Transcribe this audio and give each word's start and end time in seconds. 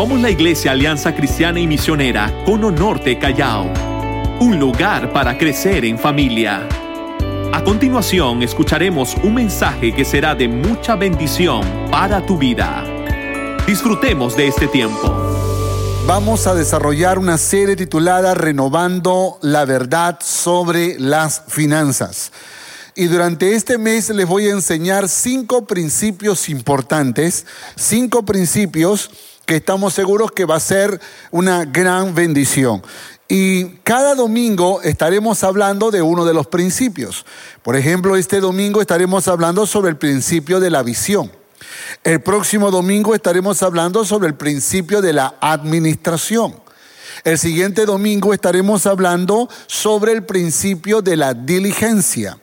Somos 0.00 0.18
la 0.18 0.30
Iglesia 0.30 0.72
Alianza 0.72 1.14
Cristiana 1.14 1.60
y 1.60 1.66
Misionera 1.66 2.32
Cono 2.46 2.70
Norte 2.70 3.18
Callao, 3.18 3.70
un 4.40 4.58
lugar 4.58 5.12
para 5.12 5.36
crecer 5.36 5.84
en 5.84 5.98
familia. 5.98 6.66
A 7.52 7.62
continuación 7.62 8.42
escucharemos 8.42 9.14
un 9.22 9.34
mensaje 9.34 9.94
que 9.94 10.06
será 10.06 10.34
de 10.34 10.48
mucha 10.48 10.96
bendición 10.96 11.60
para 11.90 12.24
tu 12.24 12.38
vida. 12.38 12.82
Disfrutemos 13.66 14.34
de 14.38 14.46
este 14.46 14.68
tiempo. 14.68 15.14
Vamos 16.06 16.46
a 16.46 16.54
desarrollar 16.54 17.18
una 17.18 17.36
serie 17.36 17.76
titulada 17.76 18.32
Renovando 18.32 19.38
la 19.42 19.66
verdad 19.66 20.18
sobre 20.22 20.98
las 20.98 21.42
finanzas. 21.46 22.32
Y 22.94 23.04
durante 23.04 23.54
este 23.54 23.76
mes 23.76 24.08
les 24.08 24.26
voy 24.26 24.46
a 24.46 24.52
enseñar 24.52 25.10
cinco 25.10 25.66
principios 25.66 26.48
importantes, 26.48 27.44
cinco 27.76 28.24
principios 28.24 29.10
que 29.50 29.56
estamos 29.56 29.94
seguros 29.94 30.30
que 30.30 30.44
va 30.44 30.54
a 30.54 30.60
ser 30.60 31.00
una 31.32 31.64
gran 31.64 32.14
bendición. 32.14 32.84
Y 33.28 33.64
cada 33.82 34.14
domingo 34.14 34.80
estaremos 34.82 35.42
hablando 35.42 35.90
de 35.90 36.02
uno 36.02 36.24
de 36.24 36.32
los 36.32 36.46
principios. 36.46 37.26
Por 37.64 37.74
ejemplo, 37.74 38.14
este 38.14 38.38
domingo 38.38 38.80
estaremos 38.80 39.26
hablando 39.26 39.66
sobre 39.66 39.90
el 39.90 39.96
principio 39.96 40.60
de 40.60 40.70
la 40.70 40.84
visión. 40.84 41.32
El 42.04 42.20
próximo 42.20 42.70
domingo 42.70 43.12
estaremos 43.12 43.60
hablando 43.64 44.04
sobre 44.04 44.28
el 44.28 44.36
principio 44.36 45.02
de 45.02 45.14
la 45.14 45.34
administración. 45.40 46.54
El 47.24 47.36
siguiente 47.36 47.86
domingo 47.86 48.32
estaremos 48.32 48.86
hablando 48.86 49.48
sobre 49.66 50.12
el 50.12 50.22
principio 50.22 51.02
de 51.02 51.16
la 51.16 51.34
diligencia. 51.34 52.38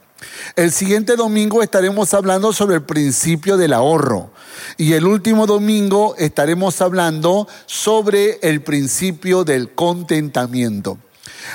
El 0.57 0.73
siguiente 0.73 1.15
domingo 1.15 1.63
estaremos 1.63 2.13
hablando 2.13 2.51
sobre 2.51 2.75
el 2.75 2.83
principio 2.83 3.55
del 3.55 3.71
ahorro. 3.71 4.31
Y 4.77 4.93
el 4.93 5.05
último 5.05 5.45
domingo 5.45 6.15
estaremos 6.17 6.81
hablando 6.81 7.47
sobre 7.65 8.39
el 8.41 8.61
principio 8.61 9.43
del 9.43 9.73
contentamiento. 9.73 10.97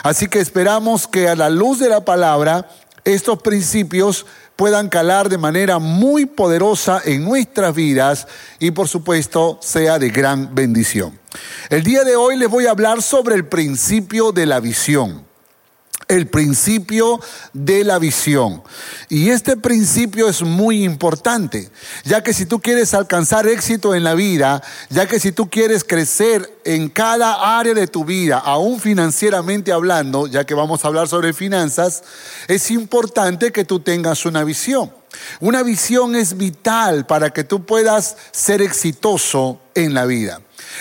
Así 0.03 0.29
que 0.29 0.41
esperamos 0.41 1.07
que 1.07 1.29
a 1.29 1.37
la 1.37 1.51
luz 1.51 1.79
de 1.79 1.89
la 1.89 2.05
palabra 2.05 2.69
estos 3.05 3.43
principios 3.43 4.27
puedan 4.57 4.89
calar 4.89 5.29
de 5.29 5.39
manera 5.39 5.79
muy 5.79 6.27
poderosa 6.27 7.01
en 7.05 7.25
nuestras 7.25 7.75
vidas 7.75 8.29
y 8.59 8.71
por 8.71 8.89
supuesto 8.89 9.59
sea 9.61 9.99
de 9.99 10.11
gran 10.11 10.55
bendición. 10.55 11.19
El 11.69 11.83
día 11.83 12.05
de 12.05 12.17
hoy 12.17 12.37
les 12.37 12.49
voy 12.49 12.67
a 12.67 12.71
hablar 12.71 13.03
sobre 13.03 13.35
el 13.35 13.47
principio 13.47 14.33
de 14.33 14.47
la 14.47 14.61
visión 14.61 15.32
el 16.09 16.27
principio 16.27 17.21
de 17.53 17.85
la 17.85 17.99
visión. 17.99 18.63
Y 19.09 19.31
este 19.31 19.57
principio 19.57 20.29
es 20.29 20.43
muy 20.43 20.85
importante, 20.85 21.71
ya 22.05 22.23
que 22.23 22.33
si 22.33 22.47
tú 22.47 22.61
quieres 22.61 22.95
alcanzar 22.95 23.47
éxito 23.47 23.95
en 23.95 24.05
la 24.05 24.15
vida, 24.15 24.63
ya 24.91 25.07
que 25.07 25.21
si 25.21 25.33
tú 25.33 25.49
quieres 25.49 25.85
crecer 25.85 26.49
en 26.65 26.89
cada 26.89 27.59
área 27.59 27.75
de 27.75 27.87
tu 27.87 28.05
vida, 28.05 28.39
aún 28.39 28.81
financieramente 28.81 29.73
hablando, 29.73 30.27
ya 30.27 30.45
que 30.45 30.55
vamos 30.55 30.85
a 30.85 30.89
hablar 30.89 31.09
sobre 31.09 31.33
finanzas, 31.33 32.03
es 32.49 32.71
importante 32.71 33.53
que 33.53 33.65
tú 33.65 33.81
tengas 33.81 34.25
una 34.25 34.45
visión. 34.45 34.93
Una 35.41 35.63
visión 35.63 36.17
es 36.17 36.37
vital 36.37 37.07
para 37.07 37.31
que 37.31 37.45
tú 37.45 37.65
puedas 37.67 38.17
ser 38.31 38.63
exitoso 38.63 39.61
en 39.75 39.95
la 39.95 40.07
vida. 40.07 40.41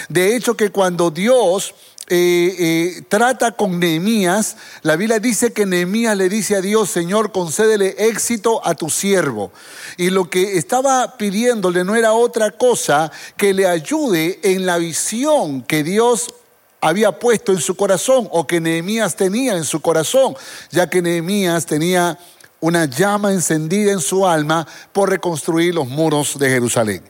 De 0.09 0.35
hecho, 0.35 0.55
que 0.55 0.69
cuando 0.69 1.11
Dios 1.11 1.75
eh, 2.07 2.55
eh, 2.97 3.03
trata 3.07 3.51
con 3.53 3.79
Nehemías, 3.79 4.57
la 4.81 4.95
Biblia 4.95 5.19
dice 5.19 5.53
que 5.53 5.65
Nehemías 5.65 6.17
le 6.17 6.27
dice 6.27 6.55
a 6.55 6.61
Dios, 6.61 6.89
Señor, 6.89 7.31
concédele 7.31 7.95
éxito 7.97 8.65
a 8.65 8.75
tu 8.75 8.89
siervo. 8.89 9.51
Y 9.97 10.09
lo 10.09 10.29
que 10.29 10.57
estaba 10.57 11.17
pidiéndole 11.17 11.83
no 11.83 11.95
era 11.95 12.13
otra 12.13 12.51
cosa 12.51 13.11
que 13.37 13.53
le 13.53 13.67
ayude 13.67 14.39
en 14.43 14.65
la 14.65 14.77
visión 14.77 15.61
que 15.61 15.83
Dios 15.83 16.33
había 16.81 17.19
puesto 17.19 17.51
en 17.51 17.59
su 17.59 17.75
corazón 17.75 18.27
o 18.31 18.45
que 18.45 18.59
Nehemías 18.59 19.15
tenía 19.15 19.55
en 19.55 19.63
su 19.63 19.81
corazón, 19.81 20.35
ya 20.71 20.89
que 20.89 21.01
Nehemías 21.01 21.65
tenía 21.65 22.17
una 22.59 22.85
llama 22.85 23.31
encendida 23.31 23.91
en 23.91 23.99
su 23.99 24.27
alma 24.27 24.67
por 24.91 25.09
reconstruir 25.09 25.75
los 25.75 25.87
muros 25.87 26.37
de 26.37 26.49
Jerusalén. 26.49 27.03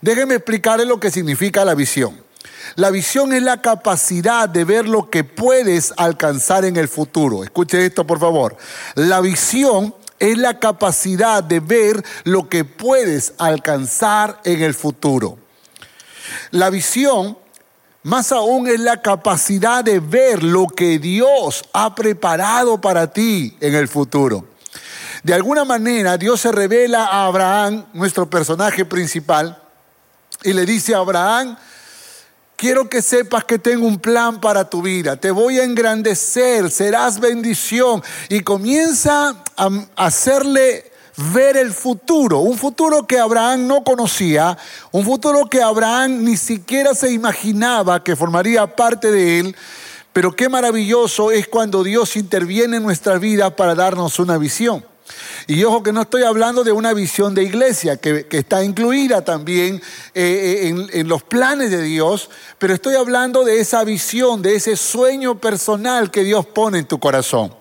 Déjeme 0.00 0.34
explicarle 0.34 0.84
lo 0.84 1.00
que 1.00 1.10
significa 1.10 1.64
la 1.64 1.74
visión. 1.74 2.20
La 2.76 2.90
visión 2.90 3.32
es 3.32 3.42
la 3.42 3.60
capacidad 3.60 4.48
de 4.48 4.64
ver 4.64 4.88
lo 4.88 5.10
que 5.10 5.24
puedes 5.24 5.92
alcanzar 5.96 6.64
en 6.64 6.76
el 6.76 6.88
futuro. 6.88 7.44
Escuche 7.44 7.84
esto, 7.84 8.06
por 8.06 8.18
favor. 8.18 8.56
La 8.94 9.20
visión 9.20 9.94
es 10.18 10.38
la 10.38 10.58
capacidad 10.58 11.42
de 11.42 11.60
ver 11.60 12.02
lo 12.24 12.48
que 12.48 12.64
puedes 12.64 13.34
alcanzar 13.38 14.40
en 14.44 14.62
el 14.62 14.74
futuro. 14.74 15.38
La 16.50 16.70
visión, 16.70 17.36
más 18.04 18.32
aún, 18.32 18.68
es 18.68 18.80
la 18.80 19.02
capacidad 19.02 19.82
de 19.82 19.98
ver 19.98 20.42
lo 20.42 20.66
que 20.68 20.98
Dios 20.98 21.64
ha 21.72 21.94
preparado 21.94 22.80
para 22.80 23.12
ti 23.12 23.56
en 23.60 23.74
el 23.74 23.88
futuro. 23.88 24.46
De 25.22 25.34
alguna 25.34 25.64
manera, 25.64 26.16
Dios 26.16 26.40
se 26.40 26.52
revela 26.52 27.06
a 27.06 27.26
Abraham, 27.26 27.86
nuestro 27.92 28.28
personaje 28.28 28.84
principal, 28.84 29.60
y 30.42 30.52
le 30.52 30.66
dice 30.66 30.94
a 30.94 30.98
Abraham, 30.98 31.56
quiero 32.62 32.88
que 32.88 33.02
sepas 33.02 33.42
que 33.42 33.58
tengo 33.58 33.88
un 33.88 33.98
plan 33.98 34.40
para 34.40 34.70
tu 34.70 34.82
vida. 34.82 35.16
Te 35.16 35.32
voy 35.32 35.58
a 35.58 35.64
engrandecer, 35.64 36.70
serás 36.70 37.18
bendición. 37.18 38.00
Y 38.28 38.42
comienza 38.42 39.34
a 39.56 39.68
hacerle 39.96 40.92
ver 41.34 41.56
el 41.56 41.72
futuro, 41.72 42.38
un 42.38 42.56
futuro 42.56 43.04
que 43.04 43.18
Abraham 43.18 43.66
no 43.66 43.82
conocía, 43.82 44.56
un 44.92 45.04
futuro 45.04 45.46
que 45.50 45.60
Abraham 45.60 46.22
ni 46.22 46.36
siquiera 46.36 46.94
se 46.94 47.10
imaginaba 47.10 48.04
que 48.04 48.14
formaría 48.14 48.76
parte 48.76 49.10
de 49.10 49.40
él. 49.40 49.56
Pero 50.12 50.36
qué 50.36 50.48
maravilloso 50.48 51.32
es 51.32 51.48
cuando 51.48 51.82
Dios 51.82 52.14
interviene 52.14 52.76
en 52.76 52.84
nuestra 52.84 53.18
vida 53.18 53.56
para 53.56 53.74
darnos 53.74 54.20
una 54.20 54.38
visión. 54.38 54.84
Y 55.46 55.64
ojo 55.64 55.82
que 55.82 55.92
no 55.92 56.02
estoy 56.02 56.22
hablando 56.22 56.64
de 56.64 56.72
una 56.72 56.92
visión 56.92 57.34
de 57.34 57.42
iglesia, 57.42 57.96
que, 57.96 58.26
está 58.30 58.62
incluida 58.62 59.22
también 59.22 59.82
eh, 60.14 60.72
eh, 60.72 60.90
en, 60.92 61.08
los 61.08 61.22
planes 61.22 61.70
de 61.70 61.82
Dios, 61.82 62.30
pero 62.58 62.74
estoy 62.74 62.94
hablando 62.94 63.44
de 63.44 63.60
esa 63.60 63.84
visión, 63.84 64.42
de 64.42 64.54
ese 64.56 64.76
sueño 64.76 65.38
personal 65.38 66.10
que 66.10 66.24
Dios 66.24 66.46
pone 66.46 66.78
en 66.78 66.86
tu 66.86 66.98
corazón. 66.98 67.54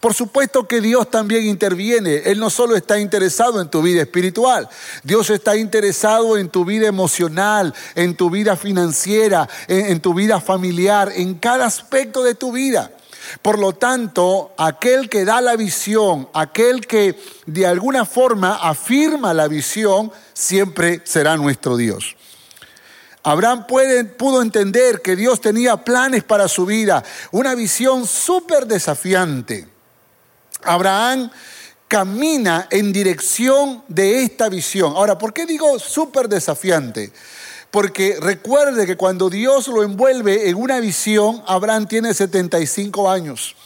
Por 0.00 0.14
supuesto 0.14 0.68
que 0.68 0.80
Dios 0.80 1.10
también 1.10 1.46
interviene. 1.46 2.22
Él 2.24 2.38
no 2.38 2.50
solo 2.50 2.76
está 2.76 2.98
interesado 2.98 3.60
en 3.60 3.68
tu 3.68 3.82
vida 3.82 4.02
espiritual, 4.02 4.68
Dios 5.02 5.30
está 5.30 5.56
interesado 5.56 6.38
en 6.38 6.48
tu 6.48 6.64
vida 6.64 6.86
emocional, 6.86 7.74
en 7.94 8.14
tu 8.14 8.30
vida 8.30 8.56
financiera, 8.56 9.48
en 9.68 10.00
tu 10.00 10.14
vida 10.14 10.40
familiar, 10.40 11.12
en 11.14 11.34
cada 11.34 11.66
aspecto 11.66 12.22
de 12.22 12.34
tu 12.34 12.52
vida. 12.52 12.90
Por 13.42 13.58
lo 13.58 13.72
tanto, 13.74 14.54
aquel 14.56 15.08
que 15.08 15.24
da 15.24 15.40
la 15.40 15.56
visión, 15.56 16.28
aquel 16.32 16.86
que 16.86 17.18
de 17.46 17.66
alguna 17.66 18.04
forma 18.04 18.56
afirma 18.56 19.34
la 19.34 19.48
visión, 19.48 20.12
siempre 20.32 21.00
será 21.04 21.36
nuestro 21.36 21.76
Dios. 21.76 22.16
Abraham 23.22 23.66
pudo 24.18 24.42
entender 24.42 25.00
que 25.00 25.16
Dios 25.16 25.40
tenía 25.40 25.78
planes 25.78 26.24
para 26.24 26.46
su 26.46 26.66
vida, 26.66 27.02
una 27.32 27.54
visión 27.54 28.06
súper 28.06 28.66
desafiante. 28.66 29.66
Abraham 30.62 31.30
camina 31.88 32.68
en 32.70 32.92
dirección 32.92 33.82
de 33.88 34.22
esta 34.22 34.48
visión. 34.48 34.94
Ahora, 34.96 35.16
¿por 35.16 35.32
qué 35.32 35.46
digo 35.46 35.78
súper 35.78 36.28
desafiante? 36.28 37.12
Porque 37.74 38.16
recuerde 38.20 38.86
que 38.86 38.96
cuando 38.96 39.28
Dios 39.28 39.66
lo 39.66 39.82
envuelve 39.82 40.48
en 40.48 40.54
una 40.54 40.78
visión, 40.78 41.42
Abraham 41.44 41.88
tiene 41.88 42.14
75 42.14 43.10
años. 43.10 43.56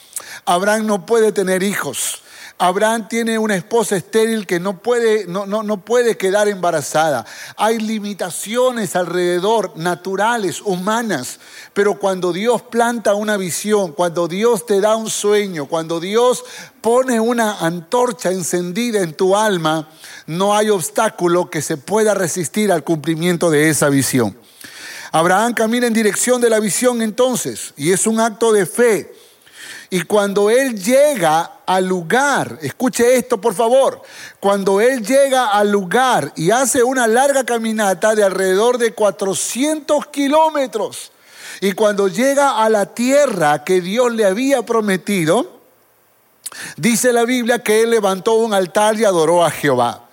Abraham 0.46 0.86
no 0.86 1.04
puede 1.04 1.30
tener 1.30 1.62
hijos. 1.62 2.22
Abraham 2.60 3.06
tiene 3.08 3.38
una 3.38 3.54
esposa 3.54 3.94
estéril 3.96 4.44
que 4.44 4.58
no 4.58 4.82
puede, 4.82 5.26
no, 5.28 5.46
no, 5.46 5.62
no 5.62 5.84
puede 5.84 6.16
quedar 6.16 6.48
embarazada. 6.48 7.24
Hay 7.56 7.78
limitaciones 7.78 8.96
alrededor, 8.96 9.76
naturales, 9.76 10.60
humanas. 10.62 11.38
Pero 11.72 12.00
cuando 12.00 12.32
Dios 12.32 12.62
planta 12.62 13.14
una 13.14 13.36
visión, 13.36 13.92
cuando 13.92 14.26
Dios 14.26 14.66
te 14.66 14.80
da 14.80 14.96
un 14.96 15.08
sueño, 15.08 15.66
cuando 15.66 16.00
Dios 16.00 16.44
pone 16.80 17.20
una 17.20 17.60
antorcha 17.60 18.32
encendida 18.32 19.02
en 19.02 19.14
tu 19.14 19.36
alma, 19.36 19.88
no 20.26 20.56
hay 20.56 20.70
obstáculo 20.70 21.50
que 21.50 21.62
se 21.62 21.76
pueda 21.76 22.12
resistir 22.14 22.72
al 22.72 22.82
cumplimiento 22.82 23.50
de 23.50 23.70
esa 23.70 23.88
visión. 23.88 24.36
Abraham 25.12 25.54
camina 25.54 25.86
en 25.86 25.94
dirección 25.94 26.40
de 26.40 26.50
la 26.50 26.58
visión 26.58 27.02
entonces, 27.02 27.72
y 27.76 27.92
es 27.92 28.06
un 28.08 28.18
acto 28.18 28.52
de 28.52 28.66
fe. 28.66 29.12
Y 29.90 30.02
cuando 30.02 30.50
él 30.50 30.82
llega 30.82 31.60
al 31.64 31.86
lugar, 31.86 32.58
escuche 32.60 33.16
esto 33.16 33.40
por 33.40 33.54
favor, 33.54 34.02
cuando 34.38 34.80
él 34.80 35.04
llega 35.04 35.48
al 35.48 35.70
lugar 35.70 36.32
y 36.36 36.50
hace 36.50 36.82
una 36.82 37.06
larga 37.06 37.44
caminata 37.44 38.14
de 38.14 38.22
alrededor 38.22 38.76
de 38.76 38.92
400 38.92 40.06
kilómetros, 40.08 41.10
y 41.60 41.72
cuando 41.72 42.08
llega 42.08 42.62
a 42.62 42.68
la 42.68 42.86
tierra 42.86 43.64
que 43.64 43.80
Dios 43.80 44.12
le 44.12 44.26
había 44.26 44.62
prometido, 44.62 45.58
dice 46.76 47.12
la 47.12 47.24
Biblia 47.24 47.60
que 47.60 47.82
él 47.82 47.90
levantó 47.90 48.34
un 48.34 48.54
altar 48.54 48.98
y 48.98 49.04
adoró 49.04 49.44
a 49.44 49.50
Jehová. 49.50 50.08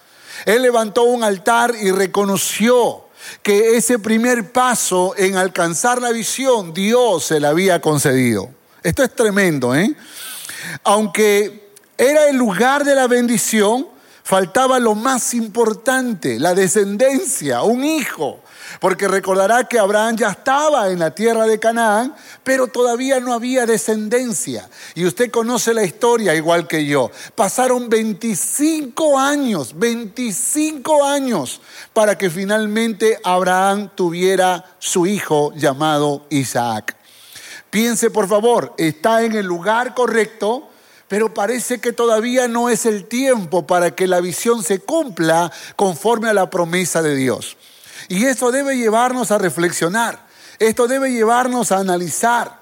Él 0.45 0.61
levantó 0.61 1.03
un 1.03 1.23
altar 1.23 1.73
y 1.79 1.91
reconoció 1.91 3.05
que 3.43 3.77
ese 3.77 3.99
primer 3.99 4.51
paso 4.51 5.13
en 5.17 5.35
alcanzar 5.35 6.01
la 6.01 6.11
visión 6.11 6.73
Dios 6.73 7.25
se 7.25 7.39
le 7.39 7.47
había 7.47 7.81
concedido. 7.81 8.49
Esto 8.85 9.01
es 9.01 9.15
tremendo, 9.15 9.73
¿eh? 9.73 9.95
Aunque 10.83 11.71
era 11.97 12.29
el 12.29 12.35
lugar 12.35 12.83
de 12.83 12.93
la 12.93 13.07
bendición, 13.07 13.87
faltaba 14.23 14.77
lo 14.77 14.93
más 14.93 15.33
importante, 15.33 16.39
la 16.39 16.53
descendencia, 16.53 17.63
un 17.63 17.83
hijo. 17.83 18.41
Porque 18.79 19.07
recordará 19.07 19.63
que 19.63 19.79
Abraham 19.79 20.17
ya 20.17 20.29
estaba 20.29 20.91
en 20.91 20.99
la 20.99 21.09
tierra 21.09 21.47
de 21.47 21.57
Canaán, 21.57 22.13
pero 22.43 22.67
todavía 22.67 23.19
no 23.19 23.33
había 23.33 23.65
descendencia. 23.65 24.69
Y 24.93 25.05
usted 25.05 25.31
conoce 25.31 25.73
la 25.73 25.83
historia 25.83 26.35
igual 26.35 26.67
que 26.67 26.85
yo. 26.85 27.09
Pasaron 27.33 27.89
25 27.89 29.17
años, 29.17 29.79
25 29.79 31.03
años 31.03 31.59
para 31.91 32.19
que 32.19 32.29
finalmente 32.29 33.19
Abraham 33.23 33.89
tuviera 33.95 34.63
su 34.77 35.07
hijo 35.07 35.53
llamado 35.55 36.27
Isaac. 36.29 36.95
Piense 37.75 38.09
por 38.09 38.29
favor, 38.29 38.73
está 38.77 39.23
en 39.23 39.35
el 39.35 39.45
lugar 39.45 39.93
correcto, 39.95 40.69
pero 41.09 41.33
parece 41.33 41.81
que 41.81 41.91
todavía 41.91 42.47
no 42.47 42.69
es 42.69 42.85
el 42.85 43.03
tiempo 43.03 43.67
para 43.67 43.91
que 43.91 44.07
la 44.07 44.21
visión 44.21 44.63
se 44.63 44.79
cumpla 44.79 45.51
conforme 45.75 46.29
a 46.29 46.33
la 46.33 46.49
promesa 46.49 47.01
de 47.01 47.17
Dios. 47.17 47.57
Y 48.07 48.27
eso 48.27 48.53
debe 48.53 48.77
llevarnos 48.77 49.29
a 49.31 49.39
reflexionar, 49.39 50.25
esto 50.57 50.87
debe 50.87 51.11
llevarnos 51.11 51.73
a 51.73 51.79
analizar. 51.79 52.61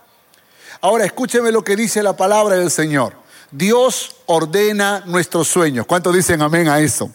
Ahora 0.82 1.06
escúcheme 1.06 1.52
lo 1.52 1.64
que 1.64 1.76
dice 1.76 2.02
la 2.02 2.18
palabra 2.18 2.56
del 2.56 2.72
Señor. 2.72 3.14
Dios 3.56 4.16
ordena 4.26 5.04
nuestros 5.06 5.48
sueños. 5.48 5.86
¿Cuántos 5.86 6.16
dicen 6.16 6.42
amén 6.42 6.68
a 6.68 6.80
eso? 6.80 7.12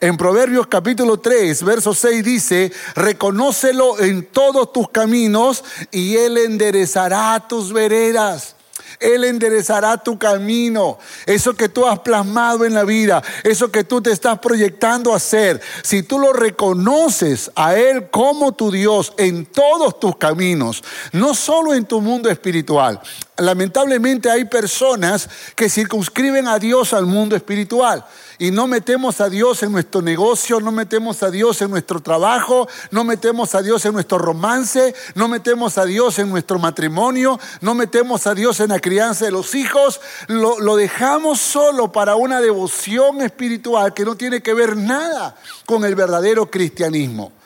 En 0.00 0.18
Proverbios 0.18 0.66
capítulo 0.66 1.18
3, 1.18 1.62
verso 1.64 1.94
6 1.94 2.22
dice, 2.22 2.70
reconócelo 2.94 3.98
en 3.98 4.26
todos 4.26 4.70
tus 4.70 4.90
caminos 4.90 5.64
y 5.90 6.16
Él 6.16 6.36
enderezará 6.36 7.42
tus 7.48 7.72
veredas. 7.72 8.54
Él 9.00 9.24
enderezará 9.24 9.96
tu 9.96 10.18
camino. 10.18 10.98
Eso 11.24 11.54
que 11.54 11.70
tú 11.70 11.86
has 11.86 12.00
plasmado 12.00 12.66
en 12.66 12.74
la 12.74 12.84
vida, 12.84 13.22
eso 13.42 13.70
que 13.70 13.84
tú 13.84 14.02
te 14.02 14.10
estás 14.10 14.40
proyectando 14.40 15.14
a 15.14 15.16
hacer, 15.16 15.58
si 15.82 16.02
tú 16.02 16.18
lo 16.18 16.34
reconoces 16.34 17.50
a 17.54 17.76
Él 17.76 18.10
como 18.10 18.52
tu 18.52 18.70
Dios 18.70 19.14
en 19.16 19.46
todos 19.46 19.98
tus 19.98 20.16
caminos, 20.16 20.84
no 21.12 21.32
solo 21.32 21.72
en 21.72 21.86
tu 21.86 22.02
mundo 22.02 22.28
espiritual. 22.28 23.00
Lamentablemente 23.38 24.28
hay 24.28 24.46
personas 24.46 25.28
que 25.54 25.70
circunscriben 25.70 26.48
a 26.48 26.58
Dios 26.58 26.92
al 26.92 27.06
mundo 27.06 27.36
espiritual 27.36 28.04
y 28.36 28.50
no 28.50 28.66
metemos 28.66 29.20
a 29.20 29.28
Dios 29.28 29.62
en 29.62 29.70
nuestro 29.70 30.02
negocio, 30.02 30.58
no 30.60 30.72
metemos 30.72 31.22
a 31.22 31.30
Dios 31.30 31.62
en 31.62 31.70
nuestro 31.70 32.00
trabajo, 32.00 32.68
no 32.90 33.04
metemos 33.04 33.54
a 33.54 33.62
Dios 33.62 33.84
en 33.84 33.92
nuestro 33.92 34.18
romance, 34.18 34.92
no 35.14 35.28
metemos 35.28 35.78
a 35.78 35.84
Dios 35.84 36.18
en 36.18 36.30
nuestro 36.30 36.58
matrimonio, 36.58 37.38
no 37.60 37.74
metemos 37.74 38.26
a 38.26 38.34
Dios 38.34 38.58
en 38.58 38.70
la 38.70 38.80
crianza 38.80 39.26
de 39.26 39.30
los 39.30 39.54
hijos, 39.54 40.00
lo, 40.26 40.58
lo 40.58 40.74
dejamos 40.74 41.38
solo 41.38 41.92
para 41.92 42.16
una 42.16 42.40
devoción 42.40 43.22
espiritual 43.22 43.94
que 43.94 44.04
no 44.04 44.16
tiene 44.16 44.42
que 44.42 44.52
ver 44.52 44.76
nada 44.76 45.36
con 45.64 45.84
el 45.84 45.94
verdadero 45.94 46.50
cristianismo. 46.50 47.37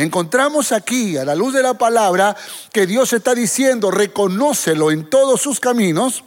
Encontramos 0.00 0.72
aquí, 0.72 1.18
a 1.18 1.26
la 1.26 1.34
luz 1.34 1.52
de 1.52 1.62
la 1.62 1.74
palabra, 1.74 2.34
que 2.72 2.86
Dios 2.86 3.12
está 3.12 3.34
diciendo, 3.34 3.90
reconócelo 3.90 4.90
en 4.90 5.10
todos 5.10 5.42
sus 5.42 5.60
caminos 5.60 6.24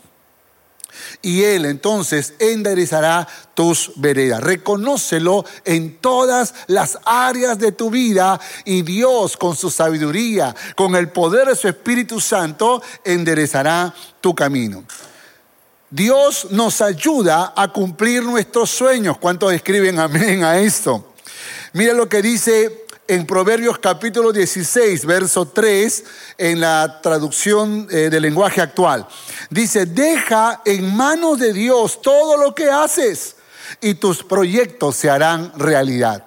y 1.24 1.44
Él 1.44 1.66
entonces 1.66 2.36
enderezará 2.38 3.28
tus 3.56 3.94
veredas. 3.96 4.42
Reconócelo 4.42 5.44
en 5.66 5.98
todas 5.98 6.54
las 6.68 7.00
áreas 7.04 7.58
de 7.58 7.72
tu 7.72 7.90
vida 7.90 8.40
y 8.64 8.84
Dios 8.84 9.38
con 9.38 9.56
su 9.56 9.72
sabiduría, 9.72 10.56
con 10.76 10.96
el 10.96 11.10
poder 11.10 11.48
de 11.48 11.56
su 11.56 11.68
Espíritu 11.68 12.20
Santo, 12.20 12.80
enderezará 13.04 13.92
tu 14.22 14.36
camino. 14.36 14.84
Dios 15.90 16.48
nos 16.52 16.80
ayuda 16.80 17.54
a 17.56 17.70
cumplir 17.70 18.22
nuestros 18.22 18.70
sueños. 18.70 19.18
¿Cuántos 19.18 19.52
escriben 19.52 19.98
amén 20.00 20.44
a 20.44 20.60
esto? 20.60 21.14
Mira 21.74 21.96
lo 21.96 22.08
que 22.08 22.22
dice 22.22 22.83
en 23.08 23.26
Proverbios 23.26 23.80
capítulo 23.80 24.32
16, 24.32 25.06
verso 25.06 25.48
3, 25.48 26.04
en 26.38 26.60
la 26.62 27.02
traducción 27.02 27.88
eh, 27.92 28.10
del 28.10 28.24
lenguaje 28.24 28.62
actual. 28.62 29.08
Dice, 29.50 29.86
deja 29.86 30.62
en 30.66 30.96
manos 30.96 31.40
de 31.40 31.54
Dios 31.54 32.02
todo 32.02 32.38
lo 32.38 32.56
que 32.56 32.70
haces 32.70 33.36
y 33.82 33.96
tus 33.96 34.24
proyectos 34.24 34.96
se 34.96 35.10
harán 35.10 35.52
realidad. 35.58 36.26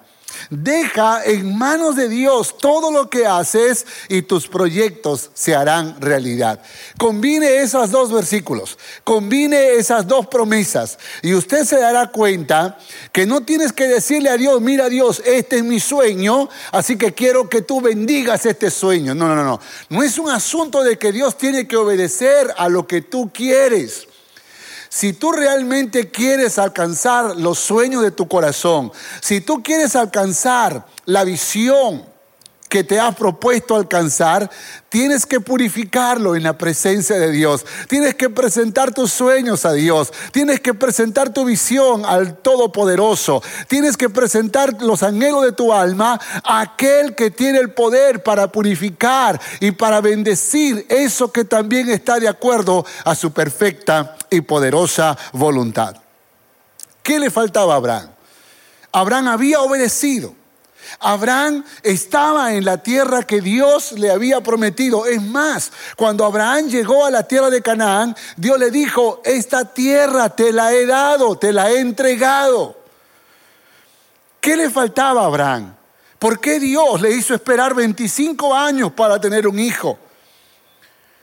Deja 0.49 1.23
en 1.23 1.57
manos 1.57 1.95
de 1.95 2.09
Dios 2.09 2.57
todo 2.57 2.91
lo 2.91 3.09
que 3.09 3.25
haces 3.25 3.85
y 4.09 4.21
tus 4.21 4.47
proyectos 4.47 5.31
se 5.33 5.55
harán 5.55 5.99
realidad. 5.99 6.61
Combine 6.97 7.57
esos 7.57 7.91
dos 7.91 8.11
versículos, 8.11 8.77
combine 9.03 9.73
esas 9.75 10.07
dos 10.07 10.27
promesas 10.27 10.97
y 11.21 11.33
usted 11.33 11.65
se 11.65 11.79
dará 11.79 12.07
cuenta 12.07 12.77
que 13.11 13.25
no 13.25 13.41
tienes 13.41 13.73
que 13.73 13.87
decirle 13.87 14.29
a 14.29 14.37
Dios, 14.37 14.61
mira 14.61 14.89
Dios, 14.89 15.21
este 15.25 15.57
es 15.57 15.63
mi 15.63 15.79
sueño, 15.79 16.49
así 16.71 16.97
que 16.97 17.13
quiero 17.13 17.49
que 17.49 17.61
tú 17.61 17.81
bendigas 17.81 18.45
este 18.45 18.71
sueño. 18.71 19.13
No, 19.15 19.33
no, 19.33 19.43
no. 19.43 19.59
No 19.89 20.03
es 20.03 20.17
un 20.17 20.29
asunto 20.29 20.83
de 20.83 20.97
que 20.97 21.11
Dios 21.11 21.37
tiene 21.37 21.67
que 21.67 21.77
obedecer 21.77 22.53
a 22.57 22.69
lo 22.69 22.87
que 22.87 23.01
tú 23.01 23.31
quieres. 23.33 24.07
Si 24.97 25.13
tú 25.13 25.31
realmente 25.31 26.09
quieres 26.09 26.57
alcanzar 26.57 27.37
los 27.37 27.59
sueños 27.59 28.01
de 28.01 28.09
tu 28.09 28.27
corazón, 28.27 28.91
si 29.21 29.41
tú 29.41 29.61
quieres 29.61 29.95
alcanzar 29.95 30.87
la 31.05 31.23
visión 31.23 32.03
que 32.69 32.83
te 32.83 32.99
has 32.99 33.15
propuesto 33.15 33.75
alcanzar, 33.75 34.49
tienes 34.89 35.25
que 35.25 35.39
purificarlo 35.39 36.35
en 36.35 36.43
la 36.43 36.57
presencia 36.57 37.17
de 37.17 37.31
Dios. 37.31 37.65
Tienes 37.87 38.15
que 38.15 38.29
presentar 38.29 38.93
tus 38.93 39.11
sueños 39.11 39.65
a 39.65 39.73
Dios. 39.73 40.11
Tienes 40.31 40.59
que 40.59 40.73
presentar 40.73 41.31
tu 41.31 41.45
visión 41.45 42.05
al 42.05 42.37
Todopoderoso. 42.37 43.41
Tienes 43.67 43.95
que 43.95 44.09
presentar 44.09 44.81
los 44.81 45.03
anhelos 45.03 45.43
de 45.43 45.53
tu 45.53 45.73
alma 45.73 46.19
a 46.43 46.61
aquel 46.61 47.15
que 47.15 47.31
tiene 47.31 47.59
el 47.59 47.71
poder 47.71 48.23
para 48.23 48.51
purificar 48.51 49.39
y 49.59 49.71
para 49.71 50.01
bendecir 50.01 50.85
eso 50.89 51.31
que 51.31 51.45
también 51.45 51.89
está 51.89 52.19
de 52.19 52.27
acuerdo 52.27 52.85
a 53.05 53.15
su 53.15 53.31
perfecta 53.31 54.17
y 54.29 54.41
poderosa 54.41 55.17
voluntad. 55.33 55.95
¿Qué 57.01 57.19
le 57.19 57.31
faltaba 57.31 57.73
a 57.73 57.77
Abraham? 57.77 58.09
Abraham 58.91 59.27
había 59.29 59.61
obedecido. 59.61 60.35
Abraham 60.99 61.63
estaba 61.83 62.53
en 62.53 62.65
la 62.65 62.81
tierra 62.81 63.23
que 63.23 63.41
Dios 63.41 63.91
le 63.93 64.09
había 64.09 64.41
prometido. 64.41 65.05
Es 65.05 65.21
más, 65.21 65.71
cuando 65.95 66.25
Abraham 66.25 66.67
llegó 66.67 67.05
a 67.05 67.11
la 67.11 67.23
tierra 67.23 67.49
de 67.49 67.61
Canaán, 67.61 68.15
Dios 68.35 68.57
le 68.57 68.71
dijo, 68.71 69.21
esta 69.23 69.65
tierra 69.65 70.29
te 70.29 70.51
la 70.51 70.73
he 70.73 70.85
dado, 70.85 71.37
te 71.37 71.53
la 71.53 71.69
he 71.71 71.79
entregado. 71.79 72.75
¿Qué 74.41 74.55
le 74.55 74.69
faltaba 74.69 75.23
a 75.23 75.25
Abraham? 75.25 75.75
¿Por 76.17 76.39
qué 76.39 76.59
Dios 76.59 76.99
le 77.01 77.11
hizo 77.11 77.35
esperar 77.35 77.75
25 77.75 78.55
años 78.55 78.91
para 78.91 79.21
tener 79.21 79.47
un 79.47 79.59
hijo? 79.59 79.99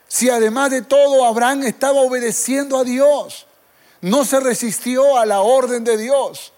Si 0.07 0.29
además 0.29 0.71
de 0.71 0.83
todo 0.83 1.25
Abraham 1.25 1.63
estaba 1.63 1.99
obedeciendo 1.99 2.77
a 2.77 2.85
Dios, 2.85 3.45
no 4.01 4.23
se 4.23 4.39
resistió 4.39 5.17
a 5.17 5.25
la 5.25 5.41
orden 5.41 5.83
de 5.83 5.97
Dios. 5.97 6.53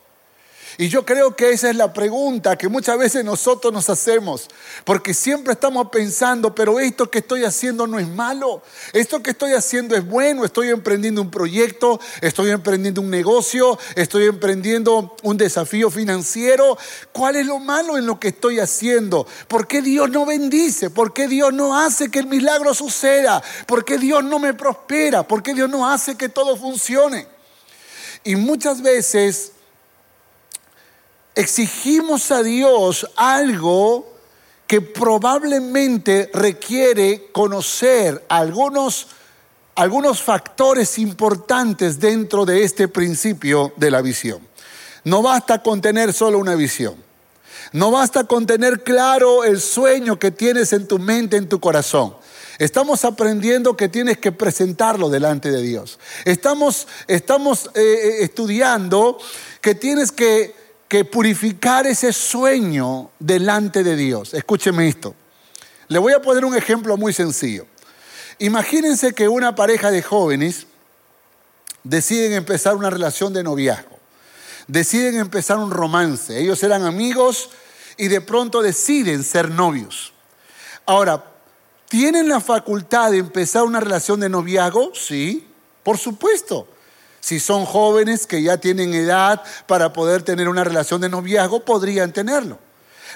Y 0.79 0.89
yo 0.89 1.03
creo 1.03 1.35
que 1.35 1.49
esa 1.49 1.71
es 1.71 1.75
la 1.75 1.91
pregunta 1.91 2.55
que 2.55 2.67
muchas 2.67 2.99
veces 2.99 3.25
nosotros 3.25 3.73
nos 3.73 3.89
hacemos, 3.89 4.47
porque 4.83 5.15
siempre 5.15 5.53
estamos 5.53 5.89
pensando, 5.89 6.53
pero 6.53 6.79
esto 6.79 7.09
que 7.09 7.17
estoy 7.17 7.45
haciendo 7.45 7.87
no 7.87 7.97
es 7.97 8.07
malo, 8.07 8.61
esto 8.93 9.23
que 9.23 9.31
estoy 9.31 9.53
haciendo 9.53 9.95
es 9.95 10.05
bueno, 10.05 10.45
estoy 10.45 10.69
emprendiendo 10.69 11.19
un 11.23 11.31
proyecto, 11.31 11.99
estoy 12.21 12.51
emprendiendo 12.51 13.01
un 13.01 13.09
negocio, 13.09 13.79
estoy 13.95 14.25
emprendiendo 14.25 15.15
un 15.23 15.35
desafío 15.37 15.89
financiero. 15.89 16.77
¿Cuál 17.11 17.37
es 17.37 17.47
lo 17.47 17.57
malo 17.57 17.97
en 17.97 18.05
lo 18.05 18.19
que 18.19 18.27
estoy 18.27 18.59
haciendo? 18.59 19.25
¿Por 19.47 19.65
qué 19.65 19.81
Dios 19.81 20.11
no 20.11 20.27
bendice? 20.27 20.91
¿Por 20.91 21.11
qué 21.11 21.27
Dios 21.27 21.53
no 21.53 21.75
hace 21.75 22.11
que 22.11 22.19
el 22.19 22.27
milagro 22.27 22.75
suceda? 22.75 23.41
¿Por 23.65 23.83
qué 23.83 23.97
Dios 23.97 24.23
no 24.23 24.37
me 24.37 24.53
prospera? 24.53 25.27
¿Por 25.27 25.41
qué 25.41 25.55
Dios 25.55 25.71
no 25.71 25.89
hace 25.89 26.15
que 26.15 26.29
todo 26.29 26.55
funcione? 26.55 27.27
Y 28.23 28.35
muchas 28.35 28.83
veces 28.83 29.53
exigimos 31.37 32.31
a 32.31 32.41
Dios 32.41 33.07
algo 33.15 34.11
que 34.65 34.81
probablemente 34.81 36.31
requiere 36.33 37.29
conocer 37.31 38.25
algunos, 38.27 39.07
algunos 39.75 40.21
factores 40.21 40.97
importantes 40.97 41.99
dentro 41.99 42.43
de 42.43 42.63
este 42.63 42.87
principio 42.87 43.71
de 43.77 43.91
la 43.91 44.01
visión. 44.01 44.45
No 45.03 45.21
basta 45.21 45.61
con 45.61 45.79
tener 45.79 46.11
solo 46.11 46.39
una 46.39 46.55
visión. 46.55 46.95
No 47.71 47.91
basta 47.91 48.23
con 48.23 48.47
tener 48.47 48.83
claro 48.83 49.43
el 49.43 49.61
sueño 49.61 50.17
que 50.17 50.31
tienes 50.31 50.73
en 50.73 50.87
tu 50.87 50.97
mente, 50.97 51.37
en 51.37 51.47
tu 51.47 51.59
corazón. 51.59 52.15
Estamos 52.57 53.05
aprendiendo 53.05 53.77
que 53.77 53.89
tienes 53.89 54.17
que 54.17 54.31
presentarlo 54.31 55.09
delante 55.09 55.51
de 55.51 55.61
Dios. 55.61 55.99
Estamos, 56.25 56.87
estamos 57.07 57.67
eh, 57.75 57.81
eh, 57.81 58.23
estudiando 58.23 59.19
que 59.61 59.75
tienes 59.75 60.11
que 60.11 60.66
que 60.87 61.03
purificar 61.05 61.85
ese 61.85 62.13
sueño 62.13 63.11
delante 63.19 63.83
de 63.83 63.95
Dios. 63.95 64.33
Escúcheme 64.33 64.87
esto. 64.87 65.15
Le 65.89 65.99
voy 65.99 66.13
a 66.13 66.21
poner 66.21 66.45
un 66.45 66.55
ejemplo 66.55 66.97
muy 66.97 67.13
sencillo. 67.13 67.65
Imagínense 68.39 69.13
que 69.13 69.27
una 69.27 69.55
pareja 69.55 69.91
de 69.91 70.01
jóvenes 70.01 70.67
deciden 71.83 72.33
empezar 72.33 72.75
una 72.75 72.89
relación 72.89 73.33
de 73.33 73.43
noviazgo, 73.43 73.97
deciden 74.67 75.17
empezar 75.17 75.57
un 75.57 75.71
romance. 75.71 76.39
Ellos 76.39 76.61
eran 76.63 76.83
amigos 76.83 77.49
y 77.97 78.07
de 78.07 78.21
pronto 78.21 78.61
deciden 78.61 79.23
ser 79.23 79.49
novios. 79.49 80.13
Ahora, 80.85 81.23
¿tienen 81.89 82.29
la 82.29 82.39
facultad 82.39 83.11
de 83.11 83.17
empezar 83.17 83.63
una 83.63 83.79
relación 83.79 84.19
de 84.19 84.29
noviazgo? 84.29 84.91
Sí, 84.93 85.47
por 85.83 85.97
supuesto. 85.97 86.67
Si 87.19 87.39
son 87.39 87.65
jóvenes 87.65 88.25
que 88.27 88.41
ya 88.41 88.57
tienen 88.57 88.93
edad 88.93 89.43
para 89.65 89.91
poder 89.93 90.23
tener 90.23 90.47
una 90.47 90.63
relación 90.63 91.01
de 91.01 91.09
noviazgo, 91.09 91.65
podrían 91.65 92.13
tenerlo. 92.13 92.59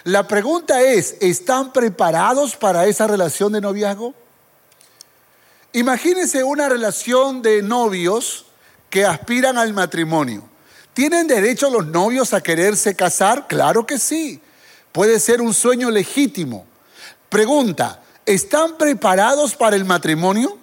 La 0.03 0.27
pregunta 0.27 0.81
es, 0.81 1.15
¿están 1.21 1.71
preparados 1.71 2.55
para 2.55 2.85
esa 2.87 3.07
relación 3.07 3.53
de 3.53 3.61
noviazgo? 3.61 4.13
Imagínense 5.73 6.43
una 6.43 6.67
relación 6.67 7.41
de 7.41 7.61
novios 7.61 8.45
que 8.89 9.05
aspiran 9.05 9.57
al 9.57 9.73
matrimonio. 9.73 10.43
¿Tienen 10.93 11.27
derecho 11.27 11.69
los 11.69 11.87
novios 11.87 12.33
a 12.33 12.41
quererse 12.41 12.95
casar? 12.95 13.47
Claro 13.47 13.85
que 13.85 13.97
sí. 13.97 14.41
Puede 14.91 15.19
ser 15.19 15.41
un 15.41 15.53
sueño 15.53 15.89
legítimo. 15.89 16.65
Pregunta, 17.29 18.01
¿están 18.25 18.77
preparados 18.77 19.55
para 19.55 19.77
el 19.77 19.85
matrimonio? 19.85 20.57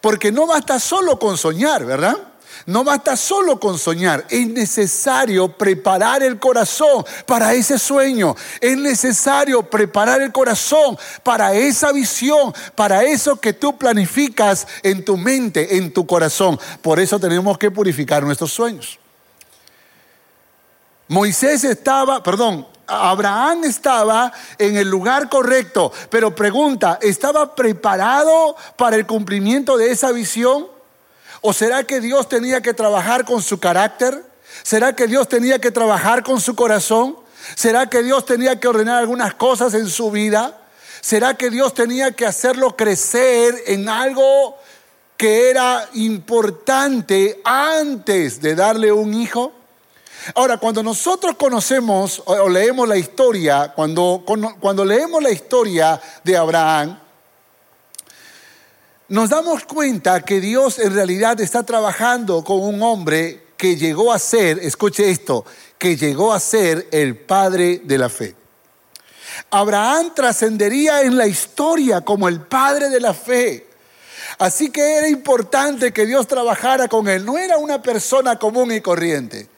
Porque 0.00 0.32
no 0.32 0.46
basta 0.46 0.78
solo 0.78 1.18
con 1.18 1.36
soñar, 1.36 1.84
¿verdad? 1.84 2.16
No 2.66 2.84
basta 2.84 3.16
solo 3.16 3.58
con 3.58 3.78
soñar, 3.78 4.26
es 4.28 4.46
necesario 4.46 5.48
preparar 5.48 6.22
el 6.22 6.38
corazón 6.38 7.04
para 7.26 7.54
ese 7.54 7.78
sueño, 7.78 8.36
es 8.60 8.76
necesario 8.76 9.62
preparar 9.62 10.20
el 10.20 10.30
corazón 10.30 10.98
para 11.22 11.54
esa 11.54 11.90
visión, 11.92 12.52
para 12.74 13.02
eso 13.02 13.40
que 13.40 13.54
tú 13.54 13.78
planificas 13.78 14.66
en 14.82 15.04
tu 15.04 15.16
mente, 15.16 15.76
en 15.78 15.92
tu 15.92 16.06
corazón. 16.06 16.58
Por 16.82 17.00
eso 17.00 17.18
tenemos 17.18 17.56
que 17.56 17.70
purificar 17.70 18.22
nuestros 18.22 18.52
sueños. 18.52 18.98
Moisés 21.08 21.64
estaba, 21.64 22.22
perdón, 22.22 22.66
Abraham 22.90 23.64
estaba 23.64 24.32
en 24.58 24.76
el 24.76 24.88
lugar 24.88 25.28
correcto, 25.28 25.92
pero 26.10 26.34
pregunta, 26.34 26.98
¿estaba 27.00 27.54
preparado 27.54 28.56
para 28.76 28.96
el 28.96 29.06
cumplimiento 29.06 29.76
de 29.76 29.92
esa 29.92 30.10
visión? 30.10 30.66
¿O 31.40 31.52
será 31.52 31.84
que 31.84 32.00
Dios 32.00 32.28
tenía 32.28 32.60
que 32.60 32.74
trabajar 32.74 33.24
con 33.24 33.42
su 33.42 33.60
carácter? 33.60 34.24
¿Será 34.62 34.94
que 34.94 35.06
Dios 35.06 35.28
tenía 35.28 35.58
que 35.58 35.70
trabajar 35.70 36.22
con 36.22 36.40
su 36.40 36.54
corazón? 36.54 37.16
¿Será 37.54 37.86
que 37.86 38.02
Dios 38.02 38.26
tenía 38.26 38.58
que 38.58 38.68
ordenar 38.68 38.98
algunas 38.98 39.34
cosas 39.34 39.72
en 39.74 39.88
su 39.88 40.10
vida? 40.10 40.58
¿Será 41.00 41.34
que 41.34 41.48
Dios 41.48 41.72
tenía 41.72 42.12
que 42.12 42.26
hacerlo 42.26 42.76
crecer 42.76 43.54
en 43.66 43.88
algo 43.88 44.58
que 45.16 45.50
era 45.50 45.88
importante 45.94 47.40
antes 47.44 48.42
de 48.42 48.54
darle 48.54 48.92
un 48.92 49.14
hijo? 49.14 49.52
Ahora, 50.34 50.58
cuando 50.58 50.82
nosotros 50.82 51.36
conocemos 51.36 52.22
o 52.26 52.48
leemos 52.48 52.86
la 52.88 52.96
historia, 52.96 53.72
cuando, 53.74 54.24
cuando 54.60 54.84
leemos 54.84 55.22
la 55.22 55.30
historia 55.30 56.00
de 56.22 56.36
Abraham, 56.36 56.98
nos 59.08 59.30
damos 59.30 59.64
cuenta 59.64 60.20
que 60.20 60.40
Dios 60.40 60.78
en 60.78 60.94
realidad 60.94 61.40
está 61.40 61.64
trabajando 61.64 62.44
con 62.44 62.60
un 62.60 62.82
hombre 62.82 63.48
que 63.56 63.76
llegó 63.76 64.12
a 64.12 64.18
ser, 64.18 64.58
escuche 64.60 65.10
esto, 65.10 65.44
que 65.78 65.96
llegó 65.96 66.32
a 66.32 66.40
ser 66.40 66.88
el 66.92 67.16
padre 67.16 67.80
de 67.84 67.98
la 67.98 68.08
fe. 68.08 68.34
Abraham 69.50 70.12
trascendería 70.14 71.02
en 71.02 71.16
la 71.16 71.26
historia 71.26 72.02
como 72.02 72.28
el 72.28 72.40
padre 72.40 72.88
de 72.88 73.00
la 73.00 73.14
fe. 73.14 73.66
Así 74.38 74.70
que 74.70 74.98
era 74.98 75.08
importante 75.08 75.92
que 75.92 76.06
Dios 76.06 76.26
trabajara 76.26 76.88
con 76.88 77.08
él. 77.08 77.24
No 77.24 77.36
era 77.36 77.58
una 77.58 77.82
persona 77.82 78.38
común 78.38 78.72
y 78.72 78.80
corriente. 78.80 79.48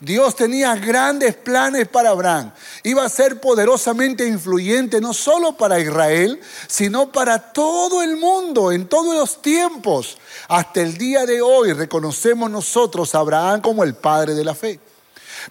Dios 0.00 0.36
tenía 0.36 0.74
grandes 0.76 1.34
planes 1.36 1.88
para 1.88 2.10
Abraham. 2.10 2.52
Iba 2.82 3.04
a 3.04 3.08
ser 3.08 3.40
poderosamente 3.40 4.26
influyente 4.26 5.00
no 5.00 5.14
solo 5.14 5.56
para 5.56 5.80
Israel, 5.80 6.38
sino 6.66 7.10
para 7.10 7.52
todo 7.52 8.02
el 8.02 8.16
mundo, 8.16 8.72
en 8.72 8.88
todos 8.88 9.14
los 9.14 9.40
tiempos. 9.40 10.18
Hasta 10.48 10.82
el 10.82 10.98
día 10.98 11.24
de 11.24 11.40
hoy 11.40 11.72
reconocemos 11.72 12.50
nosotros 12.50 13.14
a 13.14 13.20
Abraham 13.20 13.62
como 13.62 13.84
el 13.84 13.94
padre 13.94 14.34
de 14.34 14.44
la 14.44 14.54
fe. 14.54 14.78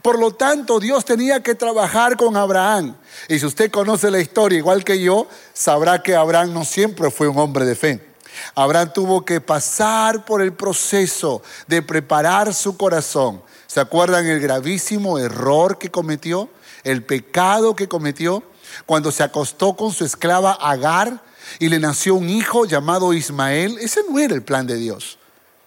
Por 0.01 0.19
lo 0.19 0.31
tanto, 0.31 0.79
Dios 0.79 1.05
tenía 1.05 1.41
que 1.41 1.55
trabajar 1.55 2.15
con 2.15 2.37
Abraham. 2.37 2.95
Y 3.27 3.39
si 3.39 3.45
usted 3.47 3.71
conoce 3.71 4.11
la 4.11 4.19
historia 4.19 4.59
igual 4.59 4.83
que 4.83 5.01
yo, 5.01 5.27
sabrá 5.53 6.03
que 6.03 6.15
Abraham 6.15 6.53
no 6.53 6.65
siempre 6.65 7.09
fue 7.09 7.27
un 7.27 7.39
hombre 7.39 7.65
de 7.65 7.75
fe. 7.75 8.15
Abraham 8.53 8.91
tuvo 8.93 9.25
que 9.25 9.41
pasar 9.41 10.25
por 10.25 10.41
el 10.41 10.53
proceso 10.53 11.41
de 11.67 11.81
preparar 11.81 12.53
su 12.53 12.77
corazón 12.77 13.41
¿Se 13.75 13.81
acuerdan 13.81 14.25
el 14.25 14.39
gravísimo 14.39 15.19
error 15.19 15.77
que 15.77 15.91
cometió? 15.91 16.47
El 16.85 17.03
pecado 17.03 17.75
que 17.75 17.89
cometió 17.89 18.41
cuando 18.85 19.11
se 19.11 19.21
acostó 19.21 19.75
con 19.75 19.91
su 19.91 20.05
esclava 20.05 20.53
Agar 20.53 21.21
y 21.59 21.67
le 21.67 21.77
nació 21.77 22.15
un 22.15 22.29
hijo 22.29 22.63
llamado 22.63 23.11
Ismael. 23.11 23.77
Ese 23.81 23.99
no 24.09 24.17
era 24.17 24.33
el 24.33 24.43
plan 24.43 24.65
de 24.65 24.77
Dios. 24.77 25.17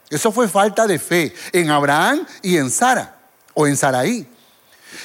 Eso 0.09 0.33
fue 0.33 0.49
falta 0.49 0.87
de 0.87 0.99
fe 0.99 1.35
en 1.53 1.69
Abraham 1.69 2.27
y 2.41 2.57
en 2.57 2.71
Sara 2.71 3.15
o 3.53 3.67
en 3.67 3.77
Saraí. 3.77 4.27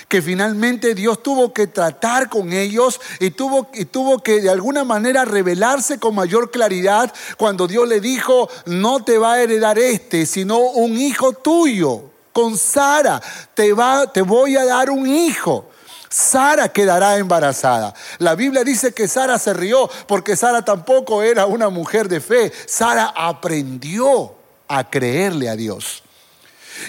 Que 0.07 0.22
finalmente 0.22 0.95
Dios 0.95 1.22
tuvo 1.22 1.51
que 1.51 1.67
tratar 1.67 2.29
con 2.29 2.53
ellos 2.53 3.01
y 3.19 3.31
tuvo, 3.31 3.69
y 3.74 3.83
tuvo 3.83 4.24
que 4.24 4.39
de 4.39 4.50
alguna 4.50 4.86
manera 4.86 5.25
revelarse 5.25 6.00
con 6.00 6.15
mayor 6.15 6.51
claridad 6.51 7.13
cuando 7.36 7.67
Dios 7.67 7.86
le 7.86 8.00
dijo, 8.00 8.50
no 8.65 9.03
te 9.03 9.17
va 9.17 9.33
a 9.33 9.41
heredar 9.41 9.77
este, 9.77 10.25
sino 10.25 10.57
un 10.57 10.98
hijo 10.98 11.33
tuyo 11.33 12.12
con 12.34 12.58
Sara, 12.58 13.22
te, 13.54 13.72
va, 13.72 14.12
te 14.12 14.22
voy 14.22 14.58
a 14.58 14.66
dar 14.66 14.90
un 14.90 15.08
hijo. 15.08 15.70
Sara 16.10 16.70
quedará 16.70 17.18
embarazada. 17.18 17.94
La 18.20 18.36
Biblia 18.36 18.63
dice 18.63 18.94
que 18.94 19.08
Sara 19.08 19.40
se 19.40 19.54
rió 19.54 19.90
porque 20.08 20.36
Sara 20.36 20.63
tampoco 20.63 21.24
era 21.24 21.46
una 21.46 21.70
mujer 21.70 22.08
de 22.08 22.20
fe. 22.20 22.52
Sara 22.68 23.13
aprendió 23.16 24.36
a 24.68 24.90
creerle 24.90 25.50
a 25.50 25.56
Dios. 25.56 26.04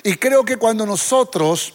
Y 0.03 0.17
creo 0.17 0.45
que 0.45 0.57
cuando 0.57 0.85
nosotros 0.85 1.75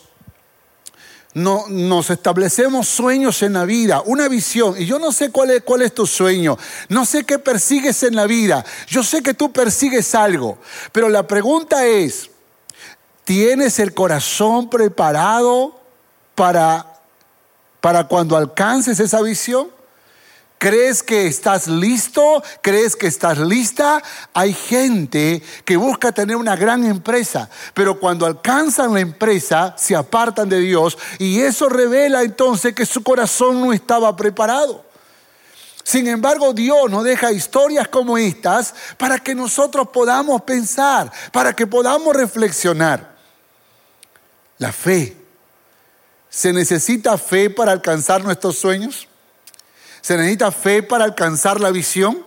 no, 1.33 1.65
nos 1.69 2.09
establecemos 2.09 2.87
sueños 2.87 3.41
en 3.43 3.53
la 3.53 3.65
vida, 3.65 4.01
una 4.05 4.27
visión, 4.27 4.75
y 4.77 4.85
yo 4.85 4.99
no 4.99 5.11
sé 5.11 5.31
cuál 5.31 5.51
es, 5.51 5.63
cuál 5.63 5.83
es 5.83 5.93
tu 5.93 6.05
sueño, 6.07 6.57
no 6.89 7.05
sé 7.05 7.23
qué 7.23 7.37
persigues 7.39 8.01
en 8.03 8.15
la 8.15 8.25
vida, 8.25 8.65
yo 8.87 9.03
sé 9.03 9.21
que 9.21 9.35
tú 9.35 9.51
persigues 9.51 10.15
algo, 10.15 10.57
pero 10.91 11.07
la 11.07 11.27
pregunta 11.27 11.85
es, 11.85 12.29
¿Tienes 13.29 13.77
el 13.77 13.93
corazón 13.93 14.71
preparado 14.71 15.79
para, 16.33 16.83
para 17.79 18.07
cuando 18.07 18.35
alcances 18.35 18.99
esa 18.99 19.21
visión? 19.21 19.69
¿Crees 20.57 21.03
que 21.03 21.27
estás 21.27 21.67
listo? 21.67 22.41
¿Crees 22.63 22.95
que 22.95 23.05
estás 23.05 23.37
lista? 23.37 24.01
Hay 24.33 24.51
gente 24.51 25.43
que 25.63 25.77
busca 25.77 26.11
tener 26.11 26.37
una 26.37 26.55
gran 26.55 26.83
empresa, 26.83 27.47
pero 27.75 27.99
cuando 27.99 28.25
alcanzan 28.25 28.95
la 28.95 29.01
empresa 29.01 29.75
se 29.77 29.95
apartan 29.95 30.49
de 30.49 30.61
Dios 30.61 30.97
y 31.19 31.41
eso 31.41 31.69
revela 31.69 32.23
entonces 32.23 32.73
que 32.73 32.87
su 32.87 33.03
corazón 33.03 33.61
no 33.61 33.73
estaba 33.73 34.15
preparado. 34.15 34.83
Sin 35.83 36.07
embargo, 36.07 36.51
Dios 36.51 36.89
nos 36.89 37.03
deja 37.03 37.31
historias 37.31 37.87
como 37.89 38.17
estas 38.17 38.73
para 38.97 39.19
que 39.19 39.35
nosotros 39.35 39.89
podamos 39.89 40.41
pensar, 40.41 41.11
para 41.31 41.53
que 41.53 41.67
podamos 41.67 42.15
reflexionar. 42.15 43.18
La 44.59 44.71
fe. 44.71 45.15
¿Se 46.29 46.53
necesita 46.53 47.17
fe 47.17 47.49
para 47.49 47.71
alcanzar 47.71 48.23
nuestros 48.23 48.57
sueños? 48.57 49.07
¿Se 50.01 50.15
necesita 50.15 50.51
fe 50.51 50.83
para 50.83 51.05
alcanzar 51.05 51.59
la 51.59 51.71
visión? 51.71 52.23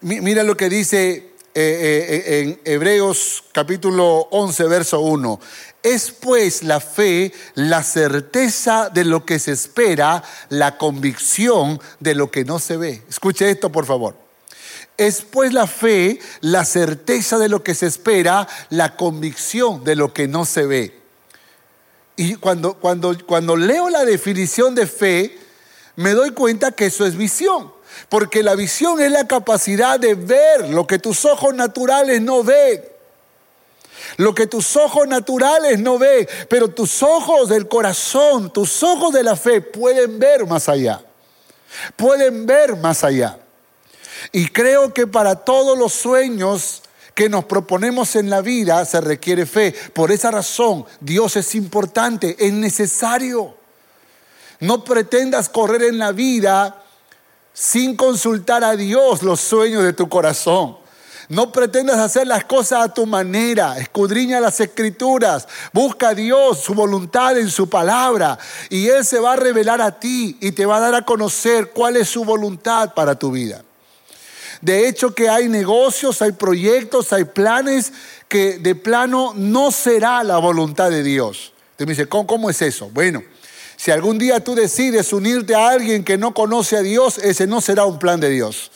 Mira 0.00 0.42
lo 0.42 0.56
que 0.56 0.68
dice 0.68 1.34
eh, 1.54 1.54
eh, 1.54 2.40
en 2.40 2.60
Hebreos 2.64 3.44
capítulo 3.52 4.28
11, 4.30 4.64
verso 4.64 5.00
1. 5.00 5.40
Es 5.82 6.10
pues 6.10 6.62
la 6.62 6.80
fe 6.80 7.32
la 7.54 7.82
certeza 7.82 8.88
de 8.88 9.04
lo 9.04 9.24
que 9.24 9.38
se 9.38 9.52
espera, 9.52 10.22
la 10.48 10.78
convicción 10.78 11.80
de 12.00 12.14
lo 12.14 12.30
que 12.30 12.44
no 12.44 12.58
se 12.58 12.76
ve. 12.76 13.02
Escuche 13.08 13.50
esto, 13.50 13.70
por 13.70 13.86
favor. 13.86 14.25
Es 14.96 15.22
pues 15.22 15.52
la 15.52 15.66
fe, 15.66 16.18
la 16.40 16.64
certeza 16.64 17.38
de 17.38 17.48
lo 17.48 17.62
que 17.62 17.74
se 17.74 17.86
espera, 17.86 18.48
la 18.70 18.96
convicción 18.96 19.84
de 19.84 19.96
lo 19.96 20.12
que 20.12 20.26
no 20.26 20.44
se 20.44 20.66
ve. 20.66 20.98
Y 22.16 22.36
cuando, 22.36 22.74
cuando, 22.74 23.14
cuando 23.26 23.56
leo 23.56 23.90
la 23.90 24.04
definición 24.04 24.74
de 24.74 24.86
fe, 24.86 25.38
me 25.96 26.12
doy 26.12 26.30
cuenta 26.30 26.72
que 26.72 26.86
eso 26.86 27.04
es 27.04 27.16
visión. 27.16 27.72
Porque 28.08 28.42
la 28.42 28.54
visión 28.54 29.00
es 29.00 29.10
la 29.10 29.26
capacidad 29.26 29.98
de 29.98 30.14
ver 30.14 30.68
lo 30.70 30.86
que 30.86 30.98
tus 30.98 31.24
ojos 31.24 31.54
naturales 31.54 32.20
no 32.20 32.42
ven. 32.42 32.82
Lo 34.18 34.34
que 34.34 34.46
tus 34.46 34.76
ojos 34.76 35.06
naturales 35.08 35.78
no 35.78 35.98
ven, 35.98 36.28
pero 36.48 36.68
tus 36.68 37.02
ojos 37.02 37.48
del 37.48 37.68
corazón, 37.68 38.52
tus 38.52 38.82
ojos 38.82 39.12
de 39.12 39.22
la 39.22 39.36
fe 39.36 39.60
pueden 39.60 40.18
ver 40.18 40.46
más 40.46 40.68
allá. 40.68 41.02
Pueden 41.96 42.46
ver 42.46 42.76
más 42.76 43.04
allá. 43.04 43.38
Y 44.32 44.48
creo 44.48 44.92
que 44.92 45.06
para 45.06 45.36
todos 45.36 45.78
los 45.78 45.92
sueños 45.92 46.82
que 47.14 47.28
nos 47.30 47.46
proponemos 47.46 48.14
en 48.14 48.28
la 48.28 48.42
vida 48.42 48.84
se 48.84 49.00
requiere 49.00 49.46
fe. 49.46 49.74
Por 49.94 50.12
esa 50.12 50.30
razón, 50.30 50.84
Dios 51.00 51.36
es 51.36 51.54
importante, 51.54 52.36
es 52.38 52.52
necesario. 52.52 53.54
No 54.60 54.84
pretendas 54.84 55.48
correr 55.48 55.84
en 55.84 55.98
la 55.98 56.12
vida 56.12 56.82
sin 57.54 57.96
consultar 57.96 58.62
a 58.64 58.76
Dios 58.76 59.22
los 59.22 59.40
sueños 59.40 59.82
de 59.82 59.94
tu 59.94 60.10
corazón. 60.10 60.76
No 61.28 61.50
pretendas 61.50 61.98
hacer 61.98 62.26
las 62.26 62.44
cosas 62.44 62.84
a 62.84 62.94
tu 62.94 63.06
manera. 63.06 63.78
Escudriña 63.78 64.38
las 64.38 64.60
escrituras. 64.60 65.48
Busca 65.72 66.10
a 66.10 66.14
Dios, 66.14 66.60
su 66.60 66.74
voluntad 66.74 67.36
en 67.38 67.50
su 67.50 67.68
palabra. 67.68 68.38
Y 68.68 68.88
Él 68.88 69.04
se 69.04 69.18
va 69.18 69.32
a 69.32 69.36
revelar 69.36 69.80
a 69.80 69.98
ti 69.98 70.36
y 70.40 70.52
te 70.52 70.66
va 70.66 70.76
a 70.76 70.80
dar 70.80 70.94
a 70.94 71.04
conocer 71.04 71.70
cuál 71.70 71.96
es 71.96 72.08
su 72.08 72.24
voluntad 72.24 72.94
para 72.94 73.18
tu 73.18 73.32
vida. 73.32 73.64
De 74.60 74.88
hecho 74.88 75.14
que 75.14 75.28
hay 75.28 75.48
negocios, 75.48 76.22
hay 76.22 76.32
proyectos, 76.32 77.12
hay 77.12 77.24
planes 77.24 77.92
que 78.28 78.58
de 78.58 78.74
plano 78.74 79.32
no 79.36 79.70
será 79.70 80.24
la 80.24 80.38
voluntad 80.38 80.90
de 80.90 81.02
Dios. 81.02 81.52
Te 81.76 81.84
me 81.84 81.92
dice, 81.92 82.06
¿cómo, 82.06 82.26
¿cómo 82.26 82.50
es 82.50 82.62
eso? 82.62 82.90
Bueno, 82.90 83.22
si 83.76 83.90
algún 83.90 84.18
día 84.18 84.40
tú 84.40 84.54
decides 84.54 85.12
unirte 85.12 85.54
a 85.54 85.68
alguien 85.68 86.02
que 86.02 86.16
no 86.16 86.32
conoce 86.32 86.76
a 86.76 86.82
Dios, 86.82 87.18
ese 87.18 87.46
no 87.46 87.60
será 87.60 87.84
un 87.84 87.98
plan 87.98 88.18
de 88.18 88.30
Dios. 88.30 88.70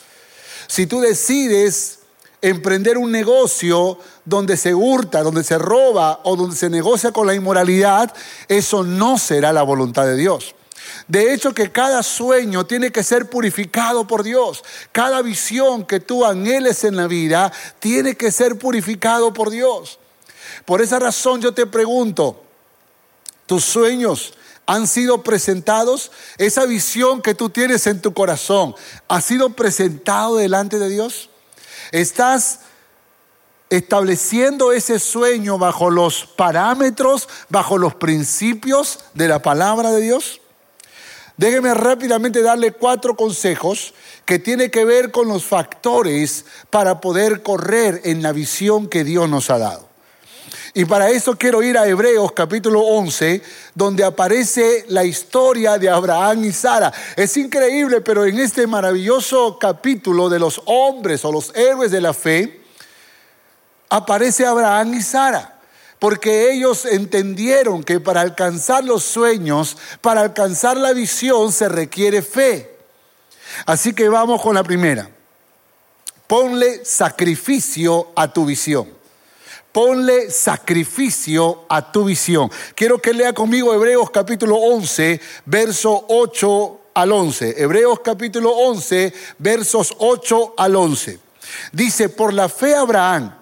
Si 0.67 0.85
tú 0.85 1.01
decides 1.01 1.99
emprender 2.41 2.97
un 2.97 3.11
negocio 3.11 3.97
donde 4.25 4.57
se 4.57 4.73
hurta, 4.73 5.23
donde 5.23 5.43
se 5.43 5.57
roba 5.57 6.21
o 6.23 6.35
donde 6.35 6.55
se 6.55 6.69
negocia 6.69 7.11
con 7.11 7.27
la 7.27 7.33
inmoralidad, 7.33 8.13
eso 8.47 8.83
no 8.83 9.17
será 9.17 9.51
la 9.53 9.63
voluntad 9.63 10.05
de 10.05 10.15
Dios. 10.15 10.55
De 11.11 11.33
hecho 11.33 11.53
que 11.53 11.69
cada 11.69 12.03
sueño 12.03 12.65
tiene 12.65 12.89
que 12.89 13.03
ser 13.03 13.29
purificado 13.29 14.07
por 14.07 14.23
Dios. 14.23 14.63
Cada 14.93 15.21
visión 15.21 15.85
que 15.85 15.99
tú 15.99 16.25
anheles 16.25 16.85
en 16.85 16.95
la 16.95 17.07
vida 17.07 17.51
tiene 17.79 18.15
que 18.15 18.31
ser 18.31 18.57
purificado 18.57 19.33
por 19.33 19.49
Dios. 19.49 19.99
Por 20.63 20.81
esa 20.81 20.99
razón 20.99 21.41
yo 21.41 21.53
te 21.53 21.65
pregunto, 21.65 22.41
tus 23.45 23.65
sueños 23.65 24.35
han 24.65 24.87
sido 24.87 25.21
presentados, 25.21 26.13
esa 26.37 26.65
visión 26.65 27.21
que 27.21 27.35
tú 27.35 27.49
tienes 27.49 27.87
en 27.87 28.01
tu 28.01 28.13
corazón, 28.13 28.73
¿ha 29.09 29.19
sido 29.19 29.49
presentado 29.49 30.37
delante 30.37 30.79
de 30.79 30.87
Dios? 30.87 31.29
¿Estás 31.91 32.61
estableciendo 33.69 34.71
ese 34.71 34.97
sueño 34.97 35.57
bajo 35.57 35.89
los 35.89 36.25
parámetros, 36.25 37.27
bajo 37.49 37.77
los 37.77 37.95
principios 37.95 38.99
de 39.13 39.27
la 39.27 39.41
palabra 39.41 39.91
de 39.91 39.99
Dios? 39.99 40.40
Déjeme 41.41 41.73
rápidamente 41.73 42.43
darle 42.43 42.71
cuatro 42.71 43.15
consejos 43.15 43.95
que 44.25 44.37
tienen 44.37 44.69
que 44.69 44.85
ver 44.85 45.09
con 45.09 45.27
los 45.27 45.43
factores 45.43 46.45
para 46.69 47.01
poder 47.01 47.41
correr 47.41 48.01
en 48.03 48.21
la 48.21 48.31
visión 48.31 48.87
que 48.87 49.03
Dios 49.03 49.27
nos 49.27 49.49
ha 49.49 49.57
dado. 49.57 49.89
Y 50.75 50.85
para 50.85 51.09
eso 51.09 51.35
quiero 51.35 51.63
ir 51.63 51.79
a 51.79 51.87
Hebreos 51.87 52.33
capítulo 52.33 52.81
11, 52.81 53.41
donde 53.73 54.03
aparece 54.03 54.85
la 54.89 55.03
historia 55.03 55.79
de 55.79 55.89
Abraham 55.89 56.43
y 56.43 56.51
Sara. 56.51 56.93
Es 57.15 57.35
increíble, 57.37 58.01
pero 58.01 58.23
en 58.23 58.37
este 58.37 58.67
maravilloso 58.67 59.57
capítulo 59.59 60.29
de 60.29 60.37
los 60.37 60.61
hombres 60.65 61.25
o 61.25 61.31
los 61.31 61.51
héroes 61.55 61.89
de 61.89 62.01
la 62.01 62.13
fe, 62.13 62.61
aparece 63.89 64.45
Abraham 64.45 64.93
y 64.93 65.01
Sara. 65.01 65.60
Porque 66.01 66.51
ellos 66.51 66.85
entendieron 66.85 67.83
que 67.83 67.99
para 67.99 68.21
alcanzar 68.21 68.83
los 68.83 69.03
sueños, 69.03 69.77
para 70.01 70.21
alcanzar 70.21 70.75
la 70.75 70.93
visión, 70.93 71.51
se 71.51 71.69
requiere 71.69 72.23
fe. 72.23 72.75
Así 73.67 73.93
que 73.93 74.09
vamos 74.09 74.41
con 74.41 74.55
la 74.55 74.63
primera. 74.63 75.11
Ponle 76.25 76.83
sacrificio 76.83 78.13
a 78.15 78.33
tu 78.33 78.45
visión. 78.45 78.89
Ponle 79.71 80.31
sacrificio 80.31 81.65
a 81.69 81.91
tu 81.91 82.05
visión. 82.05 82.49
Quiero 82.73 82.99
que 82.99 83.13
lea 83.13 83.31
conmigo 83.31 83.71
Hebreos 83.71 84.09
capítulo 84.09 84.55
11, 84.55 85.21
verso 85.45 86.07
8 86.09 86.81
al 86.95 87.11
11. 87.11 87.61
Hebreos 87.61 87.99
capítulo 87.99 88.49
11, 88.49 89.13
versos 89.37 89.93
8 89.99 90.55
al 90.57 90.75
11. 90.75 91.19
Dice, 91.71 92.09
por 92.09 92.33
la 92.33 92.49
fe 92.49 92.73
Abraham, 92.73 93.35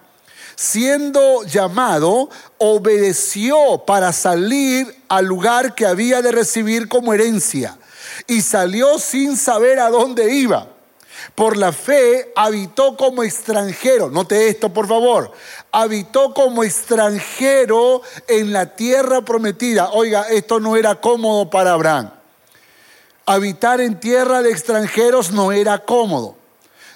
siendo 0.60 1.42
llamado, 1.44 2.28
obedeció 2.58 3.82
para 3.86 4.12
salir 4.12 4.94
al 5.08 5.24
lugar 5.24 5.74
que 5.74 5.86
había 5.86 6.20
de 6.20 6.32
recibir 6.32 6.86
como 6.86 7.14
herencia 7.14 7.78
y 8.26 8.42
salió 8.42 8.98
sin 8.98 9.38
saber 9.38 9.80
a 9.80 9.88
dónde 9.88 10.34
iba 10.34 10.68
por 11.34 11.56
la 11.56 11.72
fe 11.72 12.32
habitó 12.36 12.96
como 12.96 13.22
extranjero. 13.22 14.10
Note 14.10 14.48
esto, 14.48 14.70
por 14.70 14.86
favor. 14.86 15.32
Habitó 15.72 16.34
como 16.34 16.64
extranjero 16.64 18.02
en 18.28 18.52
la 18.52 18.74
tierra 18.74 19.22
prometida. 19.22 19.90
Oiga, 19.92 20.26
esto 20.28 20.60
no 20.60 20.76
era 20.76 21.00
cómodo 21.00 21.48
para 21.50 21.72
Abraham. 21.72 22.10
Habitar 23.26 23.80
en 23.80 24.00
tierra 24.00 24.42
de 24.42 24.50
extranjeros 24.50 25.30
no 25.30 25.52
era 25.52 25.78
cómodo. 25.78 26.36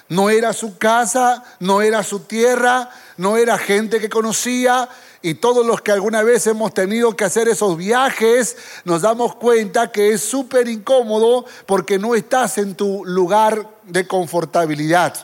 No 0.07 0.29
era 0.29 0.53
su 0.53 0.77
casa, 0.77 1.43
no 1.59 1.81
era 1.81 2.03
su 2.03 2.19
tierra, 2.19 2.91
no 3.17 3.37
era 3.37 3.57
gente 3.57 3.99
que 3.99 4.09
conocía, 4.09 4.89
y 5.25 5.33
todos 5.33 5.65
los 5.65 5.81
que 5.81 5.91
alguna 5.91 6.21
vez 6.21 6.45
hemos 6.45 6.71
tenido 6.71 7.15
que 7.15 7.23
hacer 7.23 7.47
esos 7.47 7.77
viajes, 7.77 8.57
nos 8.83 9.01
damos 9.01 9.33
cuenta 9.35 9.91
que 9.91 10.13
es 10.13 10.21
súper 10.21 10.67
incómodo 10.67 11.45
porque 11.65 11.97
no 11.97 12.13
estás 12.13 12.59
en 12.59 12.75
tu 12.75 13.03
lugar 13.05 13.67
de 13.85 14.05
confortabilidad. 14.05 15.15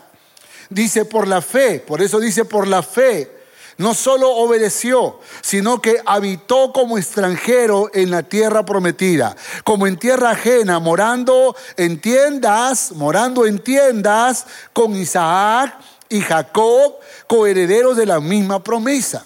Dice 0.71 1.05
por 1.05 1.27
la 1.27 1.39
fe, 1.39 1.83
por 1.85 2.01
eso 2.01 2.19
dice 2.19 2.45
por 2.45 2.65
la 2.65 2.81
fe. 2.81 3.41
No 3.77 3.93
solo 3.93 4.31
obedeció, 4.31 5.19
sino 5.41 5.81
que 5.81 6.01
habitó 6.05 6.73
como 6.73 6.97
extranjero 6.97 7.91
en 7.93 8.09
la 8.09 8.23
tierra 8.23 8.65
prometida, 8.65 9.35
como 9.63 9.85
en 9.85 9.97
tierra 9.97 10.31
ajena, 10.31 10.79
morando 10.79 11.55
en 11.77 12.01
tiendas, 12.01 12.91
morando 12.93 13.45
en 13.45 13.59
tiendas 13.59 14.47
con 14.73 14.95
Isaac 14.95 15.77
y 16.11 16.19
Jacob, 16.19 16.95
coherederos 17.25 17.95
de 17.95 18.05
la 18.05 18.19
misma 18.19 18.61
promesa. 18.61 19.25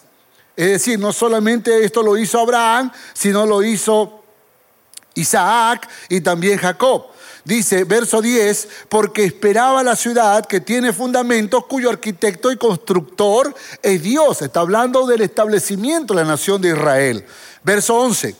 Es 0.55 0.69
decir, 0.69 0.99
no 0.99 1.11
solamente 1.11 1.83
esto 1.83 2.03
lo 2.03 2.15
hizo 2.15 2.39
Abraham, 2.39 2.91
sino 3.13 3.45
lo 3.45 3.63
hizo 3.63 4.23
Isaac 5.15 5.89
y 6.09 6.21
también 6.21 6.59
Jacob. 6.59 7.07
Dice, 7.43 7.85
verso 7.85 8.21
10, 8.21 8.67
porque 8.87 9.25
esperaba 9.25 9.83
la 9.83 9.95
ciudad 9.95 10.45
que 10.45 10.61
tiene 10.61 10.93
fundamentos 10.93 11.65
cuyo 11.65 11.89
arquitecto 11.89 12.51
y 12.51 12.57
constructor 12.57 13.53
es 13.81 14.01
Dios. 14.03 14.43
Está 14.43 14.59
hablando 14.59 15.07
del 15.07 15.21
establecimiento 15.21 16.13
de 16.13 16.21
la 16.21 16.27
nación 16.27 16.61
de 16.61 16.69
Israel. 16.69 17.25
Verso 17.63 17.95
11, 17.95 18.35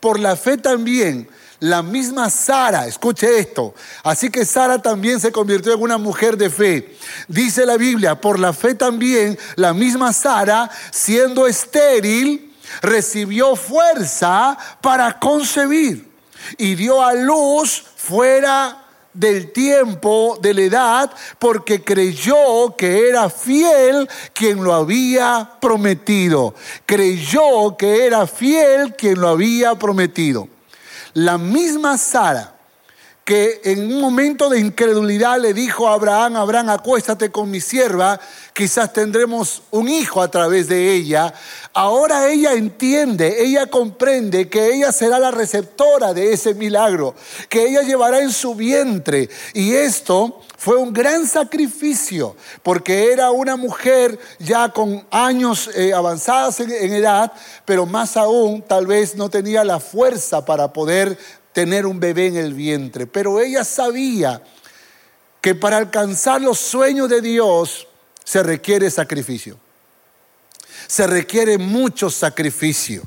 por 0.00 0.20
la 0.20 0.36
fe 0.36 0.58
también 0.58 1.28
la 1.60 1.82
misma 1.82 2.30
Sara, 2.30 2.86
escuche 2.86 3.38
esto, 3.38 3.74
así 4.02 4.30
que 4.30 4.44
Sara 4.44 4.80
también 4.80 5.20
se 5.20 5.32
convirtió 5.32 5.74
en 5.74 5.82
una 5.82 5.98
mujer 5.98 6.36
de 6.36 6.50
fe. 6.50 6.96
Dice 7.28 7.64
la 7.66 7.76
Biblia, 7.76 8.20
por 8.20 8.38
la 8.38 8.52
fe 8.52 8.74
también 8.74 9.38
la 9.56 9.72
misma 9.72 10.12
Sara, 10.12 10.70
siendo 10.90 11.46
estéril, 11.46 12.54
recibió 12.82 13.56
fuerza 13.56 14.56
para 14.80 15.18
concebir 15.18 16.10
y 16.58 16.74
dio 16.74 17.02
a 17.02 17.14
luz 17.14 17.84
fuera 17.96 18.82
del 19.12 19.50
tiempo, 19.50 20.38
de 20.42 20.52
la 20.52 20.60
edad, 20.60 21.10
porque 21.38 21.82
creyó 21.82 22.76
que 22.76 23.08
era 23.08 23.30
fiel 23.30 24.08
quien 24.34 24.62
lo 24.62 24.74
había 24.74 25.52
prometido. 25.60 26.54
Creyó 26.84 27.76
que 27.78 28.04
era 28.04 28.26
fiel 28.26 28.94
quien 28.94 29.20
lo 29.20 29.28
había 29.28 29.74
prometido. 29.76 30.48
La 31.18 31.38
misma 31.38 31.96
Sara 31.96 32.55
que 33.26 33.60
en 33.64 33.92
un 33.92 34.00
momento 34.00 34.48
de 34.48 34.60
incredulidad 34.60 35.40
le 35.40 35.52
dijo 35.52 35.88
a 35.88 35.94
Abraham, 35.94 36.36
Abraham, 36.36 36.70
acuéstate 36.70 37.32
con 37.32 37.50
mi 37.50 37.60
sierva, 37.60 38.20
quizás 38.52 38.92
tendremos 38.92 39.64
un 39.72 39.88
hijo 39.88 40.22
a 40.22 40.30
través 40.30 40.68
de 40.68 40.92
ella. 40.92 41.34
Ahora 41.74 42.28
ella 42.28 42.52
entiende, 42.52 43.42
ella 43.42 43.66
comprende 43.66 44.48
que 44.48 44.72
ella 44.72 44.92
será 44.92 45.18
la 45.18 45.32
receptora 45.32 46.14
de 46.14 46.32
ese 46.32 46.54
milagro, 46.54 47.16
que 47.48 47.66
ella 47.66 47.82
llevará 47.82 48.20
en 48.20 48.30
su 48.30 48.54
vientre. 48.54 49.28
Y 49.54 49.74
esto 49.74 50.40
fue 50.56 50.76
un 50.76 50.92
gran 50.92 51.26
sacrificio, 51.26 52.36
porque 52.62 53.12
era 53.12 53.32
una 53.32 53.56
mujer 53.56 54.20
ya 54.38 54.68
con 54.68 55.04
años 55.10 55.68
eh, 55.74 55.92
avanzadas 55.92 56.60
en, 56.60 56.70
en 56.70 56.92
edad, 56.92 57.32
pero 57.64 57.86
más 57.86 58.16
aún 58.16 58.62
tal 58.62 58.86
vez 58.86 59.16
no 59.16 59.28
tenía 59.28 59.64
la 59.64 59.80
fuerza 59.80 60.44
para 60.44 60.72
poder 60.72 61.18
tener 61.56 61.86
un 61.86 61.98
bebé 61.98 62.26
en 62.26 62.36
el 62.36 62.52
vientre. 62.52 63.06
Pero 63.06 63.40
ella 63.40 63.64
sabía 63.64 64.42
que 65.40 65.54
para 65.54 65.78
alcanzar 65.78 66.42
los 66.42 66.58
sueños 66.58 67.08
de 67.08 67.22
Dios 67.22 67.88
se 68.22 68.42
requiere 68.42 68.90
sacrificio. 68.90 69.58
se 70.86 71.06
requiere 71.06 71.56
mucho 71.56 72.10
sacrificio. 72.10 73.02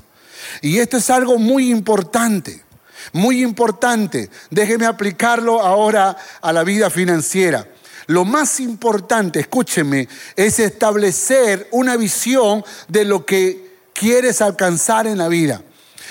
Y 0.62 0.78
esto 0.78 0.96
es 0.96 1.10
algo 1.10 1.38
muy 1.38 1.70
importante, 1.70 2.64
muy 3.12 3.40
importante. 3.40 4.28
Déjeme 4.50 4.86
aplicarlo 4.86 5.62
ahora 5.62 6.16
a 6.42 6.52
la 6.52 6.64
vida 6.64 6.90
financiera. 6.90 7.68
Lo 8.08 8.24
más 8.24 8.58
importante, 8.58 9.38
escúcheme, 9.38 10.08
es 10.34 10.58
establecer 10.58 11.68
una 11.70 11.96
visión 11.96 12.64
de 12.88 13.04
lo 13.04 13.24
que 13.24 13.78
quieres 13.94 14.42
alcanzar 14.42 15.06
en 15.06 15.18
la 15.18 15.28
vida. 15.28 15.62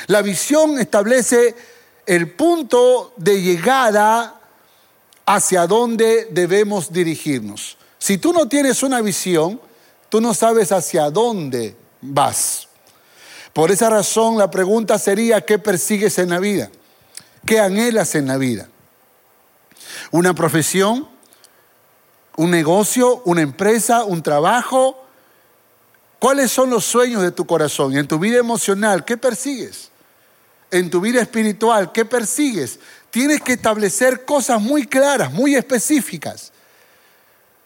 La 0.08 0.22
visión 0.22 0.80
establece 0.80 1.56
el 2.10 2.32
punto 2.32 3.14
de 3.18 3.40
llegada 3.40 4.42
hacia 5.28 5.68
donde 5.68 6.28
debemos 6.32 6.92
dirigirnos. 6.92 7.78
Si 8.00 8.18
tú 8.18 8.34
no 8.34 8.48
tienes 8.48 8.82
una 8.82 9.00
visión, 9.00 9.62
tú 10.10 10.20
no 10.20 10.34
sabes 10.34 10.72
hacia 10.72 11.12
dónde 11.12 11.76
vas. 12.02 12.68
Por 13.54 13.70
esa 13.70 13.92
razón 13.92 14.40
la 14.40 14.50
pregunta 14.50 14.98
sería, 14.98 15.42
¿qué 15.42 15.60
persigues 15.60 16.18
en 16.18 16.32
la 16.32 16.40
vida? 16.40 16.72
¿Qué 17.46 17.60
anhelas 17.60 18.16
en 18.16 18.26
la 18.26 18.38
vida? 18.38 18.68
¿Una 20.10 20.34
profesión? 20.34 21.08
¿Un 22.38 22.50
negocio? 22.50 23.22
¿Una 23.26 23.42
empresa? 23.42 24.04
¿Un 24.04 24.24
trabajo? 24.24 24.98
¿Cuáles 26.18 26.52
son 26.52 26.72
los 26.72 26.86
sueños 26.86 27.22
de 27.22 27.30
tu 27.30 27.46
corazón? 27.46 27.94
Y 27.94 28.00
en 28.00 28.08
tu 28.08 28.18
vida 28.18 28.40
emocional, 28.40 29.06
¿qué 29.06 29.16
persigues? 29.16 29.89
En 30.72 30.90
tu 30.90 31.02
vida 31.02 31.22
espiritual, 31.22 31.92
¿qué 31.92 32.06
persigues? 32.06 32.80
Tienes 33.10 33.42
que 33.42 33.54
establecer 33.54 34.26
cosas 34.26 34.62
muy 34.62 34.86
claras, 34.86 35.32
muy 35.32 35.56
específicas. 35.56 36.52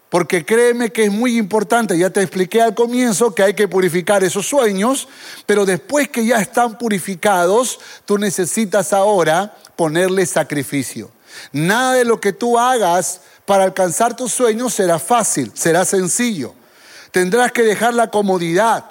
Porque 0.09 0.45
créeme 0.45 0.91
que 0.91 1.05
es 1.05 1.11
muy 1.11 1.37
importante, 1.37 1.97
ya 1.97 2.11
te 2.11 2.21
expliqué 2.21 2.61
al 2.61 2.75
comienzo 2.75 3.33
que 3.33 3.41
hay 3.41 3.55
que 3.55 3.67
purificar 3.67 4.23
esos 4.23 4.45
sueños, 4.45 5.07
pero 5.47 5.65
después 5.65 6.07
que 6.07 6.23
ya 6.23 6.37
están 6.39 6.77
purificados, 6.77 7.79
tú 8.05 8.19
necesitas 8.19 8.93
ahora 8.93 9.57
ponerle 9.75 10.25
sacrificio. 10.27 11.09
Nada 11.51 11.93
de 11.93 12.05
lo 12.05 12.21
que 12.21 12.31
tú 12.31 12.59
hagas 12.59 13.21
para 13.45 13.63
alcanzar 13.63 14.15
tus 14.15 14.31
sueños 14.31 14.75
será 14.75 14.99
fácil, 14.99 15.51
será 15.55 15.83
sencillo. 15.83 16.53
Tendrás 17.11 17.51
que 17.51 17.63
dejar 17.63 17.95
la 17.95 18.11
comodidad 18.11 18.85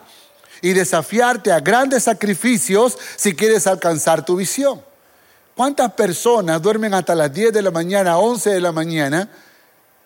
y 0.62 0.72
desafiarte 0.72 1.52
a 1.52 1.60
grandes 1.60 2.04
sacrificios 2.04 2.96
si 3.16 3.34
quieres 3.34 3.66
alcanzar 3.66 4.24
tu 4.24 4.36
visión. 4.36 4.80
¿Cuántas 5.54 5.92
personas 5.92 6.62
duermen 6.62 6.94
hasta 6.94 7.14
las 7.14 7.30
10 7.30 7.52
de 7.52 7.60
la 7.60 7.70
mañana, 7.70 8.16
11 8.16 8.50
de 8.50 8.60
la 8.60 8.72
mañana? 8.72 9.28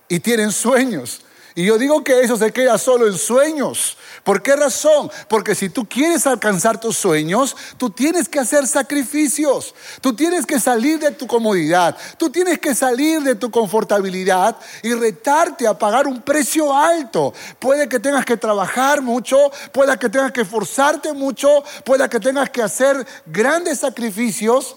y 0.08 0.20
tienen 0.20 0.52
sueños. 0.52 1.20
Y 1.58 1.64
yo 1.64 1.78
digo 1.78 2.04
que 2.04 2.20
eso 2.20 2.36
se 2.36 2.52
queda 2.52 2.76
solo 2.76 3.06
en 3.06 3.16
sueños. 3.16 3.96
¿Por 4.22 4.42
qué 4.42 4.54
razón? 4.56 5.10
Porque 5.26 5.54
si 5.54 5.70
tú 5.70 5.88
quieres 5.88 6.26
alcanzar 6.26 6.78
tus 6.78 6.98
sueños, 6.98 7.56
tú 7.78 7.88
tienes 7.88 8.28
que 8.28 8.38
hacer 8.38 8.66
sacrificios. 8.66 9.74
Tú 10.02 10.14
tienes 10.14 10.44
que 10.44 10.60
salir 10.60 10.98
de 10.98 11.12
tu 11.12 11.26
comodidad. 11.26 11.96
Tú 12.18 12.28
tienes 12.28 12.58
que 12.58 12.74
salir 12.74 13.22
de 13.22 13.36
tu 13.36 13.50
confortabilidad 13.50 14.54
y 14.82 14.92
retarte 14.92 15.66
a 15.66 15.78
pagar 15.78 16.06
un 16.06 16.20
precio 16.20 16.76
alto. 16.76 17.32
Puede 17.58 17.88
que 17.88 18.00
tengas 18.00 18.26
que 18.26 18.36
trabajar 18.36 19.00
mucho, 19.00 19.50
puede 19.72 19.98
que 19.98 20.10
tengas 20.10 20.32
que 20.32 20.42
esforzarte 20.42 21.14
mucho, 21.14 21.64
puede 21.86 22.06
que 22.10 22.20
tengas 22.20 22.50
que 22.50 22.62
hacer 22.62 23.06
grandes 23.24 23.78
sacrificios. 23.80 24.76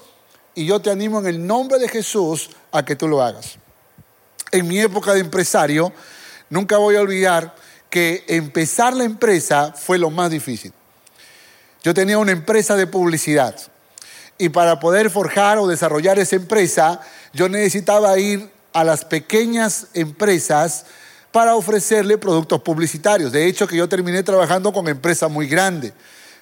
Y 0.55 0.65
yo 0.65 0.79
te 0.79 0.89
animo 0.89 1.19
en 1.19 1.27
el 1.27 1.45
nombre 1.45 1.77
de 1.77 1.89
Jesús 1.89 2.51
a 2.71 2.85
que 2.85 2.95
tú 2.95 3.05
lo 3.09 3.21
hagas 3.21 3.57
en 4.51 4.67
mi 4.67 4.79
época 4.79 5.13
de 5.13 5.19
empresario, 5.19 5.91
nunca 6.49 6.77
voy 6.77 6.95
a 6.95 7.01
olvidar 7.01 7.55
que 7.89 8.23
empezar 8.27 8.95
la 8.95 9.03
empresa 9.03 9.73
fue 9.73 9.97
lo 9.97 10.09
más 10.09 10.29
difícil. 10.29 10.73
Yo 11.83 11.93
tenía 11.93 12.17
una 12.17 12.31
empresa 12.31 12.75
de 12.75 12.87
publicidad 12.87 13.55
y 14.37 14.49
para 14.49 14.79
poder 14.79 15.09
forjar 15.09 15.57
o 15.57 15.67
desarrollar 15.67 16.17
esa 16.17 16.37
empresa, 16.37 17.01
yo 17.33 17.49
necesitaba 17.49 18.17
ir 18.17 18.49
a 18.73 18.83
las 18.83 19.03
pequeñas 19.03 19.87
empresas 19.93 20.85
para 21.31 21.55
ofrecerle 21.55 22.17
productos 22.17 22.61
publicitarios. 22.61 23.31
De 23.31 23.45
hecho, 23.45 23.67
que 23.67 23.75
yo 23.75 23.89
terminé 23.89 24.23
trabajando 24.23 24.71
con 24.71 24.87
empresas 24.87 25.29
muy 25.29 25.47
grandes, 25.47 25.93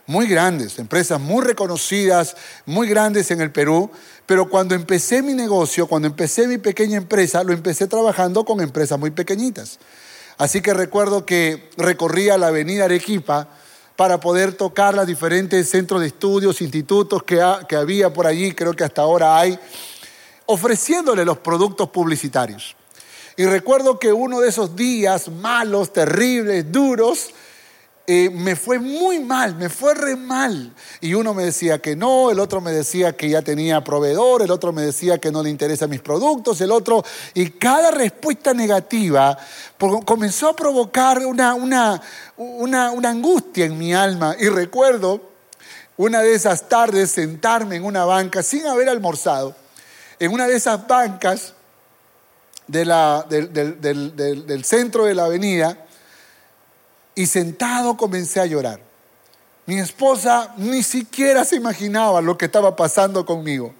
muy 0.08 0.26
grandes, 0.26 0.80
empresas 0.80 1.20
muy 1.20 1.43
reconocidas, 1.43 2.36
muy 2.65 2.88
grandes 2.88 3.30
en 3.30 3.41
el 3.41 3.52
Perú, 3.52 3.91
pero 4.26 4.50
cuando 4.50 4.74
empecé 4.74 5.22
mi 5.22 5.34
negocio, 5.34 5.86
cuando 5.86 6.08
empecé 6.08 6.48
mi 6.48 6.58
pequeña 6.58 6.98
empresa, 6.98 7.43
lo 7.43 7.52
empecé 7.52 7.88
trabajando 7.88 8.46
con 8.46 8.62
empresas 8.62 8.98
muy 8.98 9.12
pequeñitas. 9.12 9.80
Así 10.38 10.62
que 10.62 10.74
recuerdo 10.74 11.26
que 11.26 11.70
recorría 11.76 12.38
la 12.38 12.48
avenida 12.48 12.86
Arequipa 12.86 13.50
para 13.98 14.20
poder 14.20 14.54
tocar 14.54 14.93
los 14.93 15.08
diferentes 15.08 15.70
centros 15.70 16.00
de 16.00 16.08
estudios, 16.08 16.62
institutos 16.62 17.24
que, 17.24 17.43
que 17.67 17.76
había 17.76 18.13
por 18.13 18.28
allí, 18.28 18.54
creo 18.54 18.74
que 18.74 18.86
hasta 18.86 19.02
ahora 19.02 19.38
hay, 19.38 19.60
ofreciéndole 20.46 21.26
los 21.26 21.39
productos 21.39 21.89
publicitarios. 21.89 22.76
Y 23.36 23.46
recuerdo 23.46 24.00
que 24.00 24.13
uno 24.13 24.39
de 24.39 24.50
esos 24.50 24.76
días 24.76 25.30
malos, 25.30 25.91
terribles, 25.91 26.72
duros, 26.72 27.32
eh, 28.10 28.30
me 28.30 28.56
fue 28.56 28.80
muy 28.80 29.20
mal, 29.20 29.56
me 29.56 29.67
fue 29.67 29.93
re 29.93 30.15
mal. 30.15 30.74
Y 31.02 31.13
uno 31.13 31.34
me 31.34 31.43
decía 31.43 31.80
que 31.80 31.93
no, 31.98 32.32
el 32.32 32.39
otro 32.39 32.62
me 32.62 32.72
decía 32.72 33.17
que 33.17 33.28
ya 33.28 33.41
tenía 33.41 33.84
proveedor, 33.84 34.41
el 34.41 34.50
otro 34.50 34.72
me 34.72 34.82
decía 34.82 35.17
que 35.17 35.30
no 35.30 35.43
le 35.43 35.50
interesan 35.50 35.89
mis 35.89 36.00
productos, 36.00 36.62
el 36.62 36.72
otro... 36.72 37.04
Y 37.34 37.50
cada 37.50 37.91
respuesta 37.91 38.54
negativa 38.54 39.38
comenzó 40.06 40.48
a 40.48 40.56
provocar 40.56 41.26
una, 41.26 41.54
una, 41.54 42.02
una, 42.38 43.10
angustia 43.10 43.65
en 43.65 43.78
mi 43.78 43.93
alma. 43.93 44.38
Y 44.39 44.48
recuerdo 44.48 45.22
una 45.98 46.22
de 46.22 46.34
esas 46.34 46.70
tardes 46.70 47.12
sentarme 47.12 47.76
en 47.76 47.84
una 47.84 48.06
banca 48.06 48.41
sin 48.41 48.65
haber 48.67 48.88
almorzado, 48.88 49.54
en 50.17 50.32
una 50.32 50.48
de 50.48 50.56
esas 50.56 50.88
bancas 50.88 51.56
de 52.67 52.86
la, 52.86 53.26
del, 53.30 53.52
del, 53.52 54.15
del 54.15 54.63
centro 54.63 55.04
de 55.04 55.13
la 55.13 55.26
avenida 55.26 55.87
y 57.18 57.26
sentado 57.26 57.98
comencé 57.98 58.40
a 58.40 58.46
llorar. 58.46 58.80
Mi 59.66 59.80
esposa 59.80 60.54
ni 60.58 60.84
siquiera 60.84 61.44
se 61.44 61.56
imaginaba 61.56 62.22
lo 62.22 62.38
que 62.38 62.46
estaba 62.46 62.76
pasando 62.76 63.26
conmigo. 63.26 63.74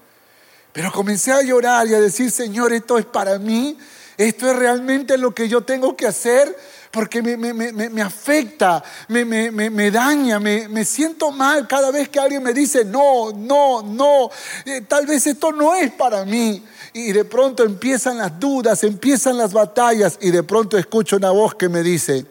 Pero 0.74 0.92
comencé 0.92 1.32
a 1.32 1.44
llorar 1.44 1.88
y 1.88 1.94
a 1.94 2.02
decir, 2.02 2.32
Señor, 2.32 2.74
esto 2.74 2.98
es 2.98 3.06
para 3.06 3.38
mí, 3.38 3.78
esto 4.18 4.50
es 4.50 4.56
realmente 4.56 5.20
lo 5.20 5.36
que 5.36 5.48
yo 5.48 5.62
tengo 5.62 5.96
que 5.96 6.08
hacer, 6.08 6.58
porque 6.90 7.22
me, 7.22 7.38
me, 7.38 8.02
afecta, 8.02 8.84
me, 9.08 9.92
daña, 9.92 10.40
me, 10.40 10.84
siento 10.84 11.30
mal 11.30 11.68
cada 11.68 11.92
vez 11.92 12.10
que 12.10 12.20
alguien 12.20 12.42
me 12.42 12.54
dice, 12.54 12.86
no, 12.86 13.34
no, 13.34 13.84
no, 13.84 14.32
eh, 14.66 14.82
tal 14.82 15.06
vez 15.06 15.28
esto 15.28 15.52
no 15.52 15.76
es 15.76 15.92
para 15.92 16.26
mí. 16.26 16.66
Y 16.94 17.12
de 17.12 17.24
pronto 17.24 17.64
empiezan 17.64 18.18
las 18.18 18.40
dudas, 18.40 18.84
empiezan 18.84 19.38
las 19.38 19.54
batallas 19.54 20.18
y 20.22 20.32
de 20.32 20.42
pronto 20.42 20.76
escucho 20.76 21.18
una 21.18 21.30
voz 21.30 21.54
que 21.54 21.70
me 21.70 21.84
dice, 21.84 22.26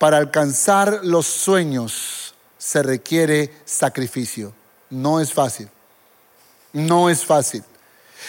para 0.00 0.16
alcanzar 0.16 1.00
los 1.02 1.26
sueños 1.26 2.32
se 2.56 2.82
requiere 2.82 3.52
sacrificio. 3.66 4.54
No 4.88 5.20
es 5.20 5.30
fácil. 5.30 5.68
No 6.72 7.10
es 7.10 7.22
fácil. 7.22 7.62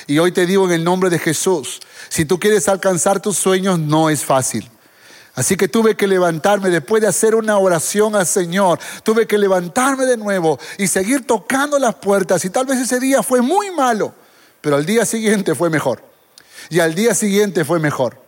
Y 0.05 0.19
hoy 0.19 0.33
te 0.33 0.45
digo 0.45 0.65
en 0.65 0.73
el 0.73 0.83
nombre 0.83 1.09
de 1.09 1.17
Jesús, 1.17 1.79
si 2.09 2.25
tú 2.25 2.37
quieres 2.37 2.67
alcanzar 2.67 3.21
tus 3.21 3.37
sueños, 3.37 3.79
no 3.79 4.09
es 4.09 4.25
fácil. 4.25 4.69
Así 5.33 5.55
que 5.55 5.69
tuve 5.69 5.95
que 5.95 6.07
levantarme 6.07 6.69
después 6.69 7.01
de 7.01 7.07
hacer 7.07 7.35
una 7.35 7.57
oración 7.57 8.17
al 8.17 8.27
Señor. 8.27 8.77
Tuve 9.03 9.25
que 9.25 9.37
levantarme 9.37 10.05
de 10.05 10.17
nuevo 10.17 10.59
y 10.77 10.87
seguir 10.87 11.25
tocando 11.25 11.79
las 11.79 11.95
puertas. 11.95 12.43
Y 12.43 12.49
tal 12.49 12.65
vez 12.65 12.79
ese 12.79 12.99
día 12.99 13.23
fue 13.23 13.39
muy 13.39 13.71
malo, 13.71 14.13
pero 14.59 14.75
al 14.75 14.85
día 14.85 15.05
siguiente 15.05 15.55
fue 15.55 15.69
mejor. 15.69 16.03
Y 16.69 16.81
al 16.81 16.93
día 16.95 17.15
siguiente 17.15 17.63
fue 17.63 17.79
mejor. 17.79 18.21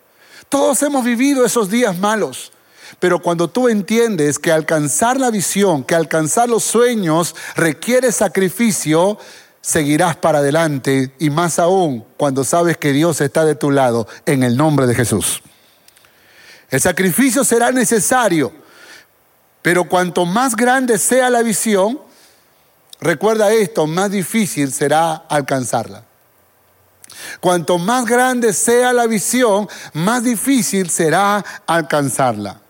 Todos 0.47 0.81
hemos 0.81 1.03
vivido 1.03 1.43
esos 1.43 1.69
días 1.69 1.99
malos. 1.99 2.52
Pero 2.99 3.19
cuando 3.19 3.49
tú 3.49 3.69
entiendes 3.69 4.39
que 4.39 4.51
alcanzar 4.51 5.19
la 5.19 5.31
visión, 5.31 5.83
que 5.83 5.95
alcanzar 5.95 6.49
los 6.49 6.63
sueños 6.63 7.35
requiere 7.55 8.11
sacrificio, 8.11 9.17
seguirás 9.61 10.17
para 10.17 10.39
adelante 10.39 11.13
y 11.19 11.29
más 11.29 11.57
aún 11.57 12.05
cuando 12.17 12.43
sabes 12.43 12.77
que 12.77 12.91
Dios 12.91 13.21
está 13.21 13.45
de 13.45 13.55
tu 13.55 13.71
lado 13.71 14.07
en 14.25 14.43
el 14.43 14.57
nombre 14.57 14.87
de 14.87 14.93
Jesús. 14.95 15.41
El 16.69 16.81
sacrificio 16.81 17.43
será 17.43 17.71
necesario, 17.71 18.51
pero 19.61 19.87
cuanto 19.87 20.25
más 20.25 20.55
grande 20.55 20.97
sea 20.97 21.29
la 21.29 21.43
visión, 21.43 21.99
recuerda 22.99 23.53
esto, 23.53 23.87
más 23.87 24.11
difícil 24.11 24.73
será 24.73 25.13
alcanzarla. 25.13 26.03
Cuanto 27.39 27.77
más 27.77 28.05
grande 28.05 28.53
sea 28.53 28.91
la 28.91 29.07
visión, 29.07 29.69
más 29.93 30.23
difícil 30.23 30.89
será 30.89 31.43
alcanzarla. 31.67 32.62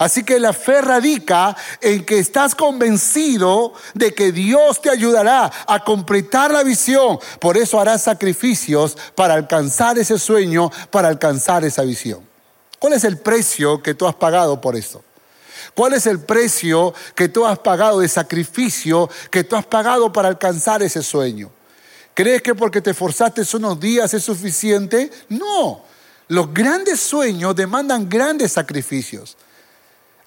Así 0.00 0.24
que 0.24 0.40
la 0.40 0.54
fe 0.54 0.80
radica 0.80 1.54
en 1.82 2.06
que 2.06 2.18
estás 2.18 2.54
convencido 2.54 3.74
de 3.92 4.14
que 4.14 4.32
Dios 4.32 4.80
te 4.80 4.88
ayudará 4.88 5.52
a 5.66 5.84
completar 5.84 6.50
la 6.52 6.62
visión. 6.62 7.18
Por 7.38 7.58
eso 7.58 7.78
harás 7.78 8.04
sacrificios 8.04 8.96
para 9.14 9.34
alcanzar 9.34 9.98
ese 9.98 10.18
sueño, 10.18 10.70
para 10.90 11.08
alcanzar 11.08 11.66
esa 11.66 11.82
visión. 11.82 12.26
¿Cuál 12.78 12.94
es 12.94 13.04
el 13.04 13.18
precio 13.18 13.82
que 13.82 13.92
tú 13.92 14.06
has 14.06 14.14
pagado 14.14 14.58
por 14.58 14.74
eso? 14.74 15.04
¿Cuál 15.74 15.92
es 15.92 16.06
el 16.06 16.20
precio 16.20 16.94
que 17.14 17.28
tú 17.28 17.44
has 17.44 17.58
pagado 17.58 18.00
de 18.00 18.08
sacrificio 18.08 19.10
que 19.30 19.44
tú 19.44 19.54
has 19.54 19.66
pagado 19.66 20.10
para 20.10 20.28
alcanzar 20.28 20.82
ese 20.82 21.02
sueño? 21.02 21.50
¿Crees 22.14 22.40
que 22.40 22.54
porque 22.54 22.80
te 22.80 22.92
esforzaste 22.92 23.42
unos 23.52 23.78
días 23.78 24.14
es 24.14 24.24
suficiente? 24.24 25.10
No. 25.28 25.84
Los 26.28 26.54
grandes 26.54 27.00
sueños 27.00 27.54
demandan 27.54 28.08
grandes 28.08 28.52
sacrificios. 28.52 29.36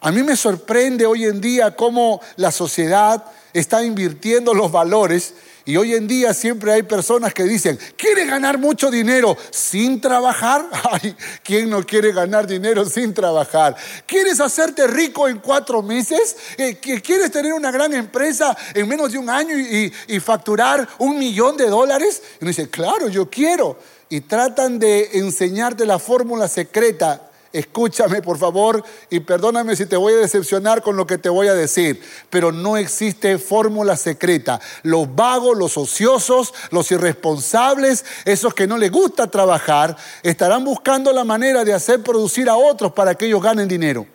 A 0.04 0.12
mí 0.12 0.22
me 0.22 0.36
sorprende 0.36 1.06
hoy 1.06 1.24
en 1.24 1.40
día 1.40 1.78
cómo 1.78 2.20
la 2.36 2.52
sociedad 2.52 3.24
está 3.54 3.86
invirtiendo 3.86 4.54
los 4.54 4.70
valores 4.70 5.34
y 5.64 5.78
hoy 5.78 5.94
en 5.94 6.10
día 6.10 6.34
siempre 6.34 6.74
hay 6.74 6.84
personas 6.84 7.34
que 7.34 7.44
dicen, 7.44 7.80
¿quieres 7.96 8.28
ganar 8.28 8.58
mucho 8.58 8.92
dinero 8.92 9.38
sin 9.50 10.02
trabajar? 10.02 10.68
Ay, 10.92 11.16
¿quién 11.42 11.70
no 11.70 11.86
quiere 11.86 12.12
ganar 12.12 12.46
dinero 12.46 12.84
sin 12.84 13.14
trabajar? 13.14 13.78
¿Quieres 14.06 14.42
hacerte 14.42 14.88
rico 14.88 15.30
en 15.30 15.40
cuatro 15.40 15.82
meses? 15.82 16.36
Eh, 16.58 16.80
¿Quieres 16.82 17.32
tener 17.32 17.54
una 17.54 17.72
gran 17.72 17.94
empresa 17.94 18.58
en 18.74 18.90
menos 18.90 19.14
de 19.14 19.20
un 19.20 19.30
año 19.30 19.58
y, 19.58 19.94
y 20.10 20.20
facturar 20.20 20.86
un 20.98 21.18
millón 21.18 21.56
de 21.56 21.68
dólares? 21.68 22.22
Y 22.42 22.44
uno 22.44 22.50
dice, 22.50 22.70
claro, 22.70 23.08
yo 23.08 23.30
quiero. 23.30 23.80
Y 24.10 24.20
tratan 24.20 24.80
de 24.80 25.12
enseñarte 25.14 25.86
la 25.86 25.98
fórmula 25.98 26.50
secreta 26.50 27.30
Escúchame 27.54 28.24
por 28.24 28.40
favor 28.40 28.84
y 29.12 29.20
perdóname 29.20 29.76
si 29.76 29.86
te 29.86 29.96
voy 29.96 30.14
a 30.14 30.18
decepcionar 30.18 30.82
con 30.82 30.98
lo 30.98 31.06
que 31.06 31.20
te 31.20 31.30
voy 31.30 31.48
a 31.48 31.54
decir, 31.54 32.02
pero 32.32 32.52
no 32.52 32.78
existe 32.78 33.38
fórmula 33.38 33.96
secreta. 33.96 34.60
Los 34.82 35.16
vagos, 35.16 35.56
los 35.56 35.78
ociosos, 35.78 36.52
los 36.72 36.92
irresponsables, 36.92 38.06
esos 38.26 38.56
que 38.56 38.66
no 38.66 38.76
les 38.76 38.92
gusta 38.92 39.30
trabajar, 39.30 39.96
estarán 40.24 40.66
buscando 40.66 41.14
la 41.14 41.24
manera 41.24 41.64
de 41.64 41.76
hacer 41.76 42.02
producir 42.02 42.50
a 42.50 42.56
otros 42.56 42.92
para 42.94 43.14
que 43.14 43.28
ellos 43.28 43.44
ganen 43.44 43.68
dinero. 43.68 44.08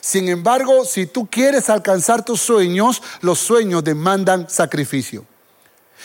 Sin 0.00 0.28
embargo, 0.28 0.84
si 0.84 1.06
tú 1.06 1.26
quieres 1.26 1.68
alcanzar 1.70 2.24
tus 2.24 2.40
sueños, 2.40 3.02
los 3.22 3.40
sueños 3.40 3.82
demandan 3.82 4.48
sacrificio. 4.48 5.24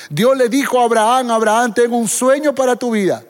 Dios 0.09 0.35
le 0.35 0.49
dijo 0.49 0.79
a 0.79 0.85
Abraham, 0.85 1.29
Abraham, 1.29 1.71
tengo 1.75 1.97
un 1.97 2.07
sueño 2.07 2.55
para 2.55 2.75
tu 2.75 2.89
vida. 2.89 3.23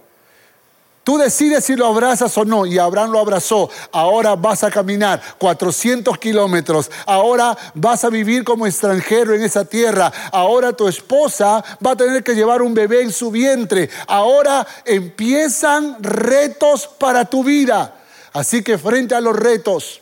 Tú 1.03 1.17
decides 1.17 1.65
si 1.65 1.75
lo 1.75 1.87
abrazas 1.87 2.37
o 2.37 2.45
no. 2.45 2.65
Y 2.65 2.79
Abraham 2.79 3.11
lo 3.11 3.19
abrazó. 3.19 3.69
Ahora 3.91 4.35
vas 4.35 4.63
a 4.63 4.71
caminar 4.71 5.21
400 5.37 6.17
kilómetros. 6.17 6.89
Ahora 7.05 7.57
vas 7.73 8.05
a 8.05 8.09
vivir 8.09 8.45
como 8.45 8.65
extranjero 8.65 9.33
en 9.33 9.43
esa 9.43 9.65
tierra. 9.65 10.11
Ahora 10.31 10.71
tu 10.71 10.87
esposa 10.87 11.63
va 11.85 11.91
a 11.91 11.95
tener 11.97 12.23
que 12.23 12.35
llevar 12.35 12.61
un 12.61 12.73
bebé 12.73 13.01
en 13.01 13.11
su 13.11 13.31
vientre. 13.31 13.89
Ahora 14.07 14.65
empiezan 14.85 16.01
retos 16.01 16.87
para 16.87 17.25
tu 17.25 17.43
vida. 17.43 17.95
Así 18.31 18.63
que 18.63 18.77
frente 18.77 19.13
a 19.13 19.21
los 19.21 19.35
retos, 19.35 20.01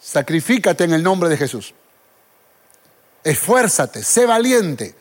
sacrifícate 0.00 0.84
en 0.84 0.94
el 0.94 1.02
nombre 1.02 1.28
de 1.28 1.36
Jesús. 1.36 1.74
Esfuérzate, 3.24 4.04
sé 4.04 4.24
valiente. 4.24 4.94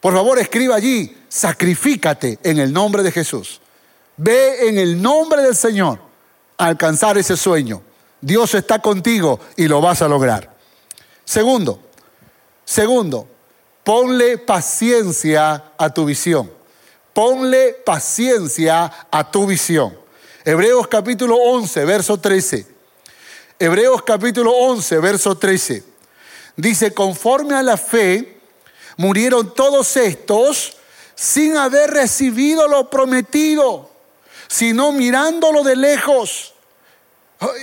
Por 0.00 0.14
favor, 0.14 0.38
escriba 0.38 0.76
allí, 0.76 1.18
sacrifícate 1.28 2.38
en 2.44 2.58
el 2.58 2.72
nombre 2.72 3.02
de 3.02 3.10
Jesús. 3.10 3.60
Ve 4.22 4.68
en 4.68 4.76
el 4.76 5.00
nombre 5.00 5.40
del 5.40 5.56
Señor 5.56 5.98
a 6.58 6.66
alcanzar 6.66 7.16
ese 7.16 7.38
sueño. 7.38 7.80
Dios 8.20 8.54
está 8.54 8.78
contigo 8.78 9.40
y 9.56 9.66
lo 9.66 9.80
vas 9.80 10.02
a 10.02 10.08
lograr. 10.08 10.54
Segundo, 11.24 11.80
segundo, 12.62 13.26
ponle 13.82 14.36
paciencia 14.36 15.72
a 15.78 15.88
tu 15.88 16.04
visión. 16.04 16.52
Ponle 17.14 17.72
paciencia 17.72 18.92
a 19.10 19.30
tu 19.30 19.46
visión. 19.46 19.98
Hebreos 20.44 20.86
capítulo 20.88 21.36
11, 21.36 21.82
verso 21.86 22.20
13. 22.20 22.66
Hebreos 23.58 24.02
capítulo 24.02 24.52
11, 24.52 24.98
verso 24.98 25.38
13. 25.38 25.82
Dice, 26.56 26.92
conforme 26.92 27.54
a 27.54 27.62
la 27.62 27.78
fe, 27.78 28.38
murieron 28.98 29.54
todos 29.54 29.96
estos 29.96 30.76
sin 31.14 31.56
haber 31.56 31.90
recibido 31.92 32.68
lo 32.68 32.90
prometido 32.90 33.89
sino 34.50 34.90
mirándolo 34.90 35.62
de 35.62 35.76
lejos. 35.76 36.54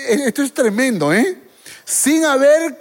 Esto 0.07 0.41
es 0.41 0.53
tremendo, 0.53 1.11
¿eh? 1.11 1.37
Sin 1.83 2.23
haber 2.23 2.77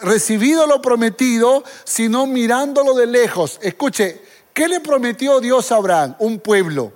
recibido 0.00 0.66
lo 0.66 0.80
prometido, 0.80 1.62
sino 1.84 2.26
mirándolo 2.26 2.94
de 2.94 3.06
lejos. 3.06 3.58
Escuche, 3.60 4.22
¿qué 4.54 4.66
le 4.66 4.80
prometió 4.80 5.40
Dios 5.40 5.70
a 5.72 5.76
Abraham? 5.76 6.16
Un 6.20 6.40
pueblo, 6.40 6.90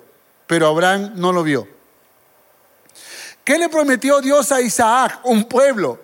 pero 0.46 0.68
Abraham 0.68 1.12
no 1.16 1.32
lo 1.32 1.42
vio. 1.42 1.68
¿Qué 3.44 3.58
le 3.58 3.68
prometió 3.68 4.22
Dios 4.22 4.50
a 4.50 4.62
Isaac? 4.62 5.20
Un 5.24 5.44
pueblo, 5.44 5.98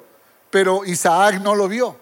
pero 0.50 0.84
Isaac 0.84 1.40
no 1.40 1.54
lo 1.54 1.68
vio. 1.68 1.96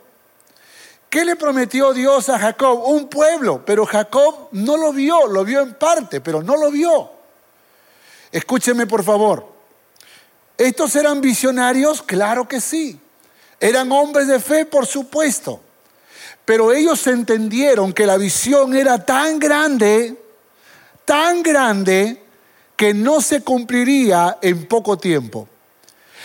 ¿Qué 1.08 1.24
le 1.24 1.36
prometió 1.36 1.92
Dios 1.92 2.28
a 2.28 2.40
Jacob? 2.40 2.82
Un 2.86 3.08
pueblo, 3.08 3.62
pero 3.64 3.86
Jacob 3.86 4.48
no 4.50 4.76
lo 4.76 4.92
vio, 4.92 5.28
lo 5.28 5.44
vio 5.44 5.60
en 5.60 5.74
parte, 5.74 6.20
pero 6.20 6.42
no 6.42 6.56
lo 6.56 6.72
vio. 6.72 7.17
Escúcheme 8.32 8.86
por 8.86 9.04
favor. 9.04 9.46
¿Estos 10.56 10.96
eran 10.96 11.20
visionarios? 11.20 12.02
Claro 12.02 12.48
que 12.48 12.60
sí. 12.60 12.98
¿Eran 13.60 13.90
hombres 13.92 14.26
de 14.26 14.40
fe? 14.40 14.64
Por 14.66 14.86
supuesto. 14.86 15.60
Pero 16.44 16.72
ellos 16.72 17.06
entendieron 17.06 17.92
que 17.92 18.06
la 18.06 18.16
visión 18.16 18.74
era 18.74 19.04
tan 19.04 19.38
grande, 19.38 20.16
tan 21.04 21.42
grande, 21.42 22.22
que 22.76 22.94
no 22.94 23.20
se 23.20 23.42
cumpliría 23.42 24.38
en 24.40 24.66
poco 24.66 24.96
tiempo. 24.96 25.48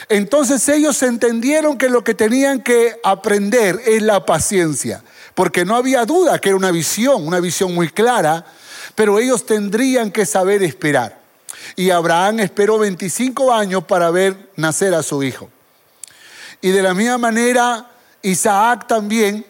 Entonces 0.09 0.67
ellos 0.69 1.01
entendieron 1.01 1.77
que 1.77 1.89
lo 1.89 2.03
que 2.03 2.13
tenían 2.13 2.61
que 2.61 2.99
aprender 3.03 3.81
es 3.85 4.01
la 4.01 4.25
paciencia, 4.25 5.03
porque 5.33 5.65
no 5.65 5.75
había 5.75 6.05
duda 6.05 6.39
que 6.39 6.49
era 6.49 6.57
una 6.57 6.71
visión, 6.71 7.25
una 7.25 7.39
visión 7.39 7.73
muy 7.73 7.89
clara, 7.89 8.45
pero 8.95 9.17
ellos 9.17 9.45
tendrían 9.45 10.11
que 10.11 10.25
saber 10.25 10.61
esperar. 10.61 11.22
Y 11.75 11.89
Abraham 11.89 12.39
esperó 12.41 12.77
25 12.79 13.53
años 13.53 13.83
para 13.85 14.11
ver 14.11 14.51
nacer 14.55 14.93
a 14.93 15.03
su 15.03 15.23
hijo. 15.23 15.49
Y 16.61 16.69
de 16.69 16.81
la 16.81 16.93
misma 16.93 17.17
manera, 17.17 17.89
Isaac 18.21 18.87
también, 18.87 19.45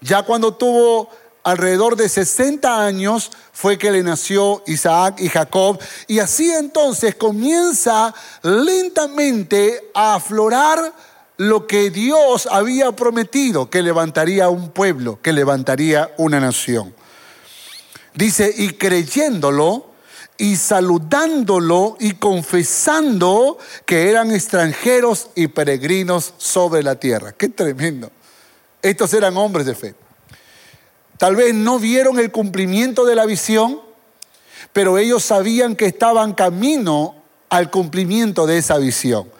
ya 0.00 0.22
cuando 0.22 0.54
tuvo 0.54 1.08
alrededor 1.44 1.94
de 1.94 2.08
60 2.08 2.84
años, 2.84 3.30
fue 3.52 3.78
que 3.78 3.92
le 3.92 4.02
nació 4.02 4.64
Isaac 4.66 5.20
y 5.20 5.28
Jacob. 5.28 5.78
Y 6.08 6.18
así 6.18 6.50
entonces 6.50 7.14
comienza 7.14 8.12
lentamente 8.42 9.90
a 9.94 10.16
aflorar 10.16 10.92
lo 11.36 11.66
que 11.66 11.90
Dios 11.90 12.48
había 12.50 12.92
prometido, 12.92 13.70
que 13.70 13.82
levantaría 13.82 14.48
un 14.48 14.70
pueblo, 14.70 15.20
que 15.22 15.32
levantaría 15.32 16.12
una 16.16 16.40
nación. 16.40 16.94
Dice, 18.14 18.52
y 18.56 18.70
creyéndolo, 18.70 19.95
y 20.38 20.56
saludándolo 20.56 21.96
y 21.98 22.12
confesando 22.12 23.58
que 23.84 24.10
eran 24.10 24.30
extranjeros 24.32 25.28
y 25.34 25.48
peregrinos 25.48 26.34
sobre 26.36 26.82
la 26.82 26.96
tierra. 26.96 27.32
Qué 27.32 27.48
tremendo. 27.48 28.10
Estos 28.82 29.12
eran 29.14 29.36
hombres 29.36 29.66
de 29.66 29.74
fe. 29.74 29.94
Tal 31.18 31.36
vez 31.36 31.54
no 31.54 31.78
vieron 31.78 32.18
el 32.18 32.30
cumplimiento 32.30 33.04
de 33.04 33.14
la 33.14 33.24
visión, 33.24 33.80
pero 34.72 34.98
ellos 34.98 35.22
sabían 35.24 35.74
que 35.74 35.86
estaban 35.86 36.34
camino 36.34 37.14
al 37.48 37.70
cumplimiento 37.70 38.46
de 38.46 38.58
esa 38.58 38.76
visión. 38.76 39.30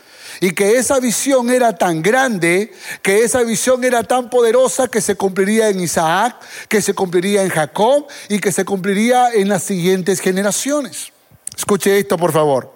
Y 0.41 0.53
que 0.53 0.77
esa 0.77 1.01
visión 1.01 1.51
era 1.51 1.77
tan 1.77 2.03
grande, 2.03 2.73
que 3.03 3.25
esa 3.25 3.43
visión 3.43 3.85
era 3.85 4.03
tan 4.03 4.29
poderosa 4.31 4.89
que 4.89 5.01
se 5.01 5.17
cumpliría 5.17 5.69
en 5.69 5.81
Isaac, 5.81 6.37
que 6.69 6.83
se 6.83 6.95
cumpliría 6.95 7.43
en 7.43 7.51
Jacob 7.51 8.07
y 8.29 8.39
que 8.39 8.53
se 8.53 8.65
cumpliría 8.65 9.33
en 9.33 9.49
las 9.49 9.63
siguientes 9.63 10.21
generaciones. 10.21 11.13
Escuche 11.57 11.99
esto, 11.99 12.17
por 12.17 12.33
favor. 12.33 12.75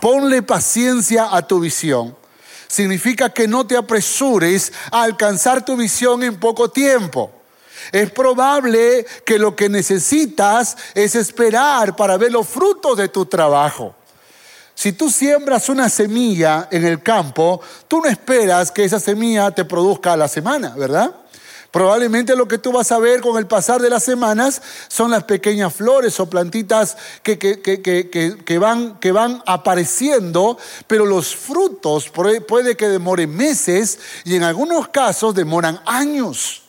Ponle 0.00 0.42
paciencia 0.42 1.28
a 1.30 1.46
tu 1.46 1.60
visión. 1.60 2.16
Significa 2.66 3.30
que 3.30 3.46
no 3.46 3.66
te 3.66 3.76
apresures 3.76 4.72
a 4.90 5.02
alcanzar 5.02 5.64
tu 5.64 5.76
visión 5.76 6.22
en 6.22 6.38
poco 6.38 6.70
tiempo. 6.70 7.30
Es 7.92 8.10
probable 8.10 9.04
que 9.24 9.38
lo 9.38 9.56
que 9.56 9.68
necesitas 9.68 10.76
es 10.94 11.14
esperar 11.14 11.96
para 11.96 12.16
ver 12.16 12.32
los 12.32 12.46
frutos 12.46 12.96
de 12.96 13.08
tu 13.08 13.26
trabajo. 13.26 13.96
Si 14.80 14.92
tú 14.92 15.10
siembras 15.10 15.68
una 15.68 15.90
semilla 15.90 16.66
en 16.70 16.86
el 16.86 17.02
campo, 17.02 17.60
tú 17.86 18.00
no 18.00 18.08
esperas 18.08 18.70
que 18.70 18.82
esa 18.82 18.98
semilla 18.98 19.50
te 19.50 19.66
produzca 19.66 20.14
a 20.14 20.16
la 20.16 20.26
semana, 20.26 20.74
¿verdad? 20.74 21.16
Probablemente 21.70 22.34
lo 22.34 22.48
que 22.48 22.56
tú 22.56 22.72
vas 22.72 22.90
a 22.90 22.98
ver 22.98 23.20
con 23.20 23.36
el 23.36 23.46
pasar 23.46 23.82
de 23.82 23.90
las 23.90 24.02
semanas 24.02 24.62
son 24.88 25.10
las 25.10 25.24
pequeñas 25.24 25.74
flores 25.74 26.18
o 26.18 26.30
plantitas 26.30 26.96
que, 27.22 27.38
que, 27.38 28.58
van, 28.58 28.98
que 29.00 29.12
van 29.12 29.42
apareciendo, 29.44 30.56
pero 30.86 31.04
los 31.04 31.36
frutos 31.36 32.08
puede 32.08 32.74
que 32.74 32.88
demoren 32.88 33.36
meses 33.36 33.98
y 34.24 34.36
en 34.36 34.44
algunos 34.44 34.88
casos 34.88 35.34
demoran 35.34 35.78
años. 35.84 36.62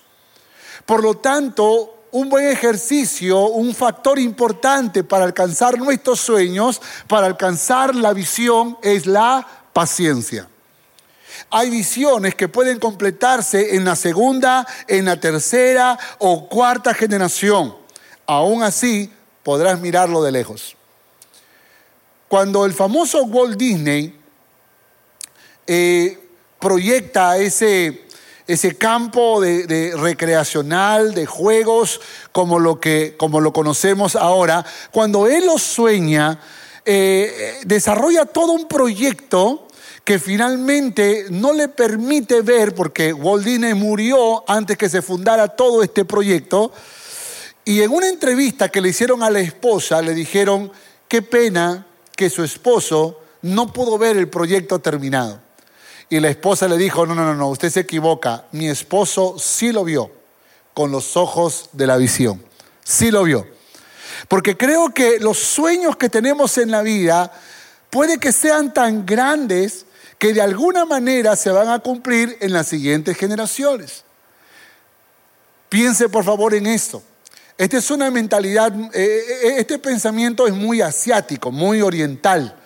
Por 0.86 1.02
lo 1.02 1.14
tanto, 1.14 2.01
un 2.12 2.30
buen 2.30 2.48
ejercicio, 2.48 3.40
un 3.48 3.74
factor 3.74 4.20
importante 4.20 5.04
para 5.04 5.26
alcanzar 5.26 5.78
nuestros 5.78 6.20
sueños, 6.20 6.82
para 7.08 7.28
alcanzar 7.28 7.96
la 7.96 8.14
visión, 8.14 8.78
es 8.82 9.06
la 9.06 9.48
paciencia. 9.74 10.48
hay 11.50 11.70
visiones 11.70 12.36
que 12.36 12.48
pueden 12.48 12.80
completarse 12.80 13.76
en 13.76 13.86
la 13.86 13.96
segunda, 13.96 14.68
en 14.88 15.06
la 15.06 15.20
tercera 15.20 15.98
o 16.20 16.48
cuarta 16.48 16.94
generación. 16.94 17.76
Aún 18.26 18.64
así, 18.64 19.12
podrás 19.44 19.80
mirarlo 19.80 20.24
de 20.24 20.32
lejos. 20.32 20.76
Cuando 22.28 22.66
el 22.66 22.74
famoso 22.74 23.24
Walt 23.24 23.58
Disney 23.58 24.18
eh, 25.68 26.18
proyecta 26.60 27.38
ese, 27.38 28.08
ese 28.48 28.78
campo 28.78 29.42
de, 29.42 29.94
recreacional, 29.96 31.14
de 31.14 31.26
juegos, 31.26 32.02
como 32.32 32.60
lo, 32.60 32.80
que, 32.80 33.16
como 33.18 33.40
lo 33.40 33.54
conocemos 33.54 34.16
ahora, 34.16 34.66
cuando 34.92 35.28
él 35.28 35.46
lo 35.46 35.58
sueña, 35.58 36.40
eh, 36.86 37.60
desarrolla 37.66 38.26
todo 38.26 38.54
un 38.54 38.68
proyecto 38.68 39.68
que 40.04 40.20
finalmente 40.20 41.26
no 41.30 41.54
le 41.54 41.68
permite 41.68 42.42
ver, 42.42 42.74
porque 42.74 43.14
Walt 43.14 43.46
Disney 43.46 43.74
murió 43.74 44.44
antes 44.50 44.78
que 44.78 44.90
se 44.90 45.02
fundara 45.02 45.48
todo 45.50 45.84
este 45.84 46.06
proyecto, 46.06 46.72
y 47.64 47.82
en 47.82 47.92
una 47.92 48.10
entrevista 48.10 48.70
que 48.70 48.82
le 48.82 48.90
hicieron 48.90 49.22
a 49.22 49.30
la 49.30 49.40
esposa, 49.40 50.02
le 50.02 50.14
dijeron, 50.16 50.72
qué 51.08 51.22
pena 51.22 51.86
que 52.16 52.30
su 52.30 52.44
esposo 52.44 53.20
no 53.44 53.72
pudo 53.72 53.98
ver 53.98 54.18
el 54.18 54.30
proyecto 54.30 54.80
terminado. 54.80 55.40
Y 56.12 56.20
la 56.20 56.28
esposa 56.28 56.68
le 56.68 56.78
dijo, 56.78 57.06
no, 57.06 57.16
no, 57.16 57.24
no, 57.24 57.36
no, 57.36 57.48
usted 57.48 57.70
se 57.70 57.80
equivoca, 57.80 58.44
mi 58.52 58.68
esposo 58.68 59.38
sí 59.40 59.72
lo 59.72 59.86
vio 59.86 60.12
con 60.74 60.92
los 60.92 61.16
ojos 61.16 61.70
de 61.72 61.88
la 61.88 61.96
visión, 61.96 62.44
sí 62.84 63.12
lo 63.12 63.24
vio. 63.24 63.48
Porque 64.28 64.58
creo 64.58 64.94
que 64.94 65.22
los 65.22 65.40
sueños 65.40 65.96
que 65.96 66.10
tenemos 66.10 66.58
en 66.58 66.70
la 66.70 66.82
vida 66.82 67.32
puede 67.90 68.18
que 68.18 68.34
sean 68.34 68.74
tan 68.74 69.06
grandes 69.06 69.86
que 70.18 70.34
de 70.34 70.42
alguna 70.42 70.84
manera 70.84 71.38
se 71.38 71.50
van 71.50 71.70
a 71.70 71.80
cumplir 71.80 72.38
en 72.42 72.52
las 72.52 72.68
siguientes 72.68 73.16
generaciones. 73.16 74.04
Piense 75.70 76.10
por 76.10 76.26
favor 76.26 76.54
en 76.54 76.68
esto. 76.68 77.02
Esta 77.58 77.78
es 77.78 77.90
una 77.90 78.12
mentalidad, 78.12 78.74
eh, 78.94 79.24
eh, 79.44 79.56
este 79.60 79.80
pensamiento 79.80 80.46
es 80.46 80.54
muy 80.54 80.82
asiático, 80.82 81.52
muy 81.52 81.82
oriental. 81.82 82.61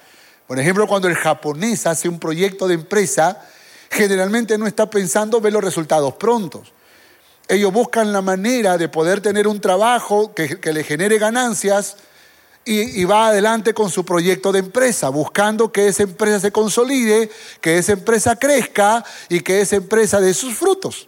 Por 0.47 0.59
ejemplo, 0.59 0.87
cuando 0.87 1.07
el 1.07 1.15
japonés 1.15 1.87
hace 1.87 2.07
un 2.07 2.19
proyecto 2.19 2.67
de 2.67 2.75
empresa, 2.75 3.41
generalmente 3.89 4.57
no 4.57 4.67
está 4.67 4.89
pensando 4.89 5.41
ver 5.41 5.53
los 5.53 5.63
resultados 5.63 6.13
prontos. 6.15 6.73
Ellos 7.47 7.71
buscan 7.71 8.11
la 8.11 8.21
manera 8.21 8.77
de 8.77 8.89
poder 8.89 9.21
tener 9.21 9.47
un 9.47 9.59
trabajo 9.59 10.33
que, 10.33 10.59
le 10.73 10.83
genere 10.83 11.17
ganancias 11.19 11.97
y, 12.63 13.03
va 13.05 13.27
adelante 13.27 13.73
con 13.73 13.91
su 13.91 14.03
proyecto 14.03 14.51
de 14.51 14.59
empresa, 14.59 15.09
buscando 15.09 15.71
que 15.71 15.87
esa 15.87 16.03
empresa 16.03 16.39
se 16.39 16.51
consolide, 16.51 17.29
que 17.61 17.77
esa 17.77 17.93
empresa 17.93 18.35
crezca 18.35 19.03
y 19.29 19.41
que 19.41 19.61
esa 19.61 19.75
empresa 19.75 20.19
dé 20.19 20.33
sus 20.33 20.55
frutos. 20.55 21.07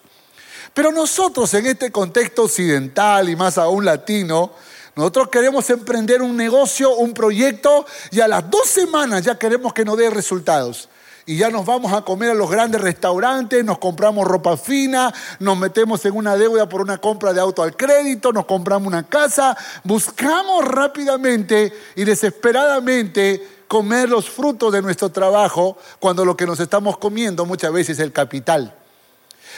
Pero 0.76 0.92
nosotros 0.92 1.52
en 1.56 1.66
este 1.66 1.92
contexto 1.92 2.44
occidental 2.44 3.30
y 3.30 3.36
más 3.36 3.58
aún 3.58 3.84
latino, 3.84 4.52
nosotros 4.98 5.30
queremos 5.30 5.70
emprender 5.70 6.24
un 6.24 6.36
negocio, 6.36 6.96
un 6.96 7.14
proyecto 7.14 7.86
y 8.10 8.20
a 8.20 8.28
las 8.28 8.50
dos 8.50 8.68
semanas 8.68 9.24
ya 9.24 9.38
queremos 9.38 9.72
que 9.72 9.86
nos 9.86 9.96
dé 9.96 10.10
resultados 10.10 10.90
y 11.28 11.38
ya 11.38 11.52
nos 11.52 11.68
vamos 11.68 11.94
a 11.94 12.02
comer 12.02 12.32
a 12.32 12.34
los 12.34 12.50
grandes 12.50 12.82
restaurantes, 12.82 13.64
nos 13.64 13.78
compramos 13.78 14.26
ropa 14.26 14.58
fina, 14.58 15.14
nos 15.40 15.56
metemos 15.56 16.04
en 16.06 16.16
una 16.16 16.36
deuda 16.36 16.68
por 16.68 16.82
una 16.82 16.98
compra 16.98 17.32
de 17.32 17.40
auto 17.40 17.62
al 17.62 17.76
crédito, 17.76 18.34
nos 18.34 18.46
compramos 18.46 18.88
una 18.88 19.04
casa, 19.04 19.56
buscamos 19.84 20.66
rápidamente 20.66 21.72
y 21.96 22.04
desesperadamente 22.04 23.46
comer 23.68 24.10
los 24.10 24.28
frutos 24.28 24.74
de 24.74 24.82
nuestro 24.82 25.10
trabajo 25.10 25.78
cuando 26.00 26.26
lo 26.26 26.36
que 26.36 26.48
nos 26.48 26.60
estamos 26.60 26.98
comiendo 26.98 27.46
muchas 27.46 27.72
veces 27.72 28.00
es 28.00 28.04
el 28.04 28.14
capital. 28.14 28.74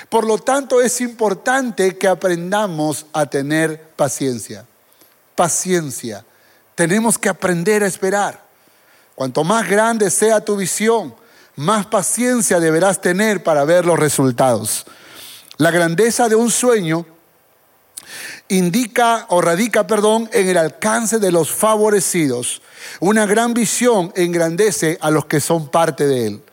Por 0.10 0.28
lo 0.28 0.38
tanto, 0.38 0.82
es 0.82 1.00
importante 1.00 1.98
que 1.98 2.10
aprendamos 2.10 3.06
a 3.14 3.28
tener 3.28 3.90
paciencia. 3.96 4.66
Paciencia. 5.40 6.26
Tenemos 6.76 7.18
que 7.18 7.30
aprender 7.30 7.82
a 7.82 7.88
esperar. 7.88 8.44
Cuanto 9.16 9.46
más 9.46 9.70
grande 9.70 10.12
sea 10.12 10.44
tu 10.44 10.58
visión, 10.58 11.16
más 11.56 11.86
paciencia 11.86 12.60
deberás 12.60 13.00
tener 13.00 13.42
para 13.42 13.64
ver 13.64 13.86
los 13.86 13.98
resultados. 13.98 14.86
La 15.56 15.72
grandeza 15.72 16.28
de 16.28 16.36
un 16.36 16.52
sueño 16.52 17.06
indica 18.50 19.28
o 19.30 19.40
radica, 19.40 19.88
perdón, 19.88 20.30
en 20.34 20.50
el 20.50 20.58
alcance 20.58 21.20
de 21.20 21.32
los 21.32 21.50
favorecidos. 21.50 22.62
Una 23.00 23.26
gran 23.26 23.54
visión 23.54 24.12
engrandece 24.18 24.98
a 25.00 25.10
los 25.10 25.24
que 25.24 25.40
son 25.40 25.70
parte 25.70 26.06
de 26.06 26.28
él. 26.28 26.44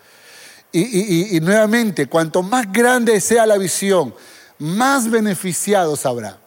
Y, 0.70 1.36
y 1.36 1.40
nuevamente, 1.40 2.06
cuanto 2.06 2.44
más 2.44 2.70
grande 2.70 3.20
sea 3.20 3.46
la 3.46 3.58
visión, 3.58 4.14
más 4.60 5.10
beneficiados 5.10 6.06
habrá. 6.06 6.45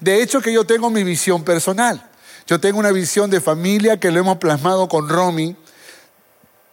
De 0.00 0.22
hecho, 0.22 0.40
que 0.40 0.52
yo 0.52 0.64
tengo 0.64 0.90
mi 0.90 1.04
visión 1.04 1.44
personal. 1.44 2.10
Yo 2.46 2.60
tengo 2.60 2.78
una 2.78 2.92
visión 2.92 3.30
de 3.30 3.40
familia 3.40 3.98
que 3.98 4.10
lo 4.10 4.20
hemos 4.20 4.38
plasmado 4.38 4.88
con 4.88 5.08
Romy 5.08 5.56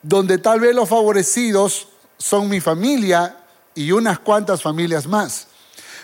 donde 0.03 0.37
tal 0.37 0.59
vez 0.59 0.75
los 0.75 0.89
favorecidos 0.89 1.87
son 2.17 2.49
mi 2.49 2.59
familia 2.59 3.37
y 3.73 3.91
unas 3.91 4.19
cuantas 4.19 4.61
familias 4.61 5.07
más. 5.07 5.47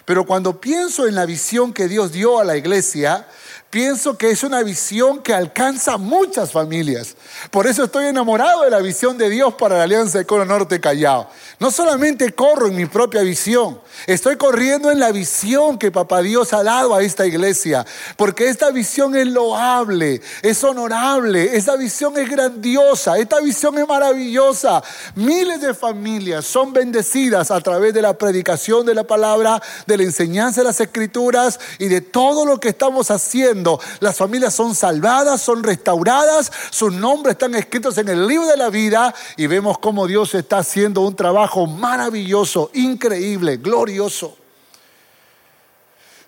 Pero 0.06 0.26
cuando 0.26 0.60
pienso 0.60 1.08
en 1.08 1.14
la 1.14 1.26
visión 1.26 1.72
que 1.72 1.88
Dios 1.88 2.12
dio 2.12 2.40
a 2.40 2.44
la 2.44 2.58
iglesia, 2.58 3.28
pienso 3.70 4.18
que 4.18 4.32
es 4.32 4.42
una 4.44 4.64
visión 4.64 5.22
que 5.22 5.36
alcanza 5.36 5.98
muchas 5.98 6.52
familias. 6.52 7.16
Por 7.52 7.68
eso 7.68 7.84
estoy 7.84 8.08
enamorado 8.08 8.64
de 8.64 8.72
la 8.72 8.80
visión 8.80 9.18
de 9.20 9.30
Dios 9.30 9.54
para 9.54 9.78
la 9.78 9.84
Alianza 9.84 10.18
de 10.18 10.26
Coro 10.26 10.46
Norte 10.46 10.80
Callao. 10.80 11.30
No 11.60 11.70
solamente 11.70 12.34
corro 12.34 12.68
en 12.68 12.76
mi 12.76 12.88
propia 12.88 13.22
visión, 13.22 13.80
estoy 14.08 14.38
corriendo 14.38 14.92
en 14.92 15.00
la 15.00 15.12
visión 15.12 15.78
que 15.78 15.92
Papá 15.92 16.22
Dios 16.22 16.54
ha 16.54 16.64
dado 16.64 16.96
a 16.96 17.04
esta 17.04 17.26
iglesia, 17.26 17.86
porque 18.16 18.48
esta 18.48 18.72
visión 18.72 19.16
es 19.16 19.28
loable, 19.28 20.22
es 20.42 20.64
honorable, 20.64 21.56
esta 21.56 21.76
visión 21.76 22.18
es 22.18 22.30
grandiosa, 22.30 23.18
esta 23.18 23.40
visión 23.40 23.78
es 23.78 23.88
maravillosa. 23.88 24.84
Miles 25.16 25.62
de 25.62 25.74
familias 25.74 26.46
son 26.46 26.74
bendecidas 26.74 27.52
a 27.52 27.62
través 27.62 27.94
de 27.94 28.02
la 28.02 28.18
predicación 28.18 28.86
de 28.86 28.96
la 28.96 29.04
palabra, 29.04 29.62
de 29.86 29.98
la 29.98 30.04
enseñanza 30.04 30.62
de 30.62 30.66
las 30.66 30.80
escrituras 30.80 31.60
y 31.78 31.88
de 31.88 32.02
todo 32.02 32.46
lo 32.46 32.60
que 32.60 32.70
estamos 32.70 33.12
haciendo. 33.12 33.80
Las 34.00 34.18
familias 34.18 34.54
son 34.54 34.76
salvadas, 34.76 35.42
son 35.42 35.64
restauradas, 35.64 36.52
sus 36.70 36.94
nombres 36.94 37.34
están 37.34 37.56
escritos 37.56 37.98
en 37.98 38.10
el 38.10 38.28
libro 38.28 38.48
de 38.48 38.58
la 38.58 38.70
vida 38.70 39.14
y 39.38 39.48
vemos 39.48 39.78
cómo 39.80 40.08
Dios 40.08 40.34
está 40.36 40.60
haciendo 40.60 41.02
un 41.02 41.16
trabajo 41.16 41.68
maravilloso, 41.68 42.72
increíble, 42.74 43.58
glorioso. 43.58 43.88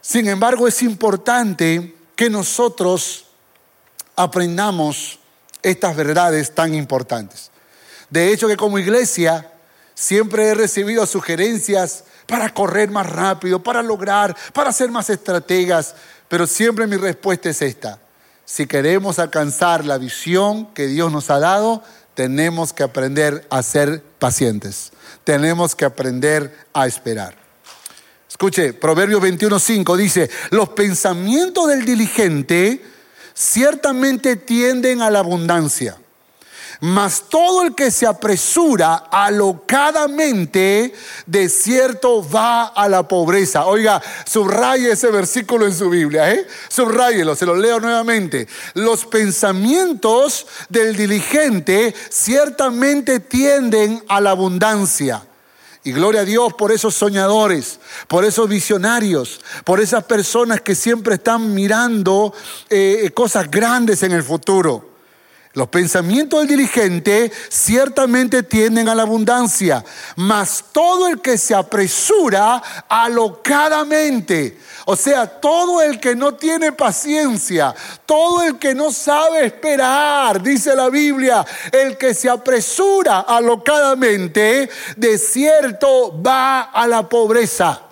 Sin 0.02 0.28
embargo, 0.28 0.68
es 0.68 0.82
importante 0.82 1.96
que 2.16 2.30
nosotros 2.30 3.26
aprendamos 4.16 5.20
estas 5.62 5.96
verdades 5.96 6.54
tan 6.54 6.74
importantes. 6.74 7.52
De 8.10 8.32
hecho, 8.32 8.48
que 8.48 8.58
como 8.58 8.80
iglesia 8.80 9.52
siempre 9.94 10.48
he 10.48 10.54
recibido 10.54 11.06
sugerencias 11.06 12.04
para 12.26 12.54
correr 12.54 12.90
más 12.90 13.08
rápido, 13.08 13.62
para 13.62 13.82
lograr, 13.82 14.36
para 14.54 14.72
ser 14.72 14.90
más 14.90 15.10
estrategas, 15.10 15.96
pero 16.28 16.48
siempre 16.48 16.88
mi 16.88 16.98
respuesta 16.98 17.50
es 17.50 17.62
esta. 17.62 18.00
Si 18.46 18.66
queremos 18.68 19.20
alcanzar 19.20 19.86
la 19.86 19.98
visión 19.98 20.68
que 20.74 20.88
Dios 20.88 21.12
nos 21.12 21.30
ha 21.30 21.40
dado, 21.40 21.84
tenemos 22.16 22.74
que 22.74 22.84
aprender 22.84 23.46
a 23.50 23.64
ser 23.64 24.04
pacientes 24.20 24.92
tenemos 25.24 25.76
que 25.76 25.86
aprender 25.86 26.56
a 26.74 26.88
esperar. 26.88 27.41
Escuche, 28.32 28.72
Proverbios 28.72 29.22
21.5 29.22 29.98
dice, 29.98 30.30
los 30.52 30.70
pensamientos 30.70 31.68
del 31.68 31.84
diligente 31.84 32.82
ciertamente 33.34 34.38
tienden 34.38 35.02
a 35.02 35.10
la 35.10 35.20
abundancia, 35.20 35.98
mas 36.80 37.26
todo 37.28 37.62
el 37.64 37.76
que 37.76 37.92
se 37.92 38.08
apresura 38.08 38.96
alocadamente, 39.12 40.94
de 41.26 41.50
cierto 41.50 42.26
va 42.28 42.68
a 42.68 42.88
la 42.88 43.06
pobreza. 43.06 43.66
Oiga, 43.66 44.02
subraye 44.26 44.94
ese 44.94 45.12
versículo 45.12 45.68
en 45.68 45.76
su 45.76 45.90
Biblia, 45.90 46.32
¿eh? 46.32 46.48
Subrayelo, 46.70 47.36
se 47.36 47.46
lo 47.46 47.54
leo 47.54 47.82
nuevamente. 47.82 48.48
Los 48.76 49.06
pensamientos 49.06 50.48
del 50.70 50.96
diligente 50.96 51.94
ciertamente 52.10 53.20
tienden 53.20 54.02
a 54.08 54.22
la 54.22 54.30
abundancia. 54.30 55.22
Y 55.84 55.92
gloria 55.94 56.22
a 56.22 56.26
Dios 56.26 56.54
por 56.54 56.72
esos 56.72 56.94
soñadores, 56.94 57.80
por 58.08 58.24
esos 58.24 58.48
visionarios, 58.48 59.42
por 59.66 59.80
esas 59.80 60.04
personas 60.04 60.62
que 60.62 60.76
siempre 60.76 61.16
están 61.16 61.56
mirando 61.56 62.34
eh, 62.70 63.10
cosas 63.16 63.50
grandes 63.50 64.04
en 64.04 64.12
el 64.12 64.24
futuro. 64.24 64.91
Los 65.54 65.68
pensamientos 65.68 66.40
del 66.40 66.48
diligente 66.48 67.30
ciertamente 67.50 68.42
tienden 68.42 68.88
a 68.88 68.96
la 68.96 69.02
abundancia, 69.02 69.84
mas 70.16 70.64
todo 70.72 71.10
el 71.10 71.20
que 71.20 71.38
se 71.38 71.54
apresura 71.54 72.62
alocadamente, 72.88 74.58
o 74.86 74.96
sea, 74.96 75.28
todo 75.28 75.82
el 75.82 76.00
que 76.00 76.16
no 76.16 76.36
tiene 76.36 76.72
paciencia, 76.72 77.76
todo 78.06 78.44
el 78.44 78.60
que 78.60 78.74
no 78.74 78.94
sabe 78.94 79.46
esperar, 79.46 80.42
dice 80.42 80.74
la 80.74 80.90
Biblia, 80.90 81.46
el 81.74 81.98
que 81.98 82.14
se 82.14 82.30
apresura 82.30 83.20
alocadamente, 83.20 84.70
de 84.96 85.18
cierto 85.18 86.22
va 86.22 86.62
a 86.62 86.88
la 86.88 87.10
pobreza. 87.10 87.91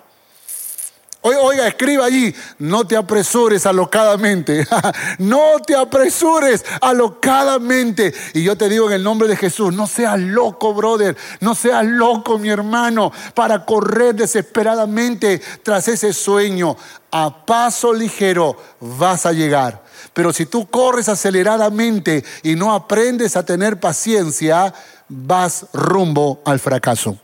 Oiga, 1.22 1.68
escriba 1.68 2.06
allí, 2.06 2.34
no 2.60 2.86
te 2.86 2.96
apresures 2.96 3.66
alocadamente, 3.66 4.66
no 5.18 5.58
te 5.66 5.76
apresures 5.76 6.64
alocadamente. 6.80 8.14
Y 8.32 8.42
yo 8.42 8.56
te 8.56 8.70
digo 8.70 8.88
en 8.88 8.94
el 8.94 9.02
nombre 9.02 9.28
de 9.28 9.36
Jesús, 9.36 9.74
no 9.74 9.86
seas 9.86 10.18
loco, 10.18 10.72
brother, 10.72 11.14
no 11.40 11.54
seas 11.54 11.84
loco, 11.84 12.38
mi 12.38 12.48
hermano, 12.48 13.12
para 13.34 13.66
correr 13.66 14.14
desesperadamente 14.14 15.42
tras 15.62 15.88
ese 15.88 16.14
sueño. 16.14 16.74
A 17.10 17.44
paso 17.44 17.92
ligero 17.92 18.56
vas 18.80 19.26
a 19.26 19.32
llegar. 19.32 19.82
Pero 20.14 20.32
si 20.32 20.46
tú 20.46 20.70
corres 20.70 21.10
aceleradamente 21.10 22.24
y 22.42 22.54
no 22.54 22.72
aprendes 22.72 23.36
a 23.36 23.44
tener 23.44 23.78
paciencia, 23.78 24.72
vas 25.06 25.66
rumbo 25.74 26.40
al 26.46 26.60
fracaso. 26.60 27.18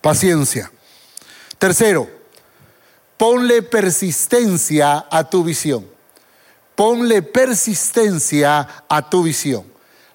Paciencia. 0.00 0.70
Tercero, 1.58 2.17
Ponle 3.18 3.62
persistencia 3.62 5.06
a 5.10 5.24
tu 5.28 5.42
visión. 5.42 5.84
Ponle 6.76 7.20
persistencia 7.20 8.84
a 8.88 9.10
tu 9.10 9.24
visión. 9.24 9.64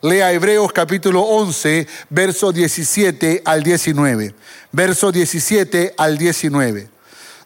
Lea 0.02 0.32
Hebreos 0.32 0.72
capítulo 0.72 1.22
11, 1.22 1.86
verso 2.10 2.54
17 2.54 3.42
al 3.44 3.62
19. 3.62 4.34
Verso 4.72 5.12
17 5.12 5.96
al 5.98 6.18
19. 6.18 6.88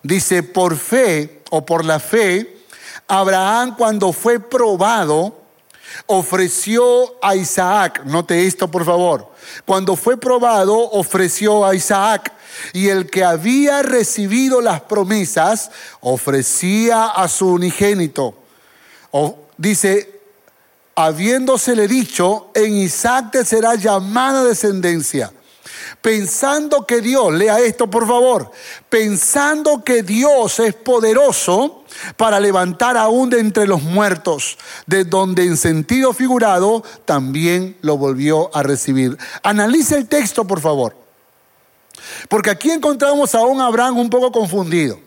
Dice, 0.04 0.44
por 0.44 0.78
fe 0.78 1.42
o 1.50 1.66
por 1.66 1.84
la 1.84 2.00
fe, 2.00 2.60
Abraham 3.08 3.76
cuando 3.76 4.14
fue 4.14 4.40
probado, 4.40 5.37
ofreció 6.06 7.16
a 7.22 7.36
Isaac, 7.36 8.04
note 8.06 8.46
esto 8.46 8.70
por 8.70 8.86
favor, 8.86 9.32
cuando 9.66 9.96
fue 9.96 10.18
probado, 10.18 10.78
ofreció 10.92 11.66
a 11.66 11.76
Isaac 11.76 12.32
y 12.74 12.90
el 12.90 13.10
que 13.10 13.24
había 13.24 13.82
recibido 13.82 14.62
las 14.62 14.82
promesas 14.82 15.72
ofrecía 16.02 17.06
a 17.08 17.28
su 17.28 17.48
unigénito. 17.54 18.36
dice, 19.58 20.22
habiéndosele 20.96 21.88
dicho, 21.88 22.50
en 22.54 22.76
Isaac 22.76 23.32
te 23.32 23.46
será 23.46 23.76
llamada 23.76 24.44
descendencia. 24.44 25.32
Pensando 26.02 26.86
que 26.86 27.02
Dios, 27.02 27.34
lea 27.34 27.60
esto 27.60 27.90
por 27.90 28.08
favor, 28.08 28.52
pensando 28.90 29.84
que 29.84 30.04
Dios 30.04 30.60
es 30.60 30.74
poderoso 30.74 31.84
para 32.16 32.40
levantar 32.40 32.98
aún 32.98 33.30
de 33.30 33.40
entre 33.40 33.68
los 33.68 33.82
muertos, 33.82 34.58
de 34.86 35.04
donde 35.04 35.44
en 35.44 35.58
sentido 35.58 36.14
figurado 36.14 36.84
también 37.06 37.78
lo 37.82 37.98
volvió 37.98 38.56
a 38.56 38.64
recibir. 38.64 39.18
Analice 39.44 39.96
el 39.96 40.08
texto 40.08 40.46
por 40.46 40.62
favor. 40.62 40.96
Porque 42.30 42.50
aquí 42.50 42.72
encontramos 42.72 43.36
a 43.36 43.42
un 43.42 43.62
Abraham 43.62 43.98
un 43.98 44.10
poco 44.10 44.32
confundido. 44.32 45.00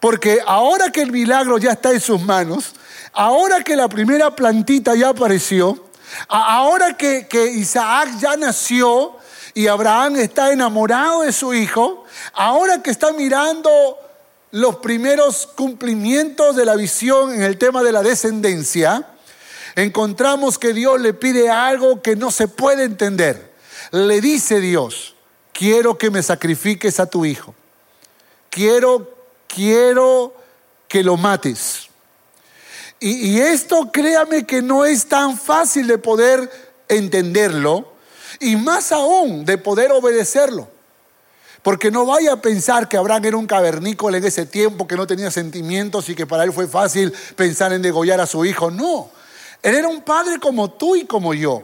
Porque 0.00 0.40
ahora 0.46 0.90
que 0.90 1.02
el 1.02 1.12
milagro 1.12 1.58
ya 1.58 1.72
está 1.72 1.92
en 1.92 2.00
sus 2.00 2.22
manos, 2.22 2.74
ahora 3.12 3.62
que 3.62 3.76
la 3.76 3.88
primera 3.88 4.34
plantita 4.34 4.94
ya 4.94 5.10
apareció, 5.10 5.90
ahora 6.28 6.96
que, 6.96 7.26
Isaac 7.54 8.18
ya 8.18 8.36
nació 8.36 9.16
y 9.54 9.66
Abraham 9.66 10.16
está 10.16 10.52
enamorado 10.52 11.22
de 11.22 11.32
su 11.32 11.54
hijo, 11.54 12.04
ahora 12.32 12.82
que 12.82 12.90
está 12.90 13.12
mirando 13.12 13.98
los 14.52 14.76
primeros 14.76 15.46
cumplimientos 15.46 16.56
de 16.56 16.64
la 16.64 16.76
visión 16.76 17.32
en 17.32 17.42
el 17.42 17.58
tema 17.58 17.82
de 17.82 17.92
la 17.92 18.02
descendencia, 18.02 19.06
encontramos 19.76 20.58
que 20.58 20.72
Dios 20.72 21.00
le 21.00 21.14
pide 21.14 21.50
algo 21.50 22.02
que 22.02 22.16
no 22.16 22.30
se 22.30 22.48
puede 22.48 22.84
entender. 22.84 23.52
Le 23.92 24.20
dice 24.20 24.60
Dios, 24.60 25.14
quiero 25.52 25.98
que 25.98 26.10
me 26.10 26.22
sacrifiques 26.22 27.00
a 27.00 27.06
tu 27.06 27.24
hijo. 27.24 27.54
Quiero, 28.50 29.14
quiero 29.46 30.34
que 30.88 31.02
lo 31.02 31.16
mates. 31.16 31.88
Y, 32.98 33.30
y, 33.30 33.40
esto 33.40 33.90
créame 33.90 34.44
que 34.44 34.60
no 34.60 34.84
es 34.84 35.06
tan 35.06 35.38
fácil 35.38 35.86
de 35.86 35.96
poder 35.96 36.50
entenderlo 36.88 37.89
y 38.40 38.56
más 38.56 38.90
aún 38.90 39.44
de 39.44 39.58
poder 39.58 39.92
obedecerlo. 39.92 40.68
Porque 41.62 41.90
no 41.90 42.06
vaya 42.06 42.32
a 42.32 42.40
pensar 42.40 42.88
que 42.88 42.96
Abraham 42.96 43.26
era 43.26 43.36
un 43.36 43.46
cavernícola 43.46 44.16
en 44.16 44.24
ese 44.24 44.46
tiempo, 44.46 44.88
que 44.88 44.96
no 44.96 45.06
tenía 45.06 45.30
sentimientos 45.30 46.08
y 46.08 46.14
que 46.14 46.26
para 46.26 46.44
él 46.44 46.52
fue 46.52 46.66
fácil 46.66 47.12
pensar 47.36 47.72
en 47.74 47.82
degollar 47.82 48.18
a 48.18 48.26
su 48.26 48.46
hijo. 48.46 48.70
No, 48.70 49.10
él 49.62 49.74
era 49.74 49.88
un 49.88 50.00
padre 50.00 50.40
como 50.40 50.70
tú 50.70 50.96
y 50.96 51.04
como 51.04 51.34
yo. 51.34 51.62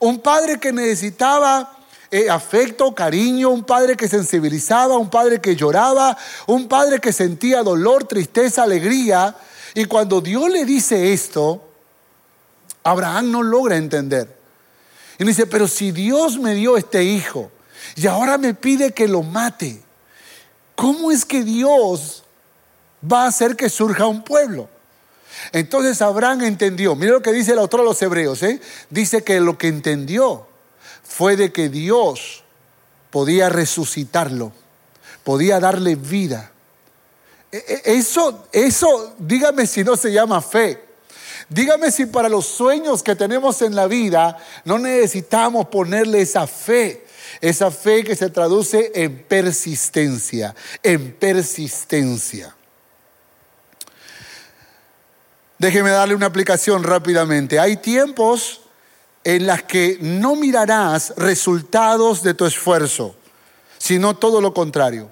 Un 0.00 0.18
padre 0.18 0.58
que 0.58 0.72
necesitaba 0.72 1.78
eh, 2.10 2.28
afecto, 2.28 2.92
cariño, 2.92 3.50
un 3.50 3.62
padre 3.62 3.96
que 3.96 4.08
sensibilizaba, 4.08 4.98
un 4.98 5.10
padre 5.10 5.40
que 5.40 5.54
lloraba, 5.54 6.16
un 6.48 6.66
padre 6.66 7.00
que 7.00 7.12
sentía 7.12 7.62
dolor, 7.62 8.04
tristeza, 8.04 8.64
alegría. 8.64 9.36
Y 9.74 9.84
cuando 9.84 10.20
Dios 10.20 10.50
le 10.50 10.64
dice 10.64 11.12
esto, 11.12 11.62
Abraham 12.82 13.30
no 13.30 13.42
logra 13.44 13.76
entender. 13.76 14.35
Y 15.18 15.24
dice, 15.24 15.46
pero 15.46 15.66
si 15.66 15.92
Dios 15.92 16.38
me 16.38 16.54
dio 16.54 16.76
este 16.76 17.02
hijo 17.04 17.50
y 17.94 18.06
ahora 18.06 18.38
me 18.38 18.54
pide 18.54 18.92
que 18.92 19.08
lo 19.08 19.22
mate, 19.22 19.80
¿cómo 20.74 21.10
es 21.10 21.24
que 21.24 21.42
Dios 21.42 22.24
va 23.10 23.24
a 23.24 23.28
hacer 23.28 23.56
que 23.56 23.70
surja 23.70 24.06
un 24.06 24.22
pueblo? 24.22 24.68
Entonces 25.52 26.02
Abraham 26.02 26.42
entendió, 26.42 26.94
mira 26.94 27.12
lo 27.12 27.22
que 27.22 27.32
dice 27.32 27.52
el 27.52 27.58
autor 27.58 27.80
de 27.80 27.86
los 27.86 28.02
hebreos, 28.02 28.42
¿eh? 28.42 28.60
dice 28.90 29.22
que 29.22 29.40
lo 29.40 29.58
que 29.58 29.68
entendió 29.68 30.46
fue 31.02 31.36
de 31.36 31.52
que 31.52 31.68
Dios 31.68 32.42
podía 33.10 33.48
resucitarlo, 33.48 34.52
podía 35.24 35.60
darle 35.60 35.94
vida. 35.94 36.52
E, 37.52 37.56
e, 37.56 37.96
eso, 37.96 38.46
eso, 38.52 39.14
dígame 39.18 39.66
si 39.66 39.84
no 39.84 39.96
se 39.96 40.12
llama 40.12 40.42
fe. 40.42 40.85
Dígame 41.48 41.92
si 41.92 42.06
para 42.06 42.28
los 42.28 42.46
sueños 42.46 43.02
que 43.02 43.14
tenemos 43.14 43.62
en 43.62 43.74
la 43.74 43.86
vida 43.86 44.36
no 44.64 44.78
necesitamos 44.78 45.68
ponerle 45.68 46.20
esa 46.22 46.46
fe. 46.46 47.06
Esa 47.40 47.70
fe 47.70 48.02
que 48.04 48.16
se 48.16 48.30
traduce 48.30 48.92
en 48.94 49.24
persistencia, 49.24 50.54
en 50.82 51.12
persistencia. 51.12 52.54
Déjeme 55.58 55.90
darle 55.90 56.14
una 56.14 56.26
aplicación 56.26 56.82
rápidamente. 56.82 57.58
Hay 57.58 57.78
tiempos 57.78 58.62
en 59.24 59.46
las 59.46 59.62
que 59.64 59.98
no 60.00 60.36
mirarás 60.36 61.14
resultados 61.16 62.22
de 62.22 62.34
tu 62.34 62.46
esfuerzo, 62.46 63.16
sino 63.76 64.16
todo 64.16 64.40
lo 64.40 64.54
contrario. 64.54 65.10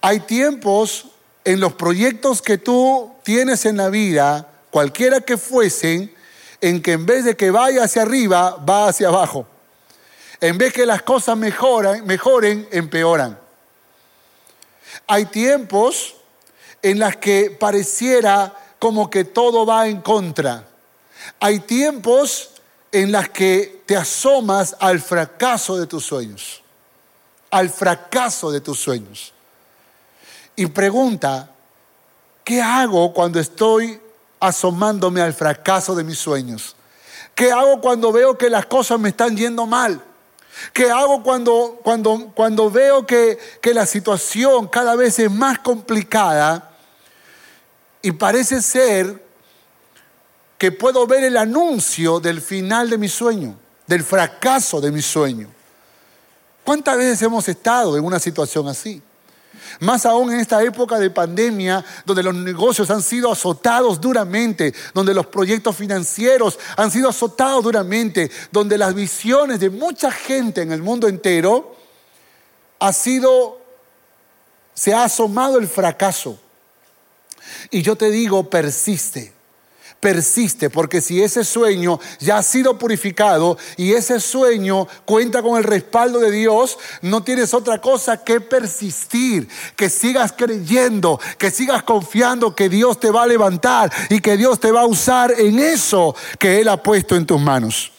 Hay 0.00 0.20
tiempos 0.20 1.06
en 1.44 1.60
los 1.60 1.74
proyectos 1.74 2.42
que 2.42 2.58
tú 2.58 3.13
tienes 3.24 3.64
en 3.64 3.78
la 3.78 3.88
vida, 3.88 4.48
cualquiera 4.70 5.20
que 5.20 5.36
fuesen, 5.36 6.14
en 6.60 6.80
que 6.80 6.92
en 6.92 7.06
vez 7.06 7.24
de 7.24 7.36
que 7.36 7.50
vaya 7.50 7.84
hacia 7.84 8.02
arriba, 8.02 8.56
va 8.56 8.88
hacia 8.88 9.08
abajo. 9.08 9.46
En 10.40 10.56
vez 10.58 10.72
que 10.72 10.86
las 10.86 11.02
cosas 11.02 11.36
mejoran, 11.36 12.06
mejoren, 12.06 12.68
empeoran. 12.70 13.38
Hay 15.06 15.26
tiempos 15.26 16.14
en 16.82 16.98
las 16.98 17.16
que 17.16 17.50
pareciera 17.50 18.54
como 18.78 19.10
que 19.10 19.24
todo 19.24 19.66
va 19.66 19.88
en 19.88 20.00
contra. 20.00 20.66
Hay 21.40 21.60
tiempos 21.60 22.50
en 22.92 23.10
las 23.10 23.28
que 23.30 23.82
te 23.86 23.96
asomas 23.96 24.76
al 24.78 25.00
fracaso 25.00 25.76
de 25.76 25.86
tus 25.86 26.04
sueños, 26.04 26.62
al 27.50 27.70
fracaso 27.70 28.50
de 28.50 28.60
tus 28.60 28.78
sueños. 28.78 29.32
Y 30.56 30.66
pregunta, 30.66 31.53
¿qué 32.44 32.62
hago 32.62 33.12
cuando 33.12 33.40
estoy 33.40 34.00
asomándome 34.38 35.20
al 35.20 35.32
fracaso 35.32 35.94
de 35.94 36.04
mis 36.04 36.18
sueños? 36.18 36.76
¿Qué 37.34 37.50
hago 37.50 37.80
cuando 37.80 38.12
veo 38.12 38.38
que 38.38 38.50
las 38.50 38.66
cosas 38.66 39.00
me 39.00 39.08
están 39.08 39.36
yendo 39.36 39.66
mal? 39.66 40.00
¿Qué 40.72 40.90
hago 40.90 41.22
cuando, 41.22 41.80
cuando, 41.82 42.30
cuando 42.34 42.70
veo 42.70 43.04
que, 43.04 43.38
que 43.60 43.74
la 43.74 43.86
situación 43.86 44.68
cada 44.68 44.94
vez 44.94 45.18
es 45.18 45.30
más 45.30 45.58
complicada 45.58 46.70
y 48.02 48.12
parece 48.12 48.62
ser 48.62 49.24
que 50.58 50.70
puedo 50.70 51.06
ver 51.06 51.24
el 51.24 51.36
anuncio 51.36 52.20
del 52.20 52.40
final 52.40 52.88
de 52.88 52.98
mi 52.98 53.08
sueño, 53.08 53.56
del 53.86 54.04
fracaso 54.04 54.80
de 54.80 54.92
mi 54.92 55.02
sueño. 55.02 55.48
¿Cuántas 56.62 56.96
veces 56.96 57.20
hemos 57.22 57.48
estado 57.48 57.96
en 57.96 58.04
una 58.04 58.20
situación 58.20 58.68
así? 58.68 59.02
Más 59.80 60.06
aún 60.06 60.32
en 60.32 60.40
esta 60.40 60.62
época 60.62 60.98
de 60.98 61.10
pandemia, 61.10 61.84
donde 62.06 62.22
los 62.22 62.34
negocios 62.34 62.90
han 62.90 63.02
sido 63.02 63.30
azotados 63.30 64.00
duramente, 64.00 64.74
donde 64.94 65.12
los 65.12 65.26
proyectos 65.26 65.76
financieros 65.76 66.58
han 66.76 66.90
sido 66.90 67.08
azotados 67.08 67.62
duramente, 67.62 68.30
donde 68.50 68.78
las 68.78 68.94
visiones 68.94 69.60
de 69.60 69.70
mucha 69.70 70.10
gente 70.10 70.62
en 70.62 70.72
el 70.72 70.82
mundo 70.82 71.08
entero 71.08 71.76
ha 72.78 72.92
sido, 72.92 73.60
se 74.72 74.94
ha 74.94 75.04
asomado 75.04 75.58
el 75.58 75.68
fracaso. 75.68 76.38
Y 77.70 77.82
yo 77.82 77.96
te 77.96 78.10
digo, 78.10 78.48
persiste 78.48 79.33
persiste, 80.04 80.68
porque 80.68 81.00
si 81.00 81.22
ese 81.22 81.44
sueño 81.44 81.98
ya 82.20 82.36
ha 82.36 82.42
sido 82.42 82.76
purificado 82.78 83.56
y 83.78 83.94
ese 83.94 84.20
sueño 84.20 84.86
cuenta 85.06 85.40
con 85.40 85.56
el 85.56 85.64
respaldo 85.64 86.20
de 86.20 86.30
Dios, 86.30 86.76
no 87.00 87.22
tienes 87.22 87.54
otra 87.54 87.80
cosa 87.80 88.22
que 88.22 88.38
persistir, 88.38 89.48
que 89.76 89.88
sigas 89.88 90.34
creyendo, 90.36 91.18
que 91.38 91.50
sigas 91.50 91.84
confiando 91.84 92.54
que 92.54 92.68
Dios 92.68 93.00
te 93.00 93.10
va 93.10 93.22
a 93.22 93.26
levantar 93.26 93.90
y 94.10 94.20
que 94.20 94.36
Dios 94.36 94.60
te 94.60 94.70
va 94.70 94.82
a 94.82 94.86
usar 94.86 95.32
en 95.38 95.58
eso 95.58 96.14
que 96.38 96.60
Él 96.60 96.68
ha 96.68 96.82
puesto 96.82 97.16
en 97.16 97.24
tus 97.24 97.40
manos. 97.40 97.90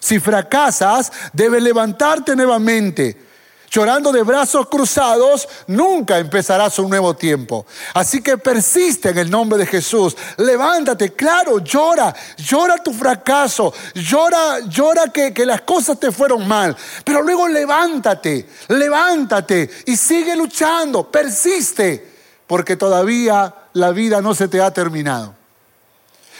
Si 0.00 0.18
fracasas, 0.18 1.12
debes 1.32 1.62
levantarte 1.62 2.34
nuevamente 2.34 3.27
llorando 3.70 4.12
de 4.12 4.22
brazos 4.22 4.68
cruzados, 4.68 5.48
nunca 5.66 6.18
empezarás 6.18 6.78
un 6.78 6.90
nuevo 6.90 7.14
tiempo. 7.14 7.66
Así 7.94 8.22
que 8.22 8.38
persiste 8.38 9.10
en 9.10 9.18
el 9.18 9.30
nombre 9.30 9.58
de 9.58 9.66
Jesús. 9.66 10.16
Levántate, 10.36 11.12
claro, 11.14 11.58
llora, 11.58 12.14
llora 12.36 12.82
tu 12.82 12.92
fracaso, 12.92 13.72
llora, 13.94 14.60
llora 14.60 15.08
que, 15.08 15.32
que 15.32 15.46
las 15.46 15.62
cosas 15.62 15.98
te 15.98 16.12
fueron 16.12 16.46
mal. 16.46 16.76
Pero 17.04 17.22
luego 17.22 17.48
levántate, 17.48 18.48
levántate 18.68 19.70
y 19.86 19.96
sigue 19.96 20.36
luchando, 20.36 21.10
persiste, 21.10 22.16
porque 22.46 22.76
todavía 22.76 23.54
la 23.74 23.90
vida 23.92 24.20
no 24.20 24.34
se 24.34 24.48
te 24.48 24.60
ha 24.60 24.72
terminado. 24.72 25.34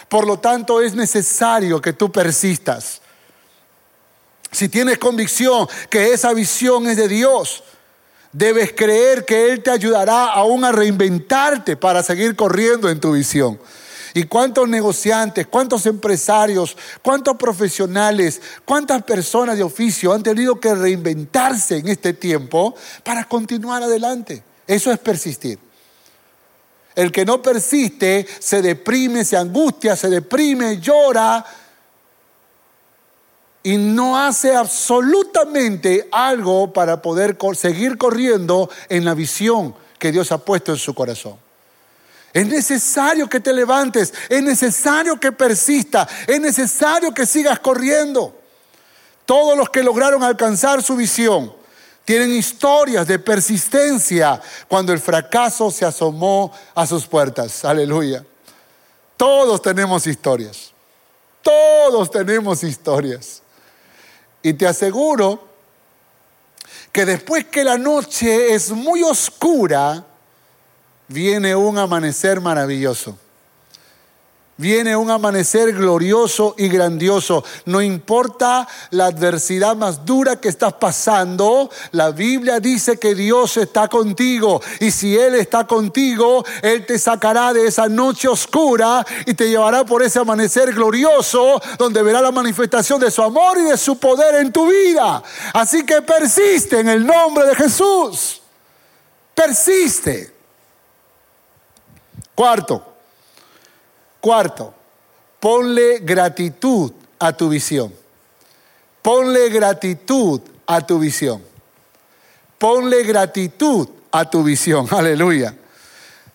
Por 0.08 0.26
lo 0.26 0.38
tanto, 0.38 0.80
es 0.80 0.94
necesario 0.94 1.80
que 1.80 1.92
tú 1.92 2.10
persistas. 2.10 3.02
Si 4.50 4.68
tienes 4.68 4.98
convicción 4.98 5.68
que 5.90 6.12
esa 6.12 6.32
visión 6.32 6.88
es 6.88 6.96
de 6.96 7.08
Dios, 7.08 7.62
debes 8.32 8.72
creer 8.72 9.24
que 9.24 9.50
Él 9.50 9.62
te 9.62 9.70
ayudará 9.70 10.26
aún 10.26 10.64
a 10.64 10.72
reinventarte 10.72 11.76
para 11.76 12.02
seguir 12.02 12.34
corriendo 12.36 12.88
en 12.88 13.00
tu 13.00 13.12
visión. 13.12 13.58
¿Y 14.14 14.24
cuántos 14.24 14.68
negociantes, 14.68 15.46
cuántos 15.46 15.86
empresarios, 15.86 16.76
cuántos 17.02 17.36
profesionales, 17.36 18.40
cuántas 18.64 19.02
personas 19.02 19.56
de 19.56 19.62
oficio 19.62 20.12
han 20.12 20.22
tenido 20.22 20.58
que 20.58 20.74
reinventarse 20.74 21.76
en 21.76 21.88
este 21.88 22.14
tiempo 22.14 22.74
para 23.04 23.24
continuar 23.24 23.82
adelante? 23.82 24.42
Eso 24.66 24.90
es 24.90 24.98
persistir. 24.98 25.58
El 26.94 27.12
que 27.12 27.24
no 27.24 27.40
persiste 27.40 28.26
se 28.40 28.60
deprime, 28.60 29.24
se 29.24 29.36
angustia, 29.36 29.94
se 29.94 30.08
deprime, 30.08 30.80
llora, 30.80 31.44
y 33.68 33.76
no 33.76 34.16
hace 34.18 34.56
absolutamente 34.56 36.08
algo 36.10 36.72
para 36.72 37.02
poder 37.02 37.36
seguir 37.54 37.98
corriendo 37.98 38.70
en 38.88 39.04
la 39.04 39.12
visión 39.12 39.74
que 39.98 40.10
Dios 40.10 40.32
ha 40.32 40.38
puesto 40.38 40.72
en 40.72 40.78
su 40.78 40.94
corazón. 40.94 41.36
Es 42.32 42.46
necesario 42.46 43.28
que 43.28 43.40
te 43.40 43.52
levantes, 43.52 44.14
es 44.30 44.42
necesario 44.42 45.20
que 45.20 45.32
persista, 45.32 46.08
es 46.26 46.40
necesario 46.40 47.12
que 47.12 47.26
sigas 47.26 47.58
corriendo. 47.58 48.34
Todos 49.26 49.54
los 49.54 49.68
que 49.68 49.82
lograron 49.82 50.22
alcanzar 50.22 50.82
su 50.82 50.96
visión 50.96 51.52
tienen 52.06 52.32
historias 52.32 53.06
de 53.06 53.18
persistencia 53.18 54.40
cuando 54.66 54.94
el 54.94 54.98
fracaso 54.98 55.70
se 55.70 55.84
asomó 55.84 56.50
a 56.74 56.86
sus 56.86 57.06
puertas. 57.06 57.66
Aleluya. 57.66 58.24
Todos 59.18 59.60
tenemos 59.60 60.06
historias. 60.06 60.72
Todos 61.42 62.10
tenemos 62.10 62.64
historias. 62.64 63.42
Y 64.42 64.54
te 64.54 64.66
aseguro 64.66 65.46
que 66.92 67.04
después 67.04 67.44
que 67.46 67.64
la 67.64 67.78
noche 67.78 68.54
es 68.54 68.70
muy 68.70 69.02
oscura, 69.02 70.04
viene 71.08 71.54
un 71.54 71.78
amanecer 71.78 72.40
maravilloso. 72.40 73.18
Viene 74.60 74.96
un 74.96 75.08
amanecer 75.08 75.72
glorioso 75.72 76.56
y 76.58 76.68
grandioso. 76.68 77.44
No 77.66 77.80
importa 77.80 78.66
la 78.90 79.06
adversidad 79.06 79.76
más 79.76 80.04
dura 80.04 80.40
que 80.40 80.48
estás 80.48 80.72
pasando, 80.72 81.70
la 81.92 82.10
Biblia 82.10 82.58
dice 82.58 82.98
que 82.98 83.14
Dios 83.14 83.56
está 83.56 83.86
contigo. 83.86 84.60
Y 84.80 84.90
si 84.90 85.16
Él 85.16 85.36
está 85.36 85.64
contigo, 85.64 86.44
Él 86.60 86.84
te 86.84 86.98
sacará 86.98 87.52
de 87.52 87.68
esa 87.68 87.88
noche 87.88 88.26
oscura 88.26 89.06
y 89.26 89.34
te 89.34 89.48
llevará 89.48 89.84
por 89.84 90.02
ese 90.02 90.18
amanecer 90.18 90.74
glorioso 90.74 91.62
donde 91.78 92.02
verá 92.02 92.20
la 92.20 92.32
manifestación 92.32 92.98
de 92.98 93.12
su 93.12 93.22
amor 93.22 93.58
y 93.58 93.62
de 93.62 93.76
su 93.76 93.96
poder 93.96 94.34
en 94.40 94.52
tu 94.52 94.68
vida. 94.68 95.22
Así 95.52 95.86
que 95.86 96.02
persiste 96.02 96.80
en 96.80 96.88
el 96.88 97.06
nombre 97.06 97.46
de 97.46 97.54
Jesús. 97.54 98.42
Persiste. 99.36 100.34
Cuarto. 102.34 102.97
Cuarto, 104.20 104.74
ponle 105.40 106.00
gratitud 106.00 106.92
a 107.18 107.32
tu 107.32 107.48
visión. 107.48 107.92
Ponle 109.02 109.48
gratitud 109.48 110.40
a 110.66 110.80
tu 110.80 110.98
visión. 110.98 111.42
Ponle 112.58 113.04
gratitud 113.04 113.88
a 114.10 114.28
tu 114.28 114.42
visión. 114.42 114.86
Aleluya. 114.90 115.54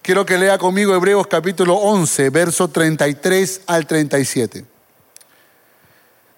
Quiero 0.01 0.25
que 0.25 0.37
lea 0.37 0.57
conmigo 0.57 0.93
Hebreos 0.93 1.27
capítulo 1.27 1.75
11, 1.75 2.29
verso 2.29 2.67
33 2.67 3.61
al 3.67 3.87
37. 3.87 4.65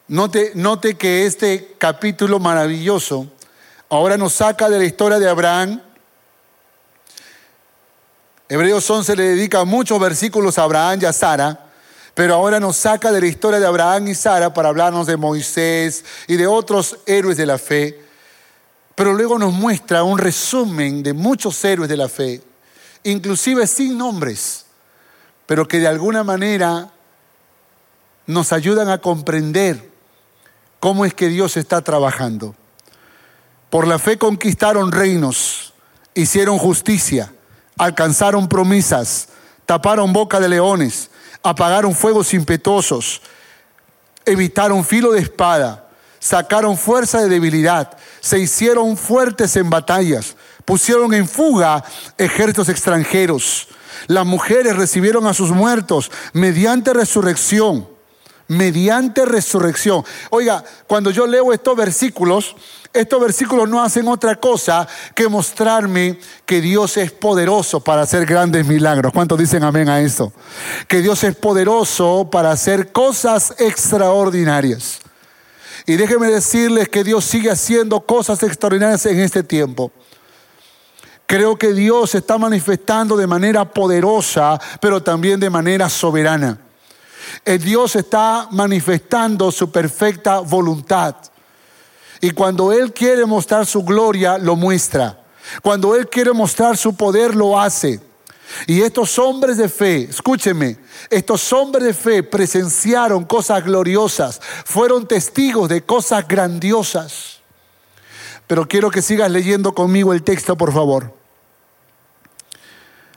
Note, 0.07 0.51
note 0.53 0.95
que 0.97 1.25
este 1.25 1.73
capítulo 1.79 2.39
maravilloso 2.39 3.27
ahora 3.89 4.17
nos 4.17 4.33
saca 4.33 4.69
de 4.69 4.77
la 4.77 4.85
historia 4.85 5.17
de 5.17 5.27
Abraham 5.27 5.81
Hebreos 8.47 8.87
11 8.87 9.15
le 9.15 9.23
dedica 9.23 9.65
muchos 9.65 9.99
versículos 9.99 10.59
a 10.59 10.63
Abraham 10.63 10.99
y 11.01 11.05
a 11.05 11.13
Sara, 11.13 11.65
pero 12.13 12.35
ahora 12.35 12.59
nos 12.59 12.77
saca 12.77 13.11
de 13.11 13.19
la 13.19 13.25
historia 13.25 13.59
de 13.59 13.65
Abraham 13.65 14.09
y 14.09 14.13
Sara 14.13 14.53
para 14.53 14.69
hablarnos 14.69 15.07
de 15.07 15.17
Moisés 15.17 16.05
y 16.27 16.35
de 16.35 16.45
otros 16.45 16.99
héroes 17.07 17.37
de 17.37 17.47
la 17.47 17.57
fe, 17.57 17.99
pero 18.93 19.13
luego 19.13 19.39
nos 19.39 19.51
muestra 19.51 20.03
un 20.03 20.19
resumen 20.19 21.01
de 21.01 21.13
muchos 21.13 21.65
héroes 21.65 21.89
de 21.89 21.97
la 21.97 22.07
fe, 22.07 22.43
inclusive 23.03 23.65
sin 23.65 23.97
nombres, 23.97 24.65
pero 25.47 25.67
que 25.67 25.79
de 25.79 25.87
alguna 25.87 26.23
manera 26.23 26.91
nos 28.27 28.53
ayudan 28.53 28.89
a 28.89 28.99
comprender 28.99 29.89
cómo 30.79 31.03
es 31.03 31.15
que 31.15 31.29
Dios 31.29 31.57
está 31.57 31.81
trabajando. 31.81 32.55
Por 33.71 33.87
la 33.87 33.97
fe 33.97 34.19
conquistaron 34.19 34.91
reinos, 34.91 35.73
hicieron 36.13 36.59
justicia 36.59 37.31
alcanzaron 37.77 38.47
promesas, 38.47 39.27
taparon 39.65 40.13
boca 40.13 40.39
de 40.39 40.49
leones, 40.49 41.09
apagaron 41.43 41.93
fuegos 41.93 42.33
impetuosos, 42.33 43.21
evitaron 44.25 44.83
filo 44.83 45.11
de 45.11 45.21
espada, 45.21 45.87
sacaron 46.19 46.77
fuerza 46.77 47.21
de 47.21 47.29
debilidad, 47.29 47.97
se 48.19 48.39
hicieron 48.39 48.97
fuertes 48.97 49.55
en 49.55 49.69
batallas, 49.69 50.35
pusieron 50.65 51.13
en 51.13 51.27
fuga 51.27 51.83
ejércitos 52.17 52.69
extranjeros. 52.69 53.67
Las 54.07 54.25
mujeres 54.25 54.75
recibieron 54.75 55.27
a 55.27 55.33
sus 55.33 55.51
muertos 55.51 56.11
mediante 56.33 56.93
resurrección, 56.93 57.87
mediante 58.47 59.25
resurrección. 59.25 60.03
Oiga, 60.29 60.63
cuando 60.87 61.11
yo 61.11 61.25
leo 61.27 61.51
estos 61.53 61.75
versículos, 61.75 62.55
estos 62.93 63.19
versículos 63.19 63.67
no 63.67 63.83
hacen 63.83 64.07
otra 64.07 64.35
cosa 64.35 64.87
que 65.13 65.27
mostrarme 65.27 66.17
que 66.45 66.61
Dios 66.61 66.95
es 66.97 67.11
poderoso 67.11 67.81
para 67.81 68.03
hacer 68.03 68.25
grandes 68.25 68.65
milagros. 68.65 69.11
¿Cuántos 69.11 69.37
dicen 69.37 69.63
amén 69.63 69.89
a 69.89 69.99
eso? 69.99 70.31
Que 70.87 71.01
Dios 71.01 71.23
es 71.23 71.35
poderoso 71.35 72.29
para 72.31 72.51
hacer 72.51 72.91
cosas 72.91 73.53
extraordinarias. 73.57 74.99
Y 75.85 75.97
déjenme 75.97 76.27
decirles 76.27 76.89
que 76.89 77.03
Dios 77.03 77.25
sigue 77.25 77.51
haciendo 77.51 78.01
cosas 78.01 78.41
extraordinarias 78.43 79.05
en 79.05 79.19
este 79.19 79.43
tiempo. 79.43 79.91
Creo 81.27 81.57
que 81.57 81.73
Dios 81.73 82.15
está 82.15 82.37
manifestando 82.37 83.17
de 83.17 83.27
manera 83.27 83.65
poderosa, 83.65 84.59
pero 84.79 85.01
también 85.01 85.39
de 85.39 85.49
manera 85.49 85.89
soberana. 85.89 86.64
El 87.43 87.59
Dios 87.59 87.95
está 87.95 88.47
manifestando 88.51 89.51
su 89.51 89.71
perfecta 89.71 90.39
voluntad. 90.39 91.15
Y 92.21 92.31
cuando 92.31 92.71
Él 92.71 92.93
quiere 92.93 93.25
mostrar 93.25 93.65
su 93.65 93.83
gloria, 93.83 94.37
lo 94.37 94.55
muestra. 94.55 95.19
Cuando 95.61 95.95
Él 95.95 96.09
quiere 96.09 96.33
mostrar 96.33 96.77
su 96.77 96.95
poder, 96.95 97.35
lo 97.35 97.59
hace. 97.59 97.99
Y 98.67 98.81
estos 98.81 99.17
hombres 99.19 99.57
de 99.57 99.69
fe, 99.69 100.03
escúcheme, 100.03 100.77
estos 101.09 101.51
hombres 101.51 101.83
de 101.83 101.93
fe 101.93 102.23
presenciaron 102.23 103.25
cosas 103.25 103.63
gloriosas, 103.63 104.39
fueron 104.65 105.07
testigos 105.07 105.67
de 105.67 105.83
cosas 105.83 106.27
grandiosas. 106.27 107.39
Pero 108.47 108.67
quiero 108.67 108.91
que 108.91 109.01
sigas 109.01 109.31
leyendo 109.31 109.73
conmigo 109.73 110.13
el 110.13 110.23
texto, 110.23 110.55
por 110.55 110.71
favor. 110.71 111.13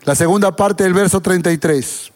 La 0.04 0.14
segunda 0.14 0.56
parte 0.56 0.84
del 0.84 0.94
verso 0.94 1.20
33. 1.20 2.12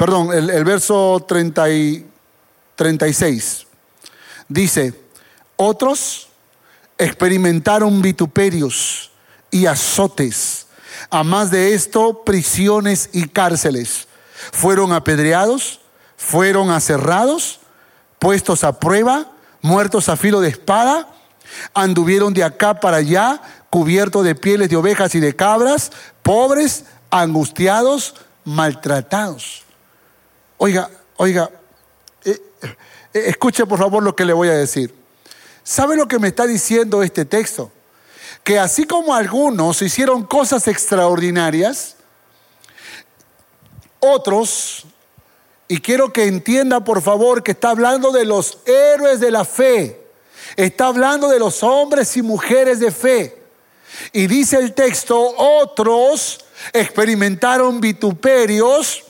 Perdón, 0.00 0.32
el, 0.32 0.64
verso 0.64 1.22
36. 1.28 3.66
Dice, 4.48 4.98
otros 5.56 6.28
experimentaron 6.96 8.00
vituperios 8.00 9.10
y 9.50 9.66
azotes. 9.66 10.68
A 11.10 11.22
más 11.22 11.50
de 11.50 11.74
esto, 11.74 12.24
prisiones 12.24 13.10
y 13.12 13.28
cárceles. 13.28 14.08
Fueron 14.52 14.94
apedreados, 14.94 15.80
fueron 16.16 16.70
aserrados, 16.70 17.60
puestos 18.18 18.64
a 18.64 18.80
prueba, 18.80 19.30
muertos 19.60 20.08
a 20.08 20.16
filo 20.16 20.40
de 20.40 20.48
espada, 20.48 21.10
anduvieron 21.74 22.32
de 22.32 22.42
acá 22.42 22.80
para 22.80 22.96
allá, 22.96 23.42
cubiertos 23.68 24.24
de 24.24 24.34
pieles 24.34 24.70
de 24.70 24.76
ovejas 24.76 25.14
y 25.14 25.20
de 25.20 25.36
cabras, 25.36 25.92
pobres, 26.22 26.86
angustiados, 27.10 28.14
maltratados. 28.46 29.66
Oiga, 30.62 30.90
oiga, 31.16 31.50
eh, 32.22 32.38
eh, 33.14 33.24
escuche 33.28 33.64
por 33.64 33.78
favor 33.78 34.02
lo 34.02 34.14
que 34.14 34.26
le 34.26 34.34
voy 34.34 34.48
a 34.48 34.52
decir. 34.52 34.94
¿Sabe 35.64 35.96
lo 35.96 36.06
que 36.06 36.18
me 36.18 36.28
está 36.28 36.46
diciendo 36.46 37.02
este 37.02 37.24
texto? 37.24 37.72
Que 38.44 38.58
así 38.58 38.84
como 38.84 39.14
algunos 39.14 39.80
hicieron 39.80 40.22
cosas 40.24 40.68
extraordinarias, 40.68 41.96
otros, 44.00 44.84
y 45.66 45.80
quiero 45.80 46.12
que 46.12 46.24
entienda 46.24 46.84
por 46.84 47.00
favor 47.00 47.42
que 47.42 47.52
está 47.52 47.70
hablando 47.70 48.12
de 48.12 48.26
los 48.26 48.58
héroes 48.66 49.18
de 49.18 49.30
la 49.30 49.46
fe, 49.46 49.98
está 50.56 50.88
hablando 50.88 51.30
de 51.30 51.38
los 51.38 51.62
hombres 51.62 52.14
y 52.18 52.22
mujeres 52.22 52.80
de 52.80 52.90
fe. 52.90 53.42
Y 54.12 54.26
dice 54.26 54.58
el 54.58 54.74
texto, 54.74 55.18
otros 55.38 56.44
experimentaron 56.74 57.80
vituperios, 57.80 59.04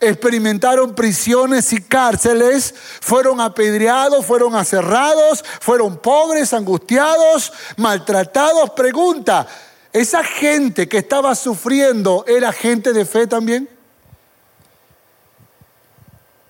experimentaron 0.00 0.94
prisiones 0.94 1.72
y 1.72 1.82
cárceles, 1.82 2.74
fueron 3.00 3.40
apedreados, 3.40 4.24
fueron 4.24 4.54
aserrados, 4.54 5.44
fueron 5.60 5.98
pobres, 5.98 6.52
angustiados, 6.52 7.52
maltratados. 7.76 8.70
Pregunta, 8.70 9.46
¿esa 9.92 10.22
gente 10.22 10.88
que 10.88 10.98
estaba 10.98 11.34
sufriendo 11.34 12.24
era 12.26 12.52
gente 12.52 12.92
de 12.92 13.04
fe 13.04 13.26
también? 13.26 13.68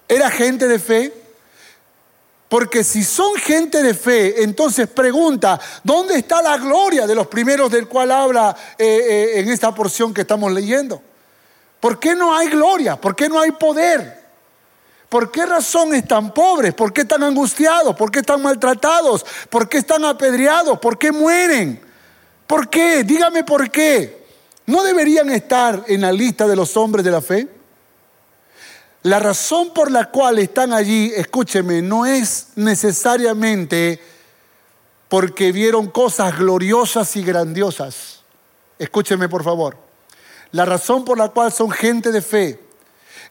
¿Era 0.09 0.31
gente 0.31 0.67
de 0.67 0.79
fe? 0.79 1.13
Porque 2.49 2.83
si 2.83 3.05
son 3.05 3.35
gente 3.35 3.83
de 3.83 3.93
fe, 3.93 4.43
entonces 4.43 4.89
pregunta, 4.89 5.61
¿dónde 5.85 6.17
está 6.17 6.41
la 6.41 6.57
gloria 6.57 7.07
de 7.07 7.15
los 7.15 7.27
primeros 7.27 7.71
del 7.71 7.87
cual 7.87 8.11
habla 8.11 8.57
eh, 8.79 8.87
eh, 8.87 9.41
en 9.41 9.51
esta 9.51 9.75
porción 9.75 10.15
que 10.15 10.23
estamos 10.23 10.51
leyendo? 10.51 11.03
¿Por 11.81 11.99
qué 11.99 12.15
no 12.15 12.37
hay 12.37 12.49
gloria? 12.49 13.01
¿Por 13.01 13.15
qué 13.15 13.29
no 13.29 13.41
hay 13.41 13.53
poder? 13.53 14.19
¿Por 15.09 15.31
qué 15.31 15.47
razón 15.47 15.95
están 15.95 16.35
pobres? 16.35 16.75
¿Por 16.75 16.93
qué 16.93 17.03
están 17.03 17.23
angustiados? 17.23 17.97
¿Por 17.97 18.11
qué 18.11 18.19
están 18.19 18.43
maltratados? 18.43 19.25
¿Por 19.49 19.69
qué 19.69 19.79
están 19.79 20.05
apedreados? 20.05 20.79
¿Por 20.79 20.99
qué 20.99 21.13
mueren? 21.13 21.81
¿Por 22.47 22.69
qué? 22.69 23.05
Dígame 23.05 23.45
por 23.45 23.71
qué. 23.71 24.27
¿No 24.67 24.83
deberían 24.83 25.31
estar 25.31 25.85
en 25.87 26.03
la 26.03 26.13
lista 26.13 26.47
de 26.47 26.57
los 26.57 26.77
hombres 26.77 27.05
de 27.05 27.11
la 27.11 27.23
fe? 27.23 27.49
La 29.03 29.19
razón 29.19 29.73
por 29.73 29.91
la 29.91 30.11
cual 30.11 30.39
están 30.39 30.73
allí, 30.73 31.13
escúcheme, 31.15 31.81
no 31.81 32.05
es 32.05 32.49
necesariamente 32.57 34.03
porque 35.09 35.53
vieron 35.53 35.89
cosas 35.89 36.37
gloriosas 36.39 37.17
y 37.17 37.23
grandiosas. 37.23 38.21
Escúcheme 38.79 39.29
por 39.29 39.43
favor. 39.43 39.88
La 40.53 40.65
razón 40.65 41.05
por 41.05 41.19
la 41.19 41.29
cual 41.29 41.53
son 41.53 41.71
gente 41.71 42.11
de 42.11 42.23
fe 42.23 42.61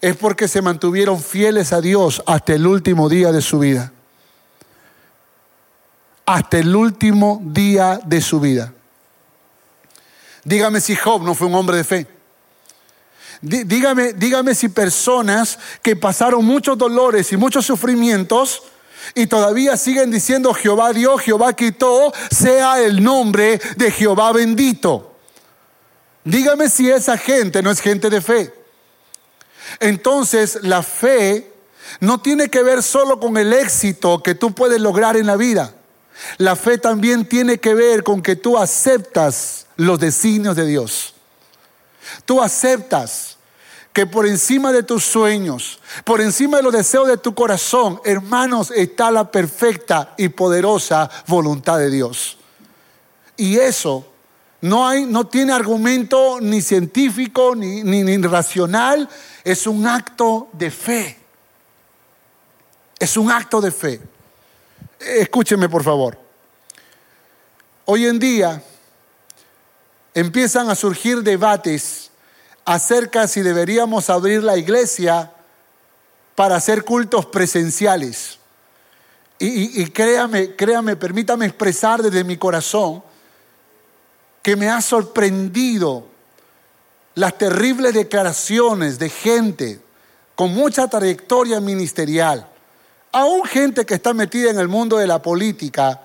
es 0.02 0.16
porque 0.16 0.48
se 0.48 0.62
mantuvieron 0.62 1.22
fieles 1.22 1.74
a 1.74 1.82
Dios 1.82 2.22
hasta 2.26 2.54
el 2.54 2.68
último 2.68 3.10
día 3.10 3.32
de 3.32 3.42
su 3.42 3.60
vida. 3.60 3.92
Hasta 6.26 6.60
el 6.60 6.76
último 6.76 7.42
día 7.44 8.00
de 8.06 8.22
su 8.22 8.40
vida. 8.40 8.74
Dígame 10.44 10.82
si 10.82 10.96
Job 10.96 11.24
no 11.24 11.34
fue 11.34 11.48
un 11.48 11.56
hombre 11.56 11.78
de 11.78 11.84
fe. 11.84 12.08
Dígame, 13.42 14.14
dígame 14.14 14.56
si 14.56 14.70
personas 14.70 15.60
que 15.82 15.96
pasaron 15.96 16.44
muchos 16.44 16.78
dolores 16.78 17.32
y 17.32 17.38
muchos 17.38 17.66
sufrimientos 17.66 18.64
y 19.14 19.28
todavía 19.28 19.78
siguen 19.78 20.12
diciendo 20.12 20.54
Jehová 20.54 20.92
dio, 20.92 21.18
Jehová 21.18 21.54
quitó, 21.54 22.12
sea 22.32 22.82
el 22.82 23.04
nombre 23.04 23.60
de 23.76 23.92
Jehová 23.92 24.32
bendito. 24.32 25.17
Dígame 26.28 26.70
si 26.70 26.92
esa 26.92 27.18
gente 27.18 27.64
no 27.64 27.72
es 27.72 27.80
gente 27.80 28.10
de 28.10 28.20
fe. 28.20 28.54
Entonces 29.80 30.60
la 30.62 30.84
fe 30.84 31.50
no 32.02 32.20
tiene 32.20 32.50
que 32.50 32.64
ver 32.64 32.84
solo 32.84 33.18
con 33.18 33.38
el 33.38 33.54
éxito 33.54 34.22
que 34.22 34.36
tú 34.36 34.54
puedes 34.54 34.82
lograr 34.82 35.16
en 35.16 35.26
la 35.26 35.38
vida. 35.38 35.74
La 36.38 36.58
fe 36.58 36.80
también 36.80 37.30
tiene 37.30 37.60
que 37.60 37.74
ver 37.74 38.04
con 38.04 38.22
que 38.22 38.36
tú 38.36 38.58
aceptas 38.58 39.68
los 39.78 40.00
designios 40.00 40.58
de 40.58 40.66
Dios. 40.66 41.14
Tú 42.26 42.42
aceptas 42.42 43.38
que 43.94 44.06
por 44.06 44.28
encima 44.28 44.74
de 44.74 44.84
tus 44.84 45.06
sueños, 45.06 45.80
por 46.04 46.20
encima 46.20 46.58
de 46.58 46.64
los 46.64 46.74
deseos 46.74 47.08
de 47.08 47.18
tu 47.18 47.34
corazón, 47.34 48.02
hermanos, 48.04 48.70
está 48.72 49.12
la 49.12 49.32
perfecta 49.32 50.14
y 50.18 50.28
poderosa 50.28 51.10
voluntad 51.28 51.78
de 51.78 51.90
Dios. 51.90 52.38
Y 53.38 53.60
eso 53.60 54.06
no, 54.68 54.88
hay, 54.88 55.06
no 55.06 55.28
tiene 55.28 55.54
argumento 55.54 56.40
ni 56.42 56.62
científico 56.62 57.56
ni, 57.56 57.84
ni, 57.84 58.18
racional, 58.18 59.08
es 59.44 59.66
un 59.68 59.88
acto 59.88 60.50
de 60.54 60.72
fe. 60.72 61.18
Es 63.00 63.16
un 63.18 63.32
acto 63.32 63.62
de 63.62 63.72
fe. 63.72 64.02
Escúcheme 65.00 65.70
por 65.70 65.84
favor. 65.84 66.18
Hoy 67.86 68.06
en 68.06 68.20
día 68.20 68.62
empiezan 70.14 70.70
a 70.70 70.76
surgir 70.76 71.24
debates 71.24 72.12
acerca 72.66 73.28
si 73.28 73.42
deberíamos 73.42 74.10
abrir 74.10 74.44
la 74.44 74.58
iglesia 74.58 75.32
para 76.36 76.58
hacer 76.58 76.84
cultos 76.84 77.26
presenciales. 77.28 78.40
Y, 79.40 79.86
créame, 79.92 80.56
créame, 80.56 80.96
permítame 80.96 81.46
expresar 81.46 82.02
desde 82.02 82.24
mi 82.24 82.38
corazón 82.38 83.04
que 84.48 84.56
me 84.56 84.70
ha 84.70 84.82
sorprendido 84.82 86.06
las 87.16 87.38
terribles 87.38 87.94
declaraciones 87.94 88.98
de 88.98 89.10
gente 89.10 89.82
con 90.36 90.54
mucha 90.54 90.88
trayectoria 90.88 91.60
ministerial, 91.60 92.48
aún 93.12 93.44
gente 93.44 93.86
que 93.86 93.96
está 93.96 94.14
metida 94.14 94.50
en 94.50 94.58
el 94.58 94.70
mundo 94.70 95.00
de 95.00 95.06
la 95.06 95.22
política, 95.22 96.00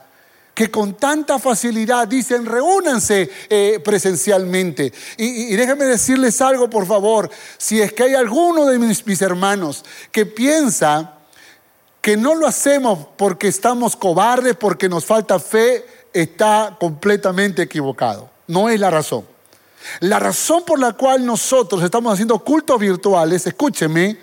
que 0.55 0.73
con 0.73 0.95
tanta 0.95 1.39
facilidad 1.39 2.09
dicen 2.09 2.45
reúnanse 2.45 3.31
eh, 3.49 3.79
presencialmente. 3.85 4.93
Y, 5.19 5.55
déjenme 5.55 5.85
decirles 5.85 6.41
algo, 6.41 6.69
por 6.69 6.85
favor, 6.85 7.31
si 7.59 7.81
es 7.81 7.93
que 7.93 8.03
hay 8.03 8.15
alguno 8.15 8.67
de 8.67 8.77
mis, 8.81 9.07
mis 9.07 9.23
hermanos 9.23 9.85
que 10.11 10.27
piensa 10.27 11.15
que 12.01 12.17
no 12.17 12.35
lo 12.35 12.49
hacemos 12.49 13.07
porque 13.17 13.47
estamos 13.47 13.95
cobardes, 13.95 14.57
porque 14.57 14.89
nos 14.89 15.05
falta 15.05 15.39
fe, 15.39 15.87
está 16.13 16.77
completamente 16.79 17.63
equivocado. 17.63 18.31
No 18.47 18.69
es 18.69 18.79
la 18.79 18.91
razón. 18.91 19.25
La 20.01 20.19
razón 20.19 20.65
por 20.65 20.79
la 20.79 20.93
cual 20.93 21.25
nosotros 21.25 21.83
estamos 21.83 22.13
haciendo 22.13 22.39
cultos 22.39 22.79
virtuales, 22.79 23.47
escúcheme, 23.47 24.17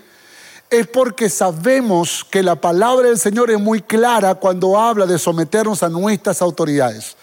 es 0.70 0.88
porque 0.88 1.30
sabemos 1.30 2.26
que 2.30 2.44
la 2.44 2.56
palabra 2.56 3.08
del 3.08 3.18
Señor 3.18 3.50
es 3.50 3.60
muy 3.60 3.82
clara 3.82 4.36
cuando 4.36 4.80
habla 4.80 5.06
de 5.06 5.18
someternos 5.18 5.82
a 5.84 5.90
nuestras 5.90 6.42
autoridades. 6.42 7.16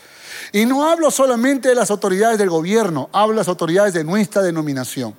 Y 0.52 0.66
no 0.66 0.88
hablo 0.88 1.10
solamente 1.10 1.68
de 1.68 1.74
las 1.74 1.90
autoridades 1.90 2.38
del 2.38 2.50
gobierno, 2.50 3.08
hablo 3.12 3.34
de 3.34 3.38
las 3.38 3.48
autoridades 3.48 3.94
de 3.94 4.04
nuestra 4.04 4.42
denominación. 4.42 5.14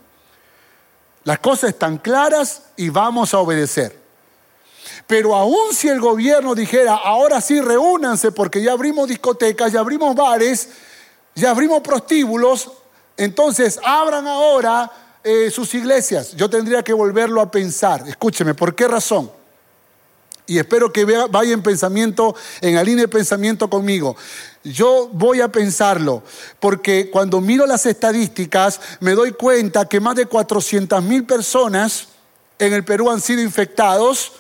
Las 1.24 1.40
cosas 1.40 1.72
están 1.72 1.98
claras 1.98 2.64
y 2.76 2.90
vamos 2.90 3.34
a 3.34 3.40
obedecer. 3.40 4.07
Pero 5.08 5.34
aún 5.34 5.74
si 5.74 5.88
el 5.88 6.02
gobierno 6.02 6.54
dijera, 6.54 6.96
ahora 6.96 7.40
sí 7.40 7.62
reúnanse 7.62 8.34
porque 8.34 8.62
ya 8.62 8.74
abrimos 8.74 9.08
discotecas, 9.08 9.72
ya 9.72 9.80
abrimos 9.80 10.14
bares, 10.14 10.70
ya 11.34 11.52
abrimos 11.52 11.82
prostíbulos, 11.82 12.70
entonces 13.16 13.80
abran 13.84 14.28
ahora 14.28 14.92
eh, 15.24 15.50
sus 15.50 15.74
iglesias, 15.74 16.36
yo 16.36 16.50
tendría 16.50 16.84
que 16.84 16.94
volverlo 16.94 17.42
a 17.42 17.50
pensar. 17.50 18.04
Escúcheme, 18.08 18.54
¿por 18.54 18.76
qué 18.76 18.88
razón? 18.88 19.32
Y 20.46 20.58
espero 20.58 20.94
que 20.94 21.04
vaya 21.04 21.54
en 21.54 21.62
pensamiento, 21.62 22.34
en 22.62 22.98
de 22.98 23.08
pensamiento 23.10 23.70
conmigo. 23.70 24.16
Yo 24.64 25.10
voy 25.12 25.42
a 25.42 25.50
pensarlo, 25.50 26.24
porque 26.62 27.10
cuando 27.12 27.42
miro 27.42 27.66
las 27.66 27.86
estadísticas 27.86 28.80
me 29.02 29.12
doy 29.12 29.34
cuenta 29.34 29.90
que 29.90 30.00
más 30.00 30.16
de 30.16 30.26
400 30.26 31.04
mil 31.04 31.26
personas 31.26 32.08
en 32.60 32.74
el 32.74 32.86
Perú 32.86 33.12
han 33.12 33.20
sido 33.20 33.42
infectados, 33.42 34.32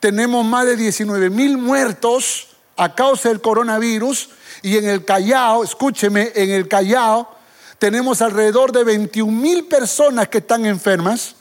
tenemos 0.00 0.44
más 0.44 0.66
de 0.66 0.76
19 0.76 1.30
mil 1.30 1.58
muertos 1.58 2.48
a 2.76 2.94
causa 2.94 3.28
del 3.28 3.40
coronavirus 3.40 4.30
y 4.62 4.76
en 4.76 4.88
el 4.88 5.04
Callao, 5.04 5.64
escúcheme, 5.64 6.32
en 6.34 6.50
el 6.50 6.68
Callao 6.68 7.36
tenemos 7.78 8.22
alrededor 8.22 8.72
de 8.72 8.84
21 8.84 9.30
mil 9.30 9.66
personas 9.66 10.28
que 10.28 10.38
están 10.38 10.64
enfermas 10.64 11.36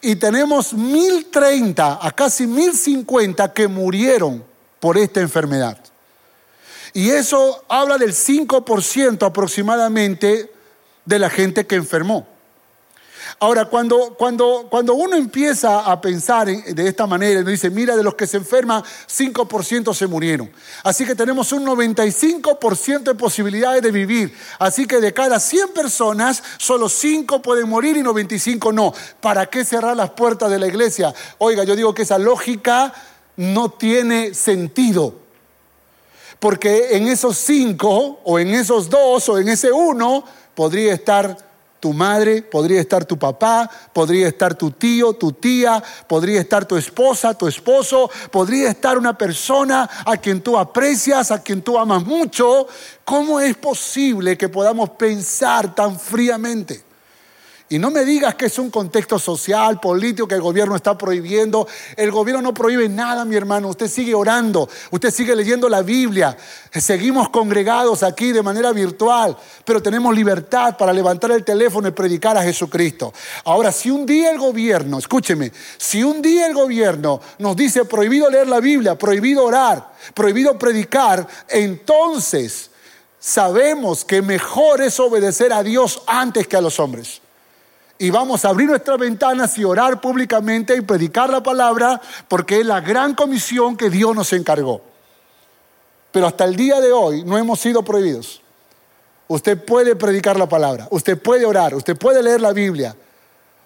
y 0.00 0.16
tenemos 0.16 0.72
1030 0.72 1.98
a 2.00 2.10
casi 2.12 2.46
1050 2.46 3.52
que 3.52 3.68
murieron 3.68 4.44
por 4.80 4.96
esta 4.96 5.20
enfermedad. 5.20 5.78
Y 6.92 7.10
eso 7.10 7.64
habla 7.68 7.98
del 7.98 8.12
5% 8.12 9.26
aproximadamente 9.26 10.52
de 11.04 11.18
la 11.18 11.28
gente 11.28 11.66
que 11.66 11.74
enfermó. 11.74 12.33
Ahora, 13.40 13.64
cuando, 13.66 14.14
cuando, 14.16 14.68
cuando 14.70 14.94
uno 14.94 15.16
empieza 15.16 15.80
a 15.80 16.00
pensar 16.00 16.46
de 16.46 16.88
esta 16.88 17.06
manera, 17.06 17.40
uno 17.40 17.50
dice, 17.50 17.68
mira, 17.68 17.96
de 17.96 18.02
los 18.02 18.14
que 18.14 18.26
se 18.26 18.36
enferman, 18.36 18.82
5% 18.82 19.92
se 19.92 20.06
murieron. 20.06 20.50
Así 20.82 21.04
que 21.04 21.14
tenemos 21.14 21.52
un 21.52 21.66
95% 21.66 23.02
de 23.02 23.14
posibilidades 23.14 23.82
de 23.82 23.90
vivir. 23.90 24.34
Así 24.58 24.86
que 24.86 25.00
de 25.00 25.12
cada 25.12 25.40
100 25.40 25.68
personas, 25.74 26.42
solo 26.58 26.88
5 26.88 27.42
pueden 27.42 27.68
morir 27.68 27.96
y 27.96 28.02
95 28.02 28.72
no. 28.72 28.94
¿Para 29.20 29.46
qué 29.46 29.64
cerrar 29.64 29.96
las 29.96 30.10
puertas 30.10 30.50
de 30.50 30.58
la 30.58 30.66
iglesia? 30.66 31.12
Oiga, 31.38 31.64
yo 31.64 31.74
digo 31.76 31.92
que 31.92 32.02
esa 32.02 32.18
lógica 32.18 32.94
no 33.36 33.70
tiene 33.70 34.32
sentido. 34.34 35.14
Porque 36.38 36.96
en 36.96 37.08
esos 37.08 37.36
5 37.38 38.20
o 38.24 38.38
en 38.38 38.48
esos 38.54 38.88
2 38.90 39.28
o 39.28 39.38
en 39.38 39.48
ese 39.48 39.72
1 39.72 40.24
podría 40.54 40.94
estar 40.94 41.53
tu 41.84 41.92
madre, 41.92 42.40
podría 42.40 42.80
estar 42.80 43.04
tu 43.04 43.18
papá, 43.18 43.70
podría 43.92 44.26
estar 44.28 44.54
tu 44.54 44.70
tío, 44.70 45.12
tu 45.12 45.32
tía, 45.32 45.84
podría 46.08 46.40
estar 46.40 46.64
tu 46.64 46.78
esposa, 46.78 47.34
tu 47.34 47.46
esposo, 47.46 48.10
podría 48.30 48.70
estar 48.70 48.96
una 48.96 49.18
persona 49.18 49.86
a 50.06 50.16
quien 50.16 50.40
tú 50.40 50.56
aprecias, 50.56 51.30
a 51.30 51.42
quien 51.42 51.60
tú 51.60 51.78
amas 51.78 52.02
mucho. 52.06 52.66
¿Cómo 53.04 53.38
es 53.38 53.54
posible 53.58 54.38
que 54.38 54.48
podamos 54.48 54.88
pensar 54.96 55.74
tan 55.74 56.00
fríamente? 56.00 56.83
Y 57.74 57.78
no 57.80 57.90
me 57.90 58.04
digas 58.04 58.36
que 58.36 58.46
es 58.46 58.56
un 58.60 58.70
contexto 58.70 59.18
social, 59.18 59.80
político, 59.80 60.28
que 60.28 60.36
el 60.36 60.40
gobierno 60.40 60.76
está 60.76 60.96
prohibiendo. 60.96 61.66
El 61.96 62.12
gobierno 62.12 62.40
no 62.40 62.54
prohíbe 62.54 62.88
nada, 62.88 63.24
mi 63.24 63.34
hermano. 63.34 63.66
Usted 63.66 63.88
sigue 63.88 64.14
orando, 64.14 64.68
usted 64.92 65.10
sigue 65.10 65.34
leyendo 65.34 65.68
la 65.68 65.82
Biblia. 65.82 66.36
Seguimos 66.70 67.30
congregados 67.30 68.04
aquí 68.04 68.30
de 68.30 68.44
manera 68.44 68.70
virtual, 68.70 69.36
pero 69.64 69.82
tenemos 69.82 70.14
libertad 70.14 70.76
para 70.76 70.92
levantar 70.92 71.32
el 71.32 71.42
teléfono 71.42 71.88
y 71.88 71.90
predicar 71.90 72.38
a 72.38 72.44
Jesucristo. 72.44 73.12
Ahora, 73.42 73.72
si 73.72 73.90
un 73.90 74.06
día 74.06 74.30
el 74.30 74.38
gobierno, 74.38 75.00
escúcheme, 75.00 75.50
si 75.76 76.04
un 76.04 76.22
día 76.22 76.46
el 76.46 76.54
gobierno 76.54 77.20
nos 77.40 77.56
dice 77.56 77.86
prohibido 77.86 78.30
leer 78.30 78.46
la 78.46 78.60
Biblia, 78.60 78.96
prohibido 78.96 79.42
orar, 79.42 79.94
prohibido 80.14 80.56
predicar, 80.56 81.26
entonces 81.48 82.70
sabemos 83.18 84.04
que 84.04 84.22
mejor 84.22 84.80
es 84.80 85.00
obedecer 85.00 85.52
a 85.52 85.64
Dios 85.64 86.02
antes 86.06 86.46
que 86.46 86.56
a 86.56 86.60
los 86.60 86.78
hombres 86.78 87.23
y 88.04 88.10
vamos 88.10 88.44
a 88.44 88.50
abrir 88.50 88.68
nuestras 88.68 88.98
ventanas 88.98 89.56
y 89.56 89.64
orar 89.64 89.98
públicamente 89.98 90.76
y 90.76 90.82
predicar 90.82 91.30
la 91.30 91.42
palabra 91.42 91.98
porque 92.28 92.60
es 92.60 92.66
la 92.66 92.82
gran 92.82 93.14
comisión 93.14 93.78
que 93.78 93.88
Dios 93.88 94.14
nos 94.14 94.30
encargó. 94.34 94.82
Pero 96.12 96.26
hasta 96.26 96.44
el 96.44 96.54
día 96.54 96.82
de 96.82 96.92
hoy 96.92 97.24
no 97.24 97.38
hemos 97.38 97.60
sido 97.60 97.82
prohibidos. 97.82 98.42
Usted 99.26 99.64
puede 99.64 99.96
predicar 99.96 100.38
la 100.38 100.46
palabra, 100.46 100.86
usted 100.90 101.16
puede 101.16 101.46
orar, 101.46 101.74
usted 101.74 101.96
puede 101.96 102.22
leer 102.22 102.42
la 102.42 102.52
Biblia, 102.52 102.94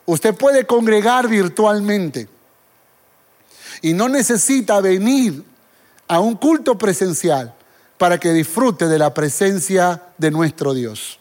usted 0.06 0.32
puede 0.36 0.64
congregar 0.68 1.26
virtualmente 1.26 2.28
y 3.82 3.92
no 3.92 4.08
necesita 4.08 4.80
venir 4.80 5.42
a 6.06 6.20
un 6.20 6.36
culto 6.36 6.78
presencial 6.78 7.52
para 7.98 8.20
que 8.20 8.32
disfrute 8.32 8.86
de 8.86 9.00
la 9.00 9.12
presencia 9.12 10.00
de 10.16 10.30
nuestro 10.30 10.74
Dios. 10.74 11.18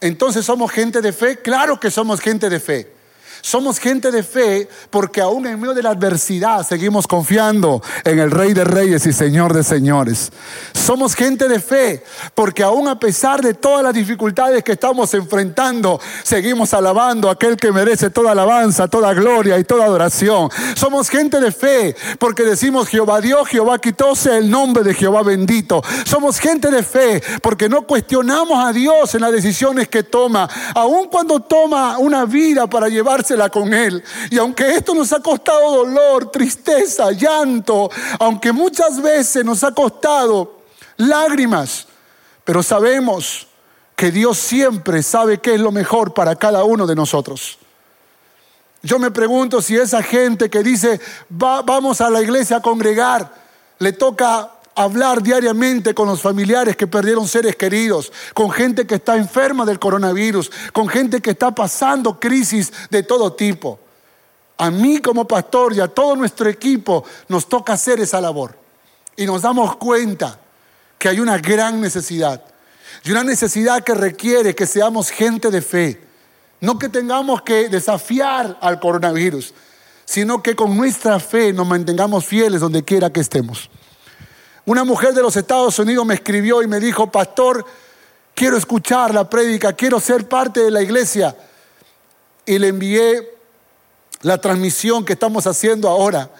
Entonces 0.00 0.46
somos 0.46 0.70
gente 0.70 1.00
de 1.00 1.12
fe, 1.12 1.36
claro 1.36 1.78
que 1.78 1.90
somos 1.90 2.20
gente 2.20 2.48
de 2.48 2.60
fe. 2.60 2.99
Somos 3.42 3.78
gente 3.78 4.10
de 4.10 4.22
fe 4.22 4.68
porque 4.90 5.20
aún 5.20 5.46
en 5.46 5.58
medio 5.60 5.74
de 5.74 5.82
la 5.82 5.90
adversidad 5.90 6.66
seguimos 6.66 7.06
confiando 7.06 7.82
en 8.04 8.18
el 8.18 8.30
Rey 8.30 8.52
de 8.52 8.64
Reyes 8.64 9.06
y 9.06 9.12
Señor 9.12 9.54
de 9.54 9.64
Señores. 9.64 10.30
Somos 10.72 11.14
gente 11.14 11.48
de 11.48 11.60
fe 11.60 12.04
porque 12.34 12.62
aún 12.62 12.88
a 12.88 12.98
pesar 12.98 13.40
de 13.40 13.54
todas 13.54 13.82
las 13.82 13.94
dificultades 13.94 14.62
que 14.62 14.72
estamos 14.72 15.12
enfrentando, 15.14 16.00
seguimos 16.22 16.74
alabando 16.74 17.28
a 17.28 17.32
aquel 17.32 17.56
que 17.56 17.72
merece 17.72 18.10
toda 18.10 18.32
alabanza, 18.32 18.88
toda 18.88 19.14
gloria 19.14 19.58
y 19.58 19.64
toda 19.64 19.84
adoración. 19.84 20.50
Somos 20.74 21.08
gente 21.08 21.40
de 21.40 21.52
fe 21.52 21.96
porque 22.18 22.42
decimos 22.42 22.88
Jehová 22.88 23.20
Dios, 23.20 23.48
Jehová 23.48 23.78
quitóse 23.78 24.36
el 24.36 24.50
nombre 24.50 24.82
de 24.82 24.94
Jehová 24.94 25.22
bendito. 25.22 25.82
Somos 26.04 26.38
gente 26.38 26.70
de 26.70 26.82
fe 26.82 27.22
porque 27.42 27.68
no 27.68 27.82
cuestionamos 27.82 28.64
a 28.64 28.72
Dios 28.72 29.14
en 29.14 29.22
las 29.22 29.32
decisiones 29.32 29.88
que 29.88 30.02
toma, 30.02 30.48
aun 30.74 31.08
cuando 31.08 31.40
toma 31.40 31.98
una 31.98 32.24
vida 32.24 32.66
para 32.66 32.88
llevarse 32.88 33.29
con 33.50 33.72
Él. 33.72 34.02
Y 34.30 34.38
aunque 34.38 34.74
esto 34.74 34.94
nos 34.94 35.12
ha 35.12 35.20
costado 35.20 35.84
dolor, 35.84 36.30
tristeza, 36.30 37.12
llanto, 37.12 37.90
aunque 38.18 38.52
muchas 38.52 39.00
veces 39.00 39.44
nos 39.44 39.62
ha 39.64 39.72
costado 39.72 40.60
lágrimas, 40.96 41.86
pero 42.44 42.62
sabemos 42.62 43.46
que 43.96 44.10
Dios 44.10 44.38
siempre 44.38 45.02
sabe 45.02 45.38
qué 45.38 45.54
es 45.54 45.60
lo 45.60 45.72
mejor 45.72 46.14
para 46.14 46.36
cada 46.36 46.64
uno 46.64 46.86
de 46.86 46.94
nosotros. 46.94 47.58
Yo 48.82 48.98
me 48.98 49.10
pregunto 49.10 49.60
si 49.60 49.76
esa 49.76 50.02
gente 50.02 50.48
que 50.48 50.62
dice, 50.62 51.00
vamos 51.28 52.00
a 52.00 52.08
la 52.08 52.22
iglesia 52.22 52.56
a 52.56 52.62
congregar, 52.62 53.30
le 53.78 53.92
toca 53.92 54.50
hablar 54.74 55.22
diariamente 55.22 55.94
con 55.94 56.08
los 56.08 56.22
familiares 56.22 56.76
que 56.76 56.86
perdieron 56.86 57.26
seres 57.26 57.56
queridos, 57.56 58.12
con 58.34 58.50
gente 58.50 58.86
que 58.86 58.96
está 58.96 59.16
enferma 59.16 59.64
del 59.64 59.78
coronavirus, 59.78 60.50
con 60.72 60.88
gente 60.88 61.20
que 61.20 61.30
está 61.30 61.54
pasando 61.54 62.18
crisis 62.18 62.72
de 62.90 63.02
todo 63.02 63.32
tipo. 63.32 63.78
A 64.58 64.70
mí 64.70 65.00
como 65.00 65.26
pastor 65.26 65.74
y 65.74 65.80
a 65.80 65.88
todo 65.88 66.16
nuestro 66.16 66.48
equipo 66.48 67.04
nos 67.28 67.48
toca 67.48 67.72
hacer 67.72 68.00
esa 68.00 68.20
labor. 68.20 68.58
Y 69.16 69.26
nos 69.26 69.42
damos 69.42 69.76
cuenta 69.76 70.38
que 70.98 71.08
hay 71.08 71.20
una 71.20 71.38
gran 71.38 71.80
necesidad. 71.80 72.42
Y 73.04 73.10
una 73.10 73.24
necesidad 73.24 73.82
que 73.82 73.94
requiere 73.94 74.54
que 74.54 74.66
seamos 74.66 75.10
gente 75.10 75.50
de 75.50 75.62
fe. 75.62 76.00
No 76.60 76.78
que 76.78 76.90
tengamos 76.90 77.40
que 77.42 77.70
desafiar 77.70 78.58
al 78.60 78.80
coronavirus, 78.80 79.54
sino 80.04 80.42
que 80.42 80.54
con 80.54 80.76
nuestra 80.76 81.18
fe 81.20 81.54
nos 81.54 81.66
mantengamos 81.66 82.26
fieles 82.26 82.60
donde 82.60 82.84
quiera 82.84 83.10
que 83.10 83.20
estemos. 83.20 83.70
Una 84.70 84.84
mujer 84.84 85.12
de 85.14 85.20
los 85.20 85.36
Estados 85.36 85.76
Unidos 85.80 86.06
me 86.06 86.14
escribió 86.14 86.62
y 86.62 86.68
me 86.68 86.78
dijo, 86.78 87.10
pastor, 87.10 87.66
quiero 88.36 88.56
escuchar 88.56 89.12
la 89.12 89.28
prédica, 89.28 89.72
quiero 89.72 89.98
ser 89.98 90.28
parte 90.28 90.60
de 90.60 90.70
la 90.70 90.80
iglesia. 90.80 91.36
Y 92.46 92.56
le 92.56 92.68
envié 92.68 93.34
la 94.22 94.38
transmisión 94.38 95.04
que 95.04 95.14
estamos 95.14 95.48
haciendo 95.48 95.88
ahora. 95.88 96.30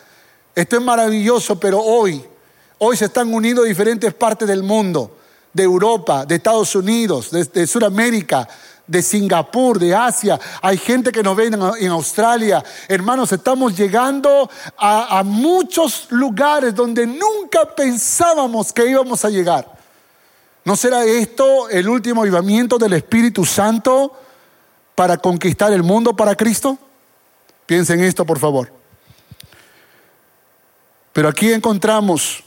Esto 0.54 0.76
es 0.76 0.82
maravilloso, 0.82 1.58
pero 1.58 1.80
hoy, 1.80 2.24
hoy 2.78 2.96
se 2.96 3.06
están 3.06 3.34
uniendo 3.34 3.64
diferentes 3.64 4.14
partes 4.14 4.46
del 4.46 4.62
mundo, 4.62 5.16
de 5.52 5.64
Europa, 5.64 6.24
de 6.24 6.36
Estados 6.36 6.72
Unidos, 6.76 7.32
de, 7.32 7.42
de 7.42 7.66
Sudamérica, 7.66 8.48
de 8.90 9.02
Singapur, 9.02 9.78
de 9.78 9.94
Asia, 9.94 10.38
hay 10.60 10.76
gente 10.76 11.12
que 11.12 11.22
nos 11.22 11.36
ve 11.36 11.46
en, 11.46 11.90
Australia. 11.90 12.62
Hermanos, 12.88 13.30
estamos 13.30 13.76
llegando 13.76 14.50
a, 14.76 15.22
muchos 15.24 16.08
lugares 16.10 16.74
donde 16.74 17.06
nunca 17.06 17.72
pensábamos 17.76 18.72
que 18.72 18.90
íbamos 18.90 19.24
a 19.24 19.30
llegar. 19.30 19.70
¿No 20.64 20.74
será 20.74 21.04
esto 21.04 21.68
el 21.68 21.88
último 21.88 22.22
avivamiento 22.22 22.78
del 22.78 22.94
Espíritu 22.94 23.44
Santo 23.44 24.12
para 24.96 25.16
conquistar 25.18 25.72
el 25.72 25.84
mundo 25.84 26.16
para 26.16 26.34
Cristo? 26.34 26.76
Piensen 27.66 28.00
esto, 28.00 28.26
por 28.26 28.40
favor. 28.40 28.72
Pero 31.12 31.28
aquí 31.28 31.52
encontramos 31.52 32.42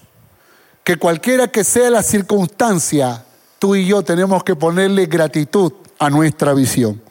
que 0.84 0.98
cualquiera 0.98 1.48
que 1.48 1.64
sea 1.64 1.90
la 1.90 2.04
circunstancia, 2.04 3.24
tú 3.60 3.76
y 3.76 3.88
yo 3.88 4.04
tenemos 4.04 4.44
que 4.44 4.58
ponerle 4.58 5.06
gratitud 5.06 5.72
a 6.06 6.10
nuestra 6.10 6.54
visión. 6.54 7.02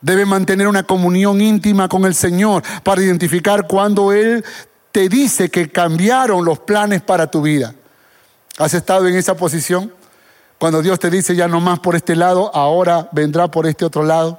Debe 0.00 0.26
mantener 0.26 0.68
una 0.68 0.82
comunión 0.82 1.40
íntima 1.40 1.88
con 1.88 2.04
el 2.04 2.14
Señor 2.14 2.62
para 2.82 3.02
identificar 3.02 3.66
cuando 3.66 4.12
Él 4.12 4.44
te 4.92 5.08
dice 5.08 5.48
que 5.50 5.70
cambiaron 5.70 6.44
los 6.44 6.58
planes 6.58 7.02
para 7.02 7.30
tu 7.30 7.42
vida. 7.42 7.74
¿Has 8.58 8.74
estado 8.74 9.08
en 9.08 9.16
esa 9.16 9.36
posición? 9.36 9.92
Cuando 10.58 10.82
Dios 10.82 10.98
te 10.98 11.10
dice 11.10 11.34
ya 11.34 11.48
no 11.48 11.60
más 11.60 11.80
por 11.80 11.96
este 11.96 12.16
lado, 12.16 12.54
ahora 12.54 13.08
vendrá 13.12 13.48
por 13.48 13.66
este 13.66 13.84
otro 13.84 14.04
lado. 14.04 14.38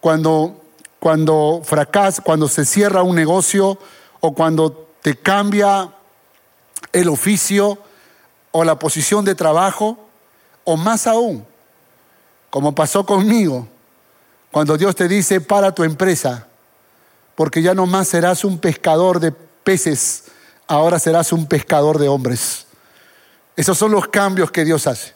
Cuando, 0.00 0.64
cuando 0.98 1.60
fracasa, 1.64 2.22
cuando 2.22 2.48
se 2.48 2.64
cierra 2.64 3.02
un 3.02 3.16
negocio 3.16 3.78
o 4.20 4.34
cuando 4.34 4.88
te 5.02 5.16
cambia 5.16 5.90
el 6.92 7.08
oficio 7.08 7.78
o 8.50 8.64
la 8.64 8.78
posición 8.78 9.24
de 9.24 9.34
trabajo, 9.34 9.98
o 10.64 10.76
más 10.76 11.06
aún, 11.06 11.44
como 12.50 12.74
pasó 12.74 13.04
conmigo, 13.04 13.68
cuando 14.50 14.76
Dios 14.76 14.96
te 14.96 15.08
dice, 15.08 15.40
para 15.40 15.74
tu 15.74 15.84
empresa, 15.84 16.46
porque 17.34 17.62
ya 17.62 17.74
no 17.74 17.86
más 17.86 18.08
serás 18.08 18.44
un 18.44 18.58
pescador 18.58 19.20
de 19.20 19.32
peces, 19.32 20.24
ahora 20.66 20.98
serás 20.98 21.32
un 21.32 21.46
pescador 21.46 21.98
de 21.98 22.08
hombres. 22.08 22.66
Esos 23.56 23.76
son 23.76 23.92
los 23.92 24.08
cambios 24.08 24.50
que 24.50 24.64
Dios 24.64 24.86
hace. 24.86 25.14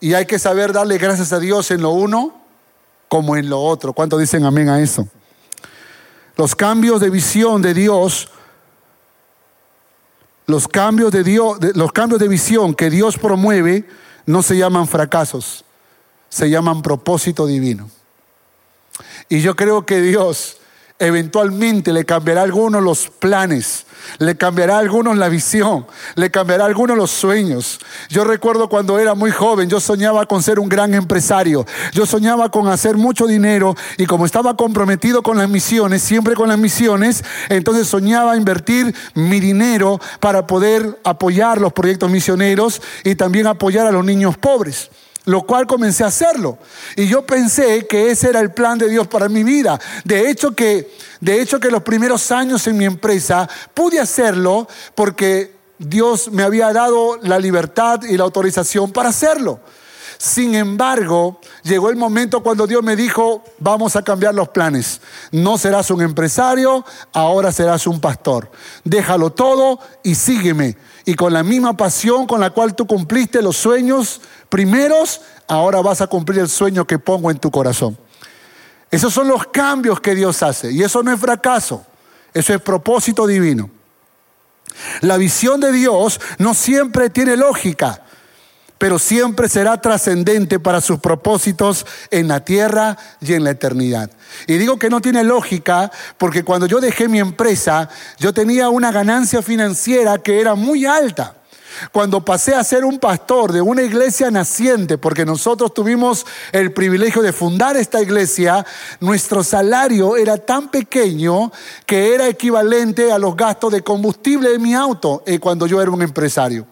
Y 0.00 0.14
hay 0.14 0.26
que 0.26 0.38
saber 0.38 0.72
darle 0.72 0.98
gracias 0.98 1.32
a 1.32 1.40
Dios 1.40 1.70
en 1.70 1.82
lo 1.82 1.90
uno 1.90 2.34
como 3.08 3.36
en 3.36 3.48
lo 3.48 3.60
otro. 3.60 3.92
¿Cuántos 3.92 4.20
dicen 4.20 4.44
amén 4.44 4.68
a 4.68 4.80
eso? 4.80 5.08
Los 6.36 6.54
cambios 6.54 7.00
de 7.00 7.10
visión 7.10 7.62
de 7.62 7.74
Dios, 7.74 8.30
los 10.46 10.68
cambios 10.68 11.10
de 11.10 11.24
Dios, 11.24 11.58
los 11.74 11.90
cambios 11.90 12.20
de 12.20 12.28
visión 12.28 12.74
que 12.74 12.90
Dios 12.90 13.18
promueve 13.18 13.88
no 14.24 14.42
se 14.42 14.56
llaman 14.56 14.86
fracasos, 14.86 15.64
se 16.28 16.50
llaman 16.50 16.82
propósito 16.82 17.46
divino. 17.46 17.90
Y 19.28 19.40
yo 19.40 19.56
creo 19.56 19.84
que 19.84 20.00
Dios 20.00 20.58
eventualmente 20.98 21.92
le 21.92 22.04
cambiará 22.04 22.40
a 22.40 22.44
algunos 22.44 22.82
los 22.82 23.08
planes, 23.08 23.86
le 24.18 24.36
cambiará 24.36 24.76
a 24.76 24.78
algunos 24.80 25.16
la 25.16 25.28
visión, 25.28 25.86
le 26.16 26.30
cambiará 26.30 26.64
a 26.64 26.66
algunos 26.66 26.96
los 26.96 27.10
sueños. 27.10 27.78
Yo 28.08 28.24
recuerdo 28.24 28.68
cuando 28.68 28.98
era 28.98 29.14
muy 29.14 29.30
joven, 29.30 29.68
yo 29.68 29.78
soñaba 29.78 30.26
con 30.26 30.42
ser 30.42 30.58
un 30.58 30.68
gran 30.68 30.94
empresario, 30.94 31.66
yo 31.92 32.04
soñaba 32.04 32.50
con 32.50 32.66
hacer 32.68 32.96
mucho 32.96 33.26
dinero 33.26 33.76
y 33.96 34.06
como 34.06 34.26
estaba 34.26 34.56
comprometido 34.56 35.22
con 35.22 35.38
las 35.38 35.48
misiones, 35.48 36.02
siempre 36.02 36.34
con 36.34 36.48
las 36.48 36.58
misiones, 36.58 37.22
entonces 37.48 37.86
soñaba 37.86 38.36
invertir 38.36 38.94
mi 39.14 39.38
dinero 39.38 40.00
para 40.18 40.46
poder 40.46 40.98
apoyar 41.04 41.60
los 41.60 41.72
proyectos 41.72 42.10
misioneros 42.10 42.82
y 43.04 43.14
también 43.14 43.46
apoyar 43.46 43.86
a 43.86 43.92
los 43.92 44.04
niños 44.04 44.36
pobres 44.36 44.90
lo 45.28 45.42
cual 45.42 45.66
comencé 45.66 46.04
a 46.04 46.06
hacerlo. 46.06 46.56
Y 46.96 47.06
yo 47.06 47.26
pensé 47.26 47.86
que 47.86 48.10
ese 48.10 48.30
era 48.30 48.40
el 48.40 48.50
plan 48.50 48.78
de 48.78 48.88
Dios 48.88 49.06
para 49.08 49.28
mi 49.28 49.44
vida. 49.44 49.78
De 50.02 50.30
hecho 50.30 50.52
que, 50.52 50.90
de 51.20 51.42
hecho 51.42 51.60
que 51.60 51.70
los 51.70 51.82
primeros 51.82 52.32
años 52.32 52.66
en 52.66 52.78
mi 52.78 52.86
empresa 52.86 53.46
pude 53.74 54.00
hacerlo 54.00 54.66
porque 54.94 55.54
Dios 55.78 56.32
me 56.32 56.42
había 56.42 56.72
dado 56.72 57.18
la 57.20 57.38
libertad 57.38 58.04
y 58.04 58.16
la 58.16 58.24
autorización 58.24 58.90
para 58.90 59.10
hacerlo. 59.10 59.60
Sin 60.16 60.54
embargo, 60.56 61.38
llegó 61.62 61.90
el 61.90 61.96
momento 61.96 62.42
cuando 62.42 62.66
Dios 62.66 62.82
me 62.82 62.96
dijo, 62.96 63.44
vamos 63.58 63.96
a 63.96 64.02
cambiar 64.02 64.34
los 64.34 64.48
planes. 64.48 65.00
No 65.30 65.58
serás 65.58 65.90
un 65.90 66.00
empresario, 66.00 66.86
ahora 67.12 67.52
serás 67.52 67.86
un 67.86 68.00
pastor. 68.00 68.50
Déjalo 68.82 69.30
todo 69.30 69.78
y 70.02 70.16
sígueme. 70.16 70.76
Y 71.04 71.14
con 71.14 71.32
la 71.32 71.42
misma 71.42 71.76
pasión 71.76 72.26
con 72.26 72.40
la 72.40 72.50
cual 72.50 72.74
tú 72.74 72.86
cumpliste 72.86 73.42
los 73.42 73.56
sueños 73.56 74.20
primeros, 74.48 75.20
ahora 75.46 75.80
vas 75.80 76.00
a 76.00 76.06
cumplir 76.06 76.40
el 76.40 76.48
sueño 76.48 76.86
que 76.86 76.98
pongo 76.98 77.30
en 77.30 77.38
tu 77.38 77.50
corazón. 77.50 77.98
Esos 78.90 79.12
son 79.12 79.28
los 79.28 79.46
cambios 79.48 80.00
que 80.00 80.14
Dios 80.14 80.42
hace. 80.42 80.72
Y 80.72 80.82
eso 80.82 81.02
no 81.02 81.12
es 81.12 81.20
fracaso, 81.20 81.84
eso 82.32 82.54
es 82.54 82.60
propósito 82.60 83.26
divino. 83.26 83.70
La 85.00 85.16
visión 85.16 85.60
de 85.60 85.72
Dios 85.72 86.20
no 86.38 86.54
siempre 86.54 87.10
tiene 87.10 87.36
lógica 87.36 88.02
pero 88.78 88.98
siempre 88.98 89.48
será 89.48 89.80
trascendente 89.80 90.60
para 90.60 90.80
sus 90.80 91.00
propósitos 91.00 91.84
en 92.10 92.28
la 92.28 92.44
tierra 92.44 92.96
y 93.20 93.34
en 93.34 93.44
la 93.44 93.50
eternidad. 93.50 94.10
Y 94.46 94.56
digo 94.56 94.78
que 94.78 94.88
no 94.88 95.00
tiene 95.00 95.24
lógica 95.24 95.90
porque 96.16 96.44
cuando 96.44 96.66
yo 96.66 96.80
dejé 96.80 97.08
mi 97.08 97.18
empresa, 97.18 97.88
yo 98.18 98.32
tenía 98.32 98.68
una 98.68 98.92
ganancia 98.92 99.42
financiera 99.42 100.18
que 100.18 100.40
era 100.40 100.54
muy 100.54 100.86
alta. 100.86 101.34
Cuando 101.92 102.24
pasé 102.24 102.54
a 102.54 102.64
ser 102.64 102.84
un 102.84 102.98
pastor 102.98 103.52
de 103.52 103.60
una 103.60 103.82
iglesia 103.82 104.30
naciente, 104.30 104.98
porque 104.98 105.24
nosotros 105.24 105.74
tuvimos 105.74 106.26
el 106.52 106.72
privilegio 106.72 107.22
de 107.22 107.32
fundar 107.32 107.76
esta 107.76 108.00
iglesia, 108.00 108.64
nuestro 109.00 109.42
salario 109.42 110.16
era 110.16 110.38
tan 110.38 110.70
pequeño 110.70 111.52
que 111.86 112.14
era 112.14 112.28
equivalente 112.28 113.12
a 113.12 113.18
los 113.18 113.36
gastos 113.36 113.72
de 113.72 113.82
combustible 113.82 114.50
de 114.50 114.58
mi 114.58 114.74
auto 114.74 115.22
eh, 115.26 115.38
cuando 115.38 115.66
yo 115.66 115.80
era 115.80 115.90
un 115.90 116.02
empresario. 116.02 116.66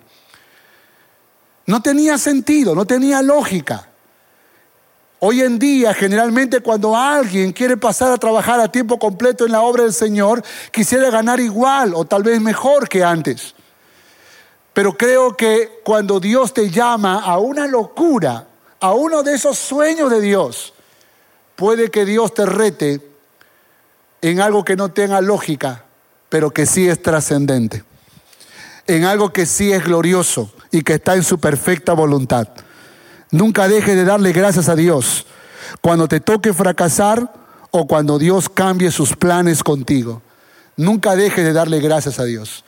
No 1.67 1.83
tenía 1.83 2.17
sentido, 2.17 2.75
no 2.75 2.85
tenía 2.85 3.23
lógica. 3.23 3.89
Hoy 5.19 5.41
en 5.41 5.59
día, 5.59 5.93
generalmente 5.93 6.61
cuando 6.61 6.97
alguien 6.97 7.53
quiere 7.53 7.77
pasar 7.77 8.13
a 8.13 8.19
trabajar 8.19 8.61
a 8.61 8.71
tiempo 8.71 8.99
completo 8.99 9.45
en 9.45 9.53
la 9.53 9.63
obra 9.63 9.83
del 9.83 9.93
Señor, 9.93 10.45
quisiera 10.71 11.11
ganar 11.11 11.41
igual 11.41 11.95
o 11.95 12.05
tal 12.05 12.23
vez 12.23 12.41
mejor 12.41 12.89
que 12.89 13.03
antes. 13.03 13.56
Pero 14.77 14.95
creo 14.95 15.35
que 15.35 15.81
cuando 15.83 16.21
Dios 16.21 16.53
te 16.53 16.69
llama 16.69 17.21
a 17.21 17.39
una 17.39 17.67
locura, 17.67 18.47
a 18.79 18.93
uno 18.93 19.23
de 19.23 19.33
esos 19.33 19.57
sueños 19.57 20.11
de 20.11 20.21
Dios, 20.21 20.75
puede 21.55 21.91
que 21.91 22.05
Dios 22.05 22.35
te 22.35 22.45
rete 22.45 23.01
en 24.21 24.39
algo 24.39 24.67
que 24.67 24.77
no 24.77 24.91
tenga 24.91 25.23
lógica, 25.23 25.85
pero 26.29 26.51
que 26.51 26.67
sí 26.67 26.87
es 26.87 27.01
trascendente, 27.01 27.85
en 28.87 29.05
algo 29.05 29.33
que 29.33 29.47
sí 29.47 29.73
es 29.73 29.83
glorioso, 29.83 30.53
y 30.71 30.83
que 30.83 30.93
está 30.93 31.15
en 31.15 31.23
su 31.23 31.39
perfecta 31.39 31.95
voluntad. 31.95 32.47
Nunca 33.31 33.69
dejes 33.69 33.97
de 33.97 34.05
darle 34.05 34.33
gracias 34.33 34.69
a 34.69 34.77
Dios 34.77 35.25
cuando 35.81 36.07
te 36.07 36.21
toque 36.21 36.53
fracasar 36.53 37.33
o 37.71 37.87
cuando 37.87 38.19
Dios 38.19 38.51
cambie 38.51 38.91
sus 38.91 39.17
planes 39.17 39.65
contigo. 39.65 40.21
Nunca 40.77 41.17
dejes 41.17 41.47
de 41.47 41.55
darle 41.55 41.81
gracias 41.81 42.19
a 42.19 42.25
Dios. 42.25 42.66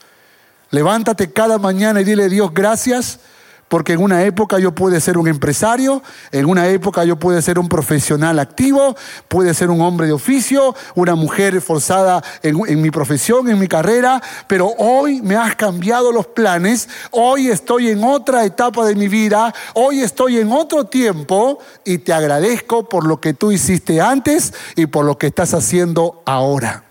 Levántate 0.70 1.32
cada 1.32 1.58
mañana 1.58 2.00
y 2.00 2.04
dile 2.04 2.28
Dios 2.28 2.52
gracias 2.52 3.20
porque 3.68 3.92
en 3.92 4.02
una 4.02 4.22
época 4.24 4.58
yo 4.58 4.74
pude 4.74 5.00
ser 5.00 5.18
un 5.18 5.28
empresario, 5.28 6.02
en 6.32 6.46
una 6.46 6.68
época 6.68 7.04
yo 7.04 7.16
pude 7.16 7.40
ser 7.42 7.58
un 7.58 7.68
profesional 7.68 8.38
activo, 8.38 8.96
pude 9.28 9.52
ser 9.54 9.70
un 9.70 9.80
hombre 9.82 10.06
de 10.06 10.12
oficio, 10.14 10.74
una 10.94 11.14
mujer 11.14 11.54
esforzada 11.54 12.22
en, 12.42 12.58
en, 12.66 12.80
mi 12.80 12.90
profesión, 12.90 13.48
en 13.48 13.58
mi 13.58 13.68
carrera, 13.68 14.22
pero 14.46 14.68
hoy 14.78 15.20
me 15.20 15.36
has 15.36 15.54
cambiado 15.54 16.12
los 16.12 16.26
planes, 16.26 16.88
hoy 17.10 17.48
estoy 17.48 17.90
en 17.90 18.02
otra 18.02 18.44
etapa 18.44 18.86
de 18.86 18.94
mi 18.94 19.08
vida, 19.08 19.54
hoy 19.74 20.00
estoy 20.00 20.38
en 20.38 20.50
otro 20.50 20.84
tiempo 20.84 21.58
y 21.84 21.98
te 21.98 22.12
agradezco 22.12 22.88
por 22.88 23.06
lo 23.06 23.20
que 23.20 23.34
tú 23.34 23.52
hiciste 23.52 24.00
antes 24.00 24.54
y 24.76 24.86
por 24.86 25.04
lo 25.04 25.18
que 25.18 25.26
estás 25.26 25.52
haciendo 25.52 26.22
ahora. 26.24 26.84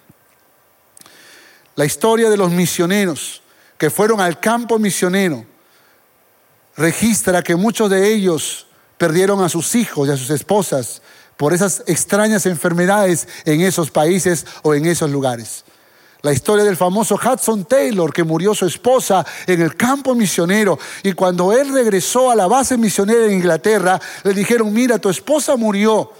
La 1.75 1.85
historia 1.85 2.29
de 2.29 2.37
los 2.37 2.51
misioneros 2.51 3.41
que 3.77 3.89
fueron 3.89 4.19
al 4.19 4.39
campo 4.39 4.79
misionero 4.79 5.45
registra 6.75 7.41
que 7.41 7.55
muchos 7.55 7.89
de 7.89 8.13
ellos 8.13 8.67
perdieron 8.97 9.43
a 9.43 9.49
sus 9.49 9.75
hijos 9.75 10.07
y 10.07 10.11
a 10.11 10.17
sus 10.17 10.29
esposas 10.29 11.01
por 11.35 11.53
esas 11.53 11.83
extrañas 11.87 12.45
enfermedades 12.45 13.27
en 13.45 13.61
esos 13.61 13.91
países 13.91 14.45
o 14.63 14.73
en 14.73 14.85
esos 14.85 15.09
lugares. 15.09 15.63
La 16.23 16.33
historia 16.33 16.65
del 16.65 16.75
famoso 16.75 17.15
Hudson 17.15 17.65
Taylor, 17.65 18.11
que 18.11 18.23
murió 18.23 18.55
su 18.55 18.65
esposa 18.65 19.25
en 19.45 19.61
el 19.61 19.75
campo 19.75 20.15
misionero, 20.15 20.79
y 21.03 21.13
cuando 21.13 21.53
él 21.53 21.71
regresó 21.71 22.31
a 22.31 22.35
la 22.35 22.47
base 22.47 22.75
misionera 22.75 23.25
en 23.25 23.33
Inglaterra, 23.33 24.01
le 24.23 24.33
dijeron, 24.33 24.73
mira, 24.73 24.97
tu 24.97 25.09
esposa 25.09 25.55
murió, 25.55 26.11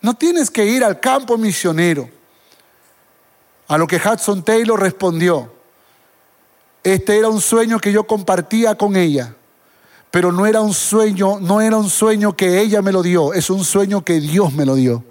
no 0.00 0.14
tienes 0.14 0.50
que 0.50 0.66
ir 0.66 0.84
al 0.84 0.98
campo 0.98 1.38
misionero. 1.38 2.10
A 3.68 3.78
lo 3.78 3.86
que 3.86 3.96
Hudson 3.96 4.44
Taylor 4.44 4.78
respondió, 4.78 5.55
este 6.92 7.18
era 7.18 7.28
un 7.28 7.40
sueño 7.40 7.78
que 7.78 7.92
yo 7.92 8.06
compartía 8.06 8.74
con 8.74 8.96
ella 8.96 9.34
pero 10.16 10.32
no 10.32 10.46
era 10.46 10.62
un 10.62 10.72
sueño, 10.72 11.40
no 11.40 11.60
era 11.60 11.76
un 11.76 11.90
sueño 11.90 12.34
que 12.34 12.60
ella 12.60 12.80
me 12.80 12.90
lo 12.90 13.02
dio, 13.02 13.34
es 13.34 13.50
un 13.50 13.62
sueño 13.62 14.02
que 14.02 14.18
Dios 14.18 14.50
me 14.54 14.64
lo 14.64 14.74
dio. 14.74 15.04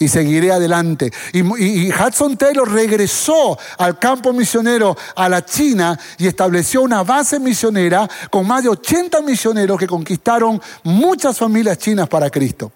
Y 0.00 0.08
seguiré 0.08 0.50
adelante. 0.50 1.12
Y, 1.32 1.40
y, 1.62 1.92
Hudson 1.92 2.36
Taylor 2.36 2.68
regresó 2.68 3.56
al 3.78 4.00
campo 4.00 4.32
misionero 4.32 4.96
a 5.14 5.28
la 5.28 5.44
China 5.44 5.96
y 6.18 6.26
estableció 6.26 6.82
una 6.82 7.04
base 7.04 7.38
misionera 7.38 8.08
con 8.30 8.48
más 8.48 8.64
de 8.64 8.70
80 8.70 9.22
misioneros 9.22 9.78
que 9.78 9.86
conquistaron 9.86 10.60
muchas 10.82 11.38
familias 11.38 11.78
chinas 11.78 12.08
para 12.08 12.30
Cristo. 12.30 12.72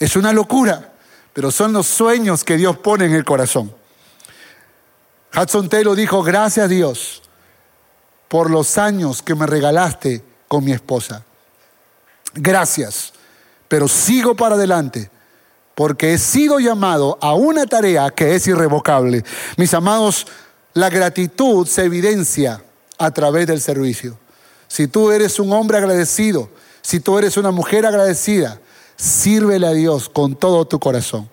Es 0.00 0.16
una 0.16 0.32
locura, 0.32 0.94
pero 1.34 1.50
son 1.50 1.74
los 1.74 1.86
sueños 1.86 2.42
que 2.42 2.56
Dios 2.56 2.78
pone 2.78 3.04
en 3.04 3.12
el 3.12 3.24
corazón. 3.26 3.70
Hudson 5.34 5.68
Taylor 5.68 5.96
dijo, 5.96 6.22
gracias 6.22 6.68
Dios, 6.68 7.22
por 8.28 8.50
los 8.50 8.78
años 8.78 9.22
que 9.22 9.34
me 9.34 9.46
regalaste 9.46 10.24
con 10.48 10.64
mi 10.64 10.72
esposa. 10.72 11.24
Gracias, 12.34 13.12
pero 13.68 13.88
sigo 13.88 14.34
para 14.34 14.56
adelante 14.56 15.10
porque 15.76 16.14
he 16.14 16.18
sido 16.18 16.58
llamado 16.58 17.18
a 17.20 17.34
una 17.34 17.66
tarea 17.66 18.10
que 18.10 18.34
es 18.34 18.46
irrevocable. 18.46 19.24
Mis 19.58 19.74
amados, 19.74 20.26
la 20.72 20.88
gratitud 20.88 21.66
se 21.66 21.84
evidencia 21.84 22.62
a 22.96 23.10
través 23.10 23.46
del 23.46 23.60
servicio. 23.60 24.18
Si 24.68 24.88
tú 24.88 25.10
eres 25.10 25.38
un 25.38 25.52
hombre 25.52 25.76
agradecido, 25.76 26.48
si 26.80 26.98
tú 27.00 27.18
eres 27.18 27.36
una 27.36 27.50
mujer 27.50 27.84
agradecida, 27.84 28.58
sírvele 28.96 29.66
a 29.66 29.72
Dios 29.72 30.08
con 30.08 30.34
todo 30.34 30.66
tu 30.66 30.80
corazón. 30.80 31.28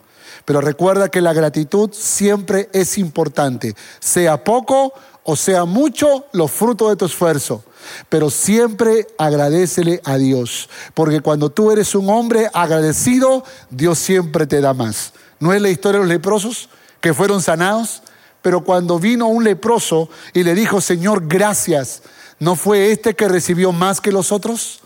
Pero 0.46 0.62
recuerda 0.62 1.10
que 1.10 1.22
la 1.22 1.34
gratitud 1.34 1.90
siempre 1.94 2.70
es 2.74 2.98
importante, 2.98 3.76
sea 4.00 4.44
poco 4.44 4.94
o 5.24 5.38
sea 5.38 5.64
mucho 5.64 6.26
los 6.34 6.52
frutos 6.52 6.90
de 6.90 6.96
tu 6.98 7.06
esfuerzo, 7.06 7.64
pero 8.10 8.30
siempre 8.30 9.08
agradecele 9.18 10.02
a 10.04 10.18
Dios, 10.18 10.70
porque 10.94 11.22
cuando 11.22 11.50
tú 11.50 11.72
eres 11.72 11.96
un 11.96 12.10
hombre 12.10 12.50
agradecido, 12.54 13.46
Dios 13.70 14.00
siempre 14.00 14.46
te 14.48 14.60
da 14.60 14.74
más. 14.74 15.14
¿No 15.40 15.54
es 15.54 15.62
la 15.62 15.70
historia 15.70 16.00
de 16.00 16.06
los 16.06 16.14
leprosos 16.14 16.70
que 17.00 17.14
fueron 17.14 17.42
sanados? 17.42 18.04
Pero 18.42 18.66
cuando 18.66 19.00
vino 19.00 19.28
un 19.28 19.46
leproso 19.46 20.10
y 20.34 20.44
le 20.44 20.54
dijo, 20.56 20.82
Señor, 20.82 21.28
gracias, 21.28 22.02
¿no 22.40 22.58
fue 22.58 22.92
este 22.92 23.16
que 23.16 23.30
recibió 23.30 23.72
más 23.72 24.02
que 24.02 24.12
los 24.12 24.34
otros? 24.34 24.84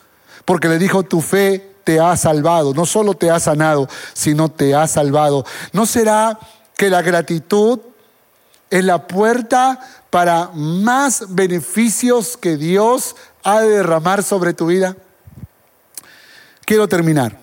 porque 0.48 0.70
le 0.70 0.80
dijo, 0.80 1.04
tu 1.04 1.20
fe 1.20 1.67
te 1.88 2.02
ha 2.02 2.18
salvado, 2.18 2.74
no 2.74 2.86
solo 2.86 3.14
te 3.14 3.32
ha 3.32 3.40
sanado, 3.40 3.88
sino 4.12 4.50
te 4.50 4.76
ha 4.76 4.86
salvado. 4.88 5.46
¿No 5.72 5.86
será 5.86 6.38
que 6.76 6.90
la 6.90 7.02
gratitud 7.02 7.80
es 8.70 8.84
la 8.84 9.08
puerta 9.08 9.80
para 10.10 10.50
más 10.54 11.34
beneficios 11.34 12.36
que 12.36 12.58
Dios 12.58 13.16
ha 13.42 13.62
de 13.62 13.70
derramar 13.70 14.22
sobre 14.22 14.54
tu 14.54 14.66
vida? 14.66 14.98
Quiero 16.66 16.90
terminar. 16.90 17.40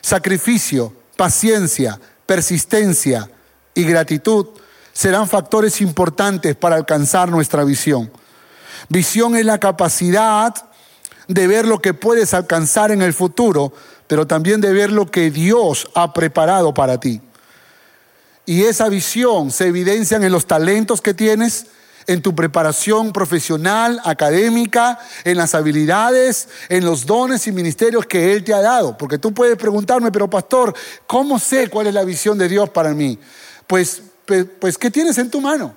Sacrificio, 0.00 0.92
paciencia, 1.16 2.00
persistencia 2.26 3.30
y 3.74 3.84
gratitud 3.84 4.48
serán 4.92 5.28
factores 5.28 5.80
importantes 5.80 6.56
para 6.56 6.74
alcanzar 6.74 7.28
nuestra 7.28 7.62
visión. 7.62 8.10
Visión 8.88 9.36
es 9.36 9.44
la 9.44 9.58
capacidad 9.58 10.67
de 11.28 11.46
ver 11.46 11.66
lo 11.66 11.80
que 11.80 11.94
puedes 11.94 12.34
alcanzar 12.34 12.90
en 12.90 13.02
el 13.02 13.12
futuro, 13.12 13.72
pero 14.06 14.26
también 14.26 14.60
de 14.60 14.72
ver 14.72 14.90
lo 14.90 15.10
que 15.10 15.30
Dios 15.30 15.88
ha 15.94 16.12
preparado 16.12 16.74
para 16.74 16.98
ti. 16.98 17.20
Y 18.46 18.64
esa 18.64 18.88
visión 18.88 19.50
se 19.50 19.66
evidencia 19.66 20.16
en 20.16 20.32
los 20.32 20.46
talentos 20.46 21.02
que 21.02 21.12
tienes, 21.12 21.66
en 22.06 22.22
tu 22.22 22.34
preparación 22.34 23.12
profesional, 23.12 24.00
académica, 24.04 24.98
en 25.24 25.36
las 25.36 25.54
habilidades, 25.54 26.48
en 26.70 26.86
los 26.86 27.04
dones 27.04 27.46
y 27.46 27.52
ministerios 27.52 28.06
que 28.06 28.32
Él 28.32 28.42
te 28.42 28.54
ha 28.54 28.62
dado. 28.62 28.96
Porque 28.96 29.18
tú 29.18 29.34
puedes 29.34 29.58
preguntarme, 29.58 30.10
pero 30.10 30.30
pastor, 30.30 30.74
¿cómo 31.06 31.38
sé 31.38 31.68
cuál 31.68 31.88
es 31.88 31.94
la 31.94 32.04
visión 32.04 32.38
de 32.38 32.48
Dios 32.48 32.70
para 32.70 32.94
mí? 32.94 33.18
Pues, 33.66 34.00
pues, 34.58 34.78
¿qué 34.78 34.90
tienes 34.90 35.18
en 35.18 35.30
tu 35.30 35.42
mano? 35.42 35.76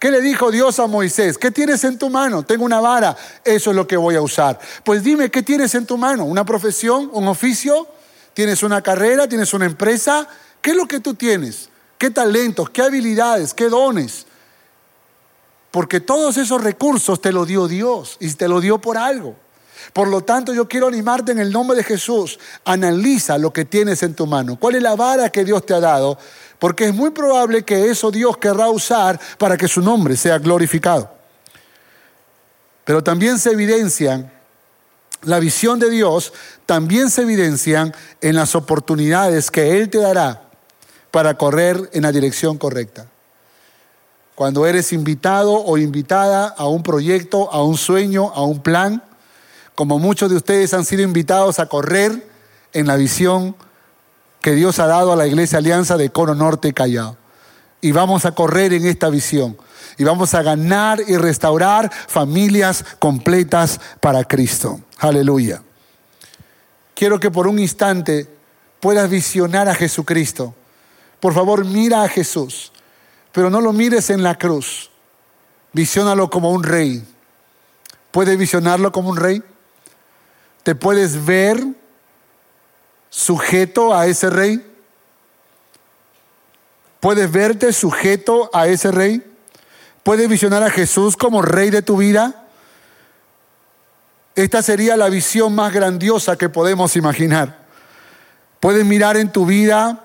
¿Qué 0.00 0.10
le 0.10 0.22
dijo 0.22 0.50
Dios 0.50 0.78
a 0.78 0.86
Moisés? 0.86 1.36
¿Qué 1.36 1.50
tienes 1.50 1.84
en 1.84 1.98
tu 1.98 2.08
mano? 2.08 2.42
Tengo 2.42 2.64
una 2.64 2.80
vara, 2.80 3.14
eso 3.44 3.68
es 3.68 3.76
lo 3.76 3.86
que 3.86 3.98
voy 3.98 4.16
a 4.16 4.22
usar. 4.22 4.58
Pues 4.82 5.04
dime, 5.04 5.30
¿qué 5.30 5.42
tienes 5.42 5.74
en 5.74 5.84
tu 5.84 5.98
mano? 5.98 6.24
¿Una 6.24 6.42
profesión? 6.42 7.10
¿Un 7.12 7.28
oficio? 7.28 7.86
¿Tienes 8.32 8.62
una 8.62 8.80
carrera? 8.80 9.28
¿Tienes 9.28 9.52
una 9.52 9.66
empresa? 9.66 10.26
¿Qué 10.62 10.70
es 10.70 10.76
lo 10.76 10.86
que 10.86 11.00
tú 11.00 11.12
tienes? 11.12 11.68
¿Qué 11.98 12.08
talentos? 12.08 12.70
¿Qué 12.70 12.80
habilidades? 12.80 13.52
¿Qué 13.52 13.68
dones? 13.68 14.24
Porque 15.70 16.00
todos 16.00 16.38
esos 16.38 16.64
recursos 16.64 17.20
te 17.20 17.30
los 17.30 17.46
dio 17.46 17.68
Dios 17.68 18.16
y 18.20 18.32
te 18.32 18.48
lo 18.48 18.62
dio 18.62 18.78
por 18.78 18.96
algo. 18.96 19.36
Por 19.92 20.08
lo 20.08 20.22
tanto, 20.22 20.54
yo 20.54 20.66
quiero 20.66 20.88
animarte 20.88 21.32
en 21.32 21.40
el 21.40 21.52
nombre 21.52 21.76
de 21.76 21.84
Jesús. 21.84 22.38
Analiza 22.64 23.36
lo 23.36 23.52
que 23.52 23.66
tienes 23.66 24.02
en 24.02 24.14
tu 24.14 24.26
mano. 24.26 24.56
¿Cuál 24.56 24.76
es 24.76 24.82
la 24.82 24.96
vara 24.96 25.30
que 25.30 25.44
Dios 25.44 25.66
te 25.66 25.74
ha 25.74 25.80
dado? 25.80 26.18
Porque 26.60 26.86
es 26.86 26.94
muy 26.94 27.10
probable 27.10 27.64
que 27.64 27.90
eso 27.90 28.12
Dios 28.12 28.36
querrá 28.36 28.68
usar 28.68 29.18
para 29.38 29.56
que 29.56 29.66
su 29.66 29.80
nombre 29.80 30.16
sea 30.16 30.38
glorificado. 30.38 31.10
Pero 32.84 33.02
también 33.02 33.38
se 33.38 33.50
evidencian, 33.50 34.30
la 35.22 35.40
visión 35.40 35.78
de 35.78 35.90
Dios 35.90 36.32
también 36.66 37.10
se 37.10 37.22
evidencian 37.22 37.94
en 38.20 38.36
las 38.36 38.54
oportunidades 38.54 39.50
que 39.50 39.78
Él 39.78 39.90
te 39.90 39.98
dará 39.98 40.42
para 41.10 41.36
correr 41.36 41.90
en 41.92 42.02
la 42.02 42.12
dirección 42.12 42.58
correcta. 42.58 43.06
Cuando 44.34 44.66
eres 44.66 44.92
invitado 44.92 45.52
o 45.52 45.78
invitada 45.78 46.46
a 46.46 46.66
un 46.66 46.82
proyecto, 46.82 47.50
a 47.52 47.62
un 47.62 47.76
sueño, 47.76 48.32
a 48.34 48.42
un 48.42 48.62
plan, 48.62 49.02
como 49.74 49.98
muchos 49.98 50.30
de 50.30 50.36
ustedes 50.36 50.74
han 50.74 50.84
sido 50.84 51.02
invitados 51.02 51.58
a 51.58 51.66
correr 51.66 52.26
en 52.72 52.86
la 52.86 52.96
visión 52.96 53.56
que 54.40 54.52
Dios 54.52 54.78
ha 54.78 54.86
dado 54.86 55.12
a 55.12 55.16
la 55.16 55.26
Iglesia 55.26 55.58
Alianza 55.58 55.96
de 55.96 56.10
Cono 56.10 56.34
Norte 56.34 56.72
Callao. 56.72 57.16
Y 57.80 57.92
vamos 57.92 58.24
a 58.24 58.32
correr 58.32 58.72
en 58.72 58.86
esta 58.86 59.08
visión. 59.08 59.56
Y 59.98 60.04
vamos 60.04 60.34
a 60.34 60.42
ganar 60.42 61.00
y 61.06 61.16
restaurar 61.16 61.90
familias 61.92 62.84
completas 62.98 63.80
para 64.00 64.24
Cristo. 64.24 64.80
Aleluya. 64.98 65.62
Quiero 66.94 67.20
que 67.20 67.30
por 67.30 67.46
un 67.46 67.58
instante 67.58 68.28
puedas 68.80 69.08
visionar 69.08 69.68
a 69.68 69.74
Jesucristo. 69.74 70.54
Por 71.20 71.34
favor, 71.34 71.64
mira 71.64 72.02
a 72.02 72.08
Jesús, 72.08 72.72
pero 73.32 73.50
no 73.50 73.60
lo 73.60 73.72
mires 73.72 74.10
en 74.10 74.22
la 74.22 74.36
cruz. 74.36 74.90
Visiónalo 75.72 76.30
como 76.30 76.50
un 76.50 76.62
rey. 76.62 77.04
¿Puedes 78.10 78.36
visionarlo 78.38 78.90
como 78.90 79.10
un 79.10 79.16
rey? 79.16 79.42
¿Te 80.62 80.74
puedes 80.74 81.24
ver 81.24 81.64
sujeto 83.10 83.94
a 83.94 84.06
ese 84.06 84.30
rey? 84.30 84.64
¿Puedes 87.00 87.30
verte 87.30 87.72
sujeto 87.72 88.48
a 88.52 88.68
ese 88.68 88.90
rey? 88.90 89.22
¿Puedes 90.02 90.28
visionar 90.28 90.62
a 90.62 90.70
Jesús 90.70 91.16
como 91.16 91.42
rey 91.42 91.70
de 91.70 91.82
tu 91.82 91.98
vida? 91.98 92.46
Esta 94.34 94.62
sería 94.62 94.96
la 94.96 95.08
visión 95.08 95.54
más 95.54 95.72
grandiosa 95.72 96.36
que 96.36 96.48
podemos 96.48 96.96
imaginar. 96.96 97.58
Puedes 98.60 98.84
mirar 98.84 99.16
en 99.16 99.32
tu 99.32 99.44
vida 99.44 100.04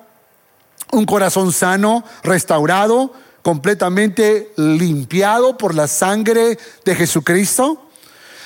un 0.91 1.05
corazón 1.05 1.51
sano, 1.51 2.03
restaurado, 2.23 3.13
completamente 3.41 4.51
limpiado 4.57 5.57
por 5.57 5.75
la 5.75 5.87
sangre 5.87 6.57
de 6.83 6.95
Jesucristo. 6.95 7.89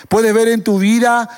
Puedes 0.10 0.34
ver 0.34 0.49
en 0.49 0.64
tu 0.64 0.80
vida 0.80 1.30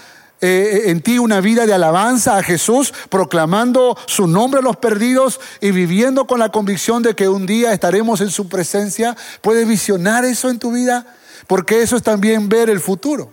eh, 0.41 0.89
en 0.89 1.01
ti 1.01 1.19
una 1.19 1.39
vida 1.39 1.67
de 1.67 1.73
alabanza 1.73 2.37
a 2.37 2.43
Jesús, 2.43 2.93
proclamando 3.09 3.95
su 4.07 4.25
nombre 4.25 4.59
a 4.59 4.63
los 4.63 4.77
perdidos 4.77 5.39
y 5.61 5.69
viviendo 5.69 6.25
con 6.25 6.39
la 6.39 6.49
convicción 6.49 7.03
de 7.03 7.15
que 7.15 7.29
un 7.29 7.45
día 7.45 7.73
estaremos 7.73 8.21
en 8.21 8.31
su 8.31 8.49
presencia. 8.49 9.15
¿Puedes 9.41 9.67
visionar 9.67 10.25
eso 10.25 10.49
en 10.49 10.57
tu 10.57 10.71
vida? 10.71 11.05
Porque 11.45 11.83
eso 11.83 11.95
es 11.95 12.01
también 12.01 12.49
ver 12.49 12.71
el 12.71 12.79
futuro. 12.79 13.31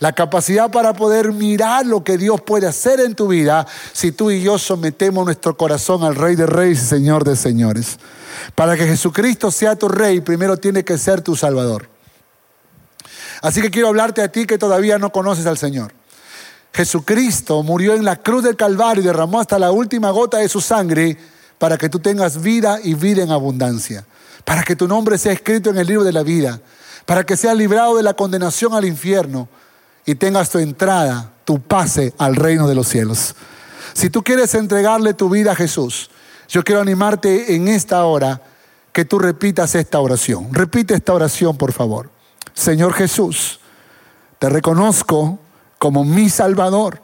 La 0.00 0.12
capacidad 0.12 0.70
para 0.70 0.94
poder 0.94 1.32
mirar 1.32 1.86
lo 1.86 2.02
que 2.02 2.18
Dios 2.18 2.40
puede 2.40 2.66
hacer 2.66 3.00
en 3.00 3.14
tu 3.14 3.28
vida 3.28 3.66
si 3.92 4.10
tú 4.10 4.30
y 4.30 4.42
yo 4.42 4.58
sometemos 4.58 5.24
nuestro 5.24 5.56
corazón 5.56 6.02
al 6.02 6.14
Rey 6.14 6.34
de 6.34 6.46
Reyes 6.46 6.82
y 6.82 6.86
Señor 6.86 7.24
de 7.24 7.36
Señores. 7.36 7.98
Para 8.54 8.76
que 8.76 8.86
Jesucristo 8.86 9.50
sea 9.50 9.76
tu 9.76 9.88
Rey, 9.88 10.20
primero 10.20 10.56
tiene 10.56 10.84
que 10.84 10.98
ser 10.98 11.20
tu 11.20 11.36
Salvador. 11.36 11.88
Así 13.42 13.62
que 13.62 13.70
quiero 13.70 13.88
hablarte 13.88 14.22
a 14.22 14.32
ti 14.32 14.46
que 14.46 14.58
todavía 14.58 14.98
no 14.98 15.10
conoces 15.10 15.46
al 15.46 15.58
Señor. 15.58 15.92
Jesucristo 16.72 17.62
murió 17.62 17.94
en 17.94 18.04
la 18.04 18.16
cruz 18.16 18.44
del 18.44 18.56
Calvario 18.56 19.02
y 19.02 19.06
derramó 19.06 19.40
hasta 19.40 19.58
la 19.58 19.72
última 19.72 20.10
gota 20.10 20.38
de 20.38 20.48
su 20.48 20.60
sangre 20.60 21.16
para 21.58 21.76
que 21.76 21.88
tú 21.88 21.98
tengas 21.98 22.40
vida 22.40 22.78
y 22.82 22.94
vida 22.94 23.22
en 23.22 23.30
abundancia, 23.30 24.04
para 24.44 24.62
que 24.62 24.76
tu 24.76 24.86
nombre 24.86 25.18
sea 25.18 25.32
escrito 25.32 25.70
en 25.70 25.78
el 25.78 25.86
libro 25.86 26.04
de 26.04 26.12
la 26.12 26.22
vida, 26.22 26.60
para 27.04 27.24
que 27.24 27.36
seas 27.36 27.56
librado 27.56 27.96
de 27.96 28.02
la 28.02 28.14
condenación 28.14 28.74
al 28.74 28.84
infierno 28.84 29.48
y 30.06 30.14
tengas 30.14 30.50
tu 30.50 30.58
entrada, 30.58 31.32
tu 31.44 31.60
pase 31.60 32.14
al 32.18 32.36
reino 32.36 32.68
de 32.68 32.74
los 32.74 32.88
cielos. 32.88 33.34
Si 33.92 34.10
tú 34.10 34.22
quieres 34.22 34.54
entregarle 34.54 35.14
tu 35.14 35.28
vida 35.28 35.52
a 35.52 35.56
Jesús, 35.56 36.10
yo 36.48 36.62
quiero 36.62 36.80
animarte 36.80 37.54
en 37.54 37.68
esta 37.68 38.04
hora 38.04 38.40
que 38.92 39.04
tú 39.04 39.18
repitas 39.18 39.74
esta 39.74 40.00
oración. 40.00 40.48
Repite 40.52 40.94
esta 40.94 41.12
oración, 41.12 41.56
por 41.56 41.72
favor. 41.72 42.10
Señor 42.54 42.94
Jesús, 42.94 43.60
te 44.38 44.48
reconozco 44.48 45.38
como 45.78 46.04
mi 46.04 46.28
Salvador. 46.28 47.00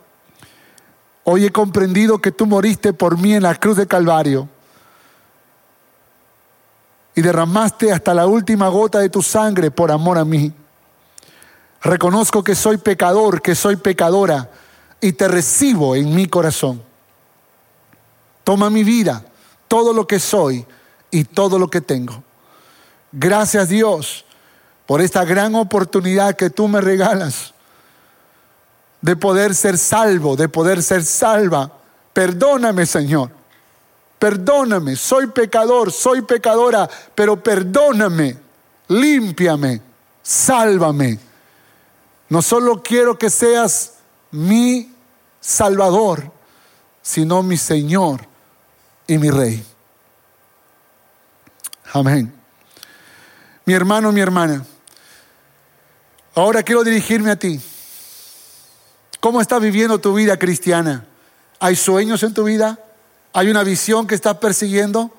Hoy 1.24 1.46
he 1.46 1.52
comprendido 1.52 2.18
que 2.18 2.32
tú 2.32 2.46
moriste 2.46 2.92
por 2.92 3.18
mí 3.18 3.34
en 3.34 3.42
la 3.42 3.54
cruz 3.54 3.76
de 3.76 3.86
Calvario 3.86 4.48
y 7.14 7.22
derramaste 7.22 7.92
hasta 7.92 8.12
la 8.12 8.26
última 8.26 8.68
gota 8.68 8.98
de 8.98 9.08
tu 9.08 9.22
sangre 9.22 9.70
por 9.70 9.90
amor 9.90 10.18
a 10.18 10.24
mí. 10.24 10.52
Reconozco 11.82 12.42
que 12.42 12.54
soy 12.54 12.76
pecador, 12.76 13.40
que 13.40 13.54
soy 13.54 13.76
pecadora 13.76 14.50
y 15.00 15.12
te 15.12 15.28
recibo 15.28 15.94
en 15.94 16.14
mi 16.14 16.26
corazón. 16.26 16.82
Toma 18.42 18.68
mi 18.68 18.84
vida, 18.84 19.24
todo 19.68 19.92
lo 19.92 20.06
que 20.06 20.18
soy 20.18 20.66
y 21.10 21.24
todo 21.24 21.58
lo 21.58 21.68
que 21.68 21.80
tengo. 21.80 22.22
Gracias 23.12 23.68
Dios 23.68 24.24
por 24.86 25.00
esta 25.00 25.24
gran 25.24 25.54
oportunidad 25.54 26.36
que 26.36 26.50
tú 26.50 26.68
me 26.68 26.80
regalas 26.80 27.53
de 29.04 29.16
poder 29.16 29.54
ser 29.54 29.76
salvo, 29.76 30.34
de 30.34 30.48
poder 30.48 30.82
ser 30.82 31.04
salva. 31.04 31.70
Perdóname, 32.14 32.86
Señor. 32.86 33.30
Perdóname, 34.18 34.96
soy 34.96 35.26
pecador, 35.26 35.92
soy 35.92 36.22
pecadora, 36.22 36.88
pero 37.14 37.36
perdóname, 37.36 38.38
límpiame, 38.88 39.82
sálvame. 40.22 41.18
No 42.30 42.40
solo 42.40 42.82
quiero 42.82 43.18
que 43.18 43.28
seas 43.28 43.96
mi 44.30 44.90
Salvador, 45.38 46.32
sino 47.02 47.42
mi 47.42 47.58
Señor 47.58 48.26
y 49.06 49.18
mi 49.18 49.30
Rey. 49.30 49.62
Amén. 51.92 52.32
Mi 53.66 53.74
hermano, 53.74 54.12
mi 54.12 54.22
hermana, 54.22 54.64
ahora 56.34 56.62
quiero 56.62 56.82
dirigirme 56.82 57.32
a 57.32 57.36
ti. 57.36 57.60
¿Cómo 59.24 59.40
estás 59.40 59.62
viviendo 59.62 59.98
tu 59.98 60.12
vida 60.12 60.38
cristiana? 60.38 61.06
¿Hay 61.58 61.76
sueños 61.76 62.22
en 62.24 62.34
tu 62.34 62.44
vida? 62.44 62.78
¿Hay 63.32 63.48
una 63.48 63.64
visión 63.64 64.06
que 64.06 64.14
estás 64.14 64.36
persiguiendo? 64.36 65.10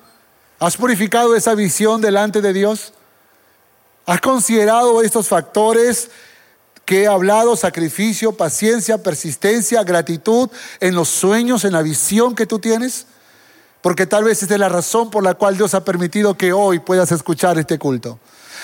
¿Has 0.60 0.76
purificado 0.76 1.34
esa 1.34 1.56
visión 1.56 2.00
delante 2.00 2.40
de 2.40 2.52
Dios? 2.52 2.92
¿Has 4.06 4.20
considerado 4.20 5.02
estos 5.02 5.26
factores 5.26 6.08
que 6.84 7.02
he 7.02 7.06
hablado, 7.08 7.56
sacrificio, 7.56 8.30
paciencia, 8.30 9.02
persistencia, 9.02 9.82
gratitud 9.82 10.50
en 10.78 10.94
los 10.94 11.08
sueños, 11.08 11.64
en 11.64 11.72
la 11.72 11.82
visión 11.82 12.36
que 12.36 12.46
tú 12.46 12.60
tienes? 12.60 13.06
Porque 13.82 14.06
tal 14.06 14.22
vez 14.22 14.40
esta 14.40 14.54
es 14.54 14.60
la 14.60 14.68
razón 14.68 15.10
por 15.10 15.24
la 15.24 15.34
cual 15.34 15.56
Dios 15.56 15.74
ha 15.74 15.82
permitido 15.82 16.38
que 16.38 16.52
hoy 16.52 16.78
puedas 16.78 17.10
escuchar 17.10 17.58
este 17.58 17.76
culto. 17.76 18.20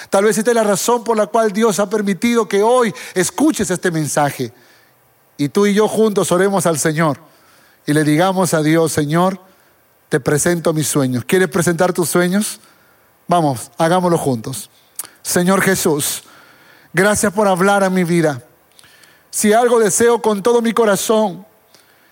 Tal 0.09 0.23
vez 0.23 0.39
esta 0.39 0.53
es 0.53 0.55
la 0.55 0.63
razón 0.63 1.03
por 1.03 1.17
la 1.17 1.27
cual 1.27 1.51
Dios 1.51 1.81
ha 1.81 1.91
permitido 1.91 2.47
que 2.47 2.63
hoy 2.63 2.95
escuches 3.17 3.73
este 3.73 3.91
mensaje. 3.91 4.53
Y 5.43 5.49
tú 5.49 5.67
y 5.67 5.75
yo 5.75 5.89
juntos 5.89 6.31
oremos 6.31 6.67
al 6.67 6.79
Señor 6.79 7.19
y 7.85 7.93
le 7.93 8.05
digamos 8.05 8.55
a 8.55 8.63
Dios, 8.63 8.93
Señor, 8.93 9.41
te 10.09 10.21
presento 10.21 10.73
mis 10.73 10.87
sueños. 10.87 11.25
¿Quieres 11.25 11.49
presentar 11.49 11.93
tus 11.93 12.11
sueños? 12.11 12.61
Vamos, 13.27 13.73
hagámoslo 13.77 14.19
juntos. 14.19 14.71
Señor 15.21 15.61
Jesús, 15.61 16.23
gracias 16.93 17.33
por 17.33 17.49
hablar 17.49 17.83
a 17.83 17.91
mi 17.91 18.05
vida. 18.05 18.41
Si 19.31 19.53
algo 19.53 19.81
deseo 19.81 20.23
con 20.23 20.45
todo 20.45 20.63
mi 20.63 20.73
corazón 20.73 21.45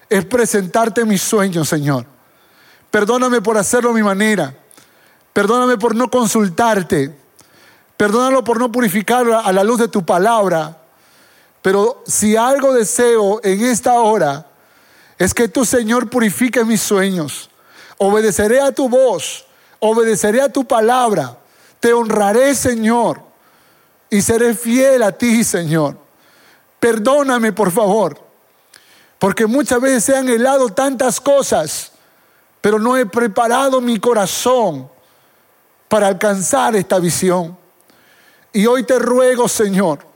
es 0.09 0.25
presentarte 0.25 1.05
mis 1.05 1.23
sueños, 1.23 1.69
Señor. 1.69 2.07
Perdóname 2.91 3.41
por 3.41 3.57
hacerlo 3.57 3.91
a 3.91 3.95
mi 3.95 4.03
manera. 4.03 4.57
Perdóname 5.33 5.79
por 5.79 5.95
no 5.95 6.11
consultarte. 6.11 7.17
Perdónalo 7.97 8.43
por 8.43 8.59
no 8.59 8.73
purificarlo 8.73 9.39
a 9.39 9.53
la 9.53 9.63
luz 9.63 9.79
de 9.79 9.87
tu 9.87 10.05
palabra. 10.05 10.80
Pero 11.63 12.03
si 12.07 12.37
algo 12.37 12.73
deseo 12.73 13.41
en 13.43 13.65
esta 13.65 14.01
hora 14.01 14.47
es 15.19 15.35
que 15.35 15.49
tu 15.49 15.65
Señor 15.65 16.09
purifique 16.09 16.65
mis 16.65 16.81
sueños. 16.81 17.51
Obedeceré 17.99 18.61
a 18.61 18.73
tu 18.73 18.89
voz, 18.89 19.45
obedeceré 19.79 20.41
a 20.41 20.49
tu 20.49 20.65
palabra. 20.65 21.37
Te 21.79 21.93
honraré, 21.93 22.55
Señor, 22.55 23.21
y 24.09 24.23
seré 24.23 24.55
fiel 24.55 25.03
a 25.03 25.13
ti, 25.13 25.45
Señor. 25.45 25.97
Perdóname, 26.79 27.53
por 27.53 27.71
favor, 27.71 28.19
porque 29.19 29.45
muchas 29.47 29.81
veces 29.83 30.09
he 30.09 30.17
anhelado 30.17 30.71
tantas 30.71 31.21
cosas, 31.21 31.93
pero 32.63 32.79
no 32.79 32.97
he 32.97 33.05
preparado 33.05 33.83
mi 33.83 34.01
corazón 34.01 34.89
para 35.89 36.07
alcanzar 36.07 36.75
esta 36.77 36.99
visión. 36.99 37.57
Y 38.53 38.65
hoy 38.65 38.85
te 38.85 38.99
ruego, 38.99 39.47
Señor, 39.47 40.10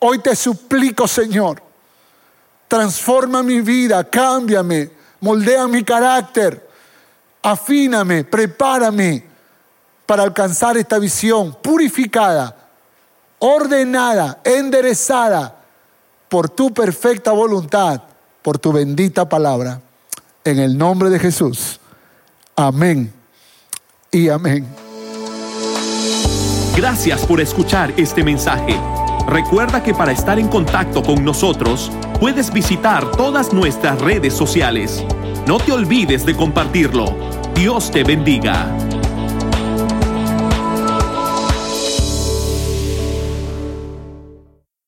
hoy 0.00 0.18
te 0.18 0.34
suplico, 0.34 1.06
Señor, 1.06 1.62
transforma 2.68 3.42
mi 3.42 3.60
vida, 3.60 4.02
cámbiame, 4.04 4.90
moldea 5.20 5.66
mi 5.68 5.84
carácter, 5.84 6.68
afíname, 7.42 8.24
prepárame 8.24 9.24
para 10.06 10.24
alcanzar 10.24 10.76
esta 10.76 10.98
visión 10.98 11.56
purificada, 11.62 12.56
ordenada, 13.38 14.40
enderezada 14.44 15.56
por 16.28 16.48
tu 16.48 16.72
perfecta 16.72 17.32
voluntad, 17.32 18.02
por 18.42 18.58
tu 18.58 18.72
bendita 18.72 19.28
palabra. 19.28 19.80
En 20.42 20.58
el 20.58 20.76
nombre 20.76 21.10
de 21.10 21.18
Jesús. 21.18 21.78
Amén 22.56 23.12
y 24.10 24.28
amén. 24.28 24.66
Gracias 26.76 27.26
por 27.26 27.40
escuchar 27.40 27.92
este 27.96 28.24
mensaje. 28.24 28.80
Recuerda 29.26 29.82
que 29.82 29.94
para 29.94 30.12
estar 30.12 30.38
en 30.38 30.48
contacto 30.48 31.02
con 31.02 31.24
nosotros, 31.24 31.90
puedes 32.18 32.52
visitar 32.52 33.10
todas 33.12 33.52
nuestras 33.52 34.00
redes 34.00 34.34
sociales. 34.34 35.04
No 35.46 35.58
te 35.58 35.72
olvides 35.72 36.26
de 36.26 36.34
compartirlo. 36.34 37.14
Dios 37.54 37.90
te 37.90 38.04
bendiga. 38.04 38.89